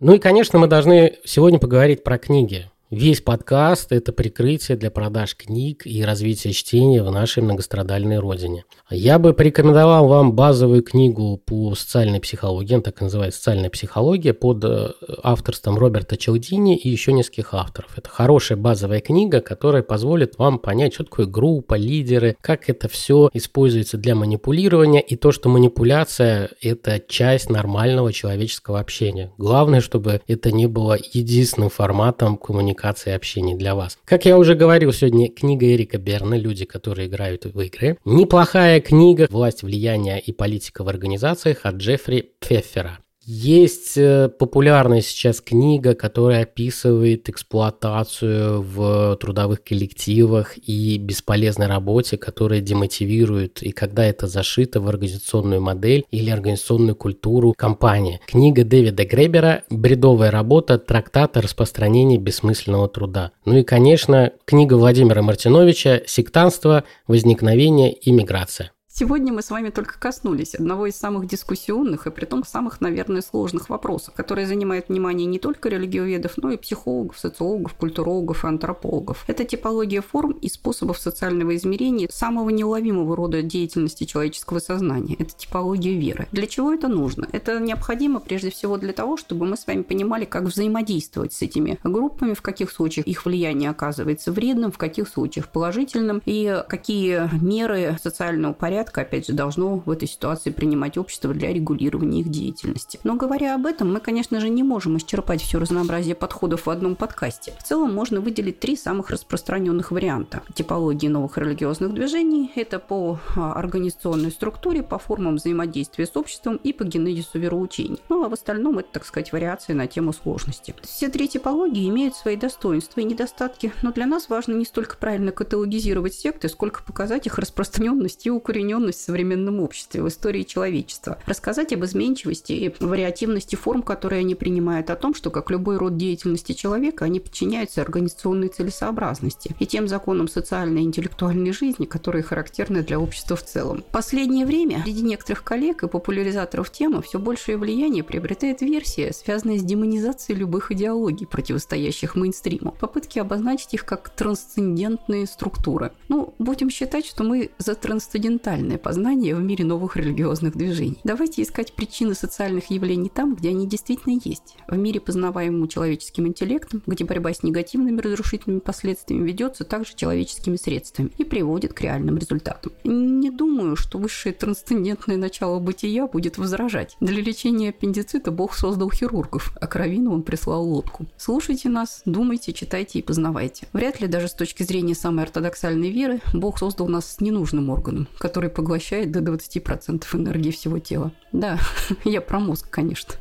Ну 0.00 0.12
и, 0.12 0.18
конечно, 0.18 0.58
мы 0.58 0.66
должны 0.66 1.16
сегодня 1.24 1.58
поговорить 1.58 2.04
про 2.04 2.18
книги. 2.18 2.70
Весь 2.94 3.20
подкаст– 3.20 3.88
это 3.90 4.12
прикрытие 4.12 4.76
для 4.76 4.88
продаж 4.88 5.34
книг 5.34 5.84
и 5.84 6.04
развития 6.04 6.52
чтения 6.52 7.02
в 7.02 7.10
нашей 7.10 7.42
многострадальной 7.42 8.20
родине. 8.20 8.66
Я 8.88 9.18
бы 9.18 9.32
порекомендовал 9.32 10.06
вам 10.06 10.32
базовую 10.32 10.84
книгу 10.84 11.36
по 11.44 11.74
социальной 11.74 12.20
психологии, 12.20 12.78
так 12.78 13.00
называется 13.00 13.40
«Социальная 13.40 13.68
психология», 13.68 14.32
под 14.32 14.64
э, 14.64 14.92
авторством 15.24 15.76
Роберта 15.76 16.16
Челдини 16.16 16.76
и 16.76 16.88
еще 16.88 17.12
нескольких 17.12 17.52
авторов. 17.52 17.98
Это 17.98 18.08
хорошая 18.08 18.58
базовая 18.58 19.00
книга, 19.00 19.40
которая 19.40 19.82
позволит 19.82 20.38
вам 20.38 20.60
понять, 20.60 20.94
что 20.94 21.02
такое 21.02 21.26
группа, 21.26 21.74
лидеры, 21.74 22.36
как 22.40 22.70
это 22.70 22.88
все 22.88 23.28
используется 23.32 23.98
для 23.98 24.14
манипулирования 24.14 25.00
и 25.00 25.16
то, 25.16 25.32
что 25.32 25.48
манипуляция– 25.48 26.50
это 26.62 27.00
часть 27.00 27.50
нормального 27.50 28.12
человеческого 28.12 28.78
общения. 28.78 29.32
Главное, 29.36 29.80
чтобы 29.80 30.20
это 30.28 30.52
не 30.52 30.68
было 30.68 30.96
единственным 31.12 31.70
форматом 31.70 32.36
коммуникации 32.36 32.83
и 33.06 33.10
общения 33.10 33.56
для 33.56 33.74
вас. 33.74 33.98
Как 34.04 34.24
я 34.24 34.38
уже 34.38 34.54
говорил 34.54 34.92
сегодня, 34.92 35.30
книга 35.30 35.66
Эрика 35.66 35.98
Берна 35.98 36.36
«Люди, 36.36 36.64
которые 36.64 37.08
играют 37.08 37.44
в 37.46 37.60
игры». 37.60 37.98
Неплохая 38.04 38.80
книга 38.80 39.26
«Власть, 39.30 39.62
влияние 39.62 40.20
и 40.20 40.32
политика 40.32 40.84
в 40.84 40.88
организациях» 40.88 41.60
от 41.62 41.76
Джеффри 41.76 42.30
Пфеффера. 42.40 42.98
Есть 43.26 43.96
э, 43.96 44.28
популярная 44.28 45.00
сейчас 45.00 45.40
книга, 45.40 45.94
которая 45.94 46.42
описывает 46.42 47.28
эксплуатацию 47.30 48.60
в 48.60 49.16
трудовых 49.16 49.64
коллективах 49.64 50.58
и 50.58 50.98
бесполезной 50.98 51.66
работе, 51.66 52.18
которая 52.18 52.60
демотивирует, 52.60 53.62
и 53.62 53.72
когда 53.72 54.04
это 54.04 54.26
зашито 54.26 54.80
в 54.80 54.88
организационную 54.88 55.62
модель 55.62 56.04
или 56.10 56.28
организационную 56.28 56.96
культуру 56.96 57.54
компании. 57.56 58.20
Книга 58.26 58.62
Дэвида 58.62 59.06
Гребера 59.06 59.62
«Бредовая 59.70 60.30
работа. 60.30 60.78
Трактат 60.78 61.38
о 61.38 61.40
распространении 61.40 62.18
бессмысленного 62.18 62.88
труда». 62.88 63.32
Ну 63.46 63.58
и, 63.58 63.62
конечно, 63.62 64.32
книга 64.44 64.74
Владимира 64.74 65.22
Мартиновича 65.22 66.02
«Сектанство. 66.06 66.84
Возникновение 67.06 67.92
и 67.92 68.10
миграция». 68.10 68.72
Сегодня 68.96 69.32
мы 69.32 69.42
с 69.42 69.50
вами 69.50 69.70
только 69.70 69.98
коснулись 69.98 70.54
одного 70.54 70.86
из 70.86 70.94
самых 70.94 71.26
дискуссионных 71.26 72.06
и 72.06 72.12
при 72.12 72.26
том 72.26 72.44
самых, 72.44 72.80
наверное, 72.80 73.22
сложных 73.22 73.68
вопросов, 73.68 74.14
которые 74.14 74.46
занимают 74.46 74.88
внимание 74.88 75.26
не 75.26 75.40
только 75.40 75.68
религиоведов, 75.68 76.36
но 76.36 76.52
и 76.52 76.56
психологов, 76.56 77.18
социологов, 77.18 77.74
культурологов 77.74 78.44
и 78.44 78.46
антропологов. 78.46 79.24
Это 79.26 79.44
типология 79.44 80.00
форм 80.00 80.38
и 80.40 80.48
способов 80.48 81.00
социального 81.00 81.56
измерения 81.56 82.06
самого 82.08 82.50
неуловимого 82.50 83.16
рода 83.16 83.42
деятельности 83.42 84.04
человеческого 84.04 84.60
сознания. 84.60 85.16
Это 85.18 85.34
типология 85.34 85.98
веры. 85.98 86.28
Для 86.30 86.46
чего 86.46 86.72
это 86.72 86.86
нужно? 86.86 87.26
Это 87.32 87.58
необходимо 87.58 88.20
прежде 88.20 88.50
всего 88.52 88.76
для 88.78 88.92
того, 88.92 89.16
чтобы 89.16 89.44
мы 89.46 89.56
с 89.56 89.66
вами 89.66 89.82
понимали, 89.82 90.24
как 90.24 90.44
взаимодействовать 90.44 91.32
с 91.32 91.42
этими 91.42 91.80
группами, 91.82 92.34
в 92.34 92.42
каких 92.42 92.70
случаях 92.70 93.08
их 93.08 93.26
влияние 93.26 93.70
оказывается 93.70 94.30
вредным, 94.30 94.70
в 94.70 94.78
каких 94.78 95.08
случаях 95.08 95.48
положительным, 95.48 96.22
и 96.26 96.62
какие 96.68 97.28
меры 97.44 97.98
социального 98.00 98.52
порядка 98.52 98.83
порядка, 98.84 99.00
опять 99.02 99.26
же, 99.26 99.32
должно 99.32 99.78
в 99.78 99.90
этой 99.90 100.06
ситуации 100.06 100.50
принимать 100.50 100.98
общество 100.98 101.32
для 101.32 101.52
регулирования 101.52 102.20
их 102.20 102.28
деятельности. 102.28 103.00
Но 103.04 103.14
говоря 103.14 103.54
об 103.54 103.66
этом, 103.66 103.92
мы, 103.92 104.00
конечно 104.00 104.40
же, 104.40 104.48
не 104.50 104.62
можем 104.62 104.98
исчерпать 104.98 105.40
все 105.40 105.58
разнообразие 105.58 106.14
подходов 106.14 106.66
в 106.66 106.70
одном 106.70 106.96
подкасте. 106.96 107.54
В 107.58 107.62
целом 107.62 107.94
можно 107.94 108.20
выделить 108.20 108.60
три 108.60 108.76
самых 108.76 109.10
распространенных 109.10 109.90
варианта 109.90 110.42
типологии 110.54 111.08
новых 111.08 111.38
религиозных 111.38 111.94
движений. 111.94 112.50
Это 112.54 112.78
по 112.78 113.18
а, 113.36 113.54
организационной 113.54 114.30
структуре, 114.30 114.82
по 114.82 114.98
формам 114.98 115.36
взаимодействия 115.36 116.06
с 116.06 116.16
обществом 116.16 116.56
и 116.56 116.72
по 116.72 116.84
генезису 116.84 117.38
вероучений. 117.38 118.00
Ну 118.08 118.24
а 118.24 118.28
в 118.28 118.32
остальном 118.34 118.78
это, 118.78 118.88
так 118.92 119.06
сказать, 119.06 119.32
вариации 119.32 119.72
на 119.72 119.86
тему 119.86 120.12
сложности. 120.12 120.74
Все 120.82 121.08
три 121.08 121.28
типологии 121.28 121.88
имеют 121.88 122.16
свои 122.16 122.36
достоинства 122.36 123.00
и 123.00 123.04
недостатки, 123.04 123.72
но 123.82 123.92
для 123.92 124.06
нас 124.06 124.28
важно 124.28 124.54
не 124.54 124.64
столько 124.64 124.96
правильно 124.96 125.32
каталогизировать 125.32 126.14
секты, 126.14 126.48
сколько 126.48 126.82
показать 126.82 127.26
их 127.26 127.38
распространенность 127.38 128.26
и 128.26 128.30
укорененность 128.30 128.73
распространенность 128.74 129.00
в 129.00 129.04
современном 129.04 129.60
обществе, 129.60 130.02
в 130.02 130.08
истории 130.08 130.42
человечества. 130.42 131.18
Рассказать 131.26 131.72
об 131.72 131.84
изменчивости 131.84 132.52
и 132.52 132.74
вариативности 132.80 133.56
форм, 133.56 133.82
которые 133.82 134.20
они 134.20 134.34
принимают, 134.34 134.90
о 134.90 134.96
том, 134.96 135.14
что, 135.14 135.30
как 135.30 135.50
любой 135.50 135.76
род 135.76 135.96
деятельности 135.96 136.52
человека, 136.52 137.04
они 137.04 137.20
подчиняются 137.20 137.82
организационной 137.82 138.48
целесообразности 138.48 139.54
и 139.58 139.66
тем 139.66 139.88
законам 139.88 140.28
социальной 140.28 140.82
и 140.82 140.84
интеллектуальной 140.84 141.52
жизни, 141.52 141.86
которые 141.86 142.22
характерны 142.22 142.82
для 142.82 142.98
общества 142.98 143.36
в 143.36 143.44
целом. 143.44 143.82
В 143.82 143.92
последнее 143.92 144.46
время 144.46 144.82
среди 144.84 145.02
некоторых 145.02 145.44
коллег 145.44 145.82
и 145.82 145.88
популяризаторов 145.88 146.70
темы 146.70 147.02
все 147.02 147.18
большее 147.18 147.56
влияние 147.56 148.02
приобретает 148.02 148.60
версия, 148.60 149.12
связанная 149.12 149.58
с 149.58 149.62
демонизацией 149.62 150.38
любых 150.38 150.72
идеологий, 150.72 151.26
противостоящих 151.26 152.16
мейнстриму. 152.16 152.74
Попытки 152.80 153.18
обозначить 153.18 153.74
их 153.74 153.84
как 153.84 154.08
трансцендентные 154.10 155.26
структуры. 155.26 155.92
Ну, 156.08 156.34
будем 156.38 156.70
считать, 156.70 157.06
что 157.06 157.24
мы 157.24 157.50
за 157.58 157.74
трансцендентальные 157.74 158.63
социальное 158.64 158.78
познание 158.78 159.34
в 159.34 159.42
мире 159.42 159.64
новых 159.64 159.96
религиозных 159.96 160.56
движений. 160.56 160.98
Давайте 161.04 161.42
искать 161.42 161.74
причины 161.74 162.14
социальных 162.14 162.70
явлений 162.70 163.10
там, 163.10 163.34
где 163.34 163.50
они 163.50 163.66
действительно 163.66 164.18
есть. 164.24 164.56
В 164.68 164.76
мире, 164.76 165.00
познаваемому 165.00 165.66
человеческим 165.66 166.26
интеллектом, 166.26 166.82
где 166.86 167.04
борьба 167.04 167.34
с 167.34 167.42
негативными 167.42 168.00
разрушительными 168.00 168.60
последствиями 168.60 169.26
ведется 169.26 169.64
также 169.64 169.94
человеческими 169.94 170.56
средствами 170.56 171.10
и 171.18 171.24
приводит 171.24 171.74
к 171.74 171.80
реальным 171.82 172.16
результатам. 172.16 172.72
Не 172.84 173.30
думаю, 173.30 173.76
что 173.76 173.98
высшее 173.98 174.34
трансцендентное 174.34 175.16
начало 175.16 175.58
бытия 175.58 176.06
будет 176.06 176.38
возражать. 176.38 176.96
Для 177.00 177.20
лечения 177.20 177.68
аппендицита 177.68 178.30
Бог 178.30 178.54
создал 178.54 178.90
хирургов, 178.90 179.52
а 179.60 179.66
кровину 179.66 180.14
он 180.14 180.22
прислал 180.22 180.64
лодку. 180.64 181.06
Слушайте 181.18 181.68
нас, 181.68 182.02
думайте, 182.06 182.54
читайте 182.54 182.98
и 182.98 183.02
познавайте. 183.02 183.66
Вряд 183.74 184.00
ли 184.00 184.06
даже 184.06 184.28
с 184.28 184.32
точки 184.32 184.62
зрения 184.62 184.94
самой 184.94 185.24
ортодоксальной 185.24 185.90
веры 185.90 186.20
Бог 186.32 186.58
создал 186.58 186.88
нас 186.88 187.14
с 187.14 187.20
ненужным 187.20 187.68
органом, 187.68 188.08
который 188.18 188.50
поглощает 188.54 189.10
до 189.10 189.20
20% 189.20 190.04
энергии 190.14 190.50
всего 190.50 190.78
тела. 190.78 191.12
Да, 191.32 191.58
я 192.04 192.20
про 192.20 192.38
мозг, 192.38 192.70
конечно. 192.70 193.14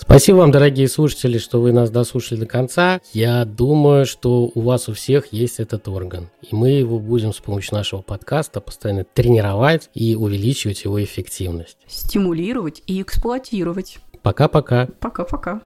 Спасибо 0.00 0.36
вам, 0.36 0.52
дорогие 0.52 0.86
слушатели, 0.86 1.38
что 1.38 1.60
вы 1.60 1.72
нас 1.72 1.90
дослушали 1.90 2.38
до 2.38 2.46
конца. 2.46 3.00
Я 3.12 3.44
думаю, 3.44 4.06
что 4.06 4.48
у 4.54 4.60
вас 4.60 4.88
у 4.88 4.94
всех 4.94 5.32
есть 5.32 5.58
этот 5.58 5.88
орган. 5.88 6.30
И 6.48 6.54
мы 6.54 6.70
его 6.70 7.00
будем 7.00 7.32
с 7.32 7.38
помощью 7.38 7.74
нашего 7.74 8.00
подкаста 8.00 8.60
постоянно 8.60 9.04
тренировать 9.04 9.90
и 9.94 10.14
увеличивать 10.14 10.84
его 10.84 11.02
эффективность. 11.02 11.78
Стимулировать 11.88 12.80
и 12.86 13.02
эксплуатировать. 13.02 13.98
Пока-пока. 14.22 14.88
Пока-пока. 15.00 15.62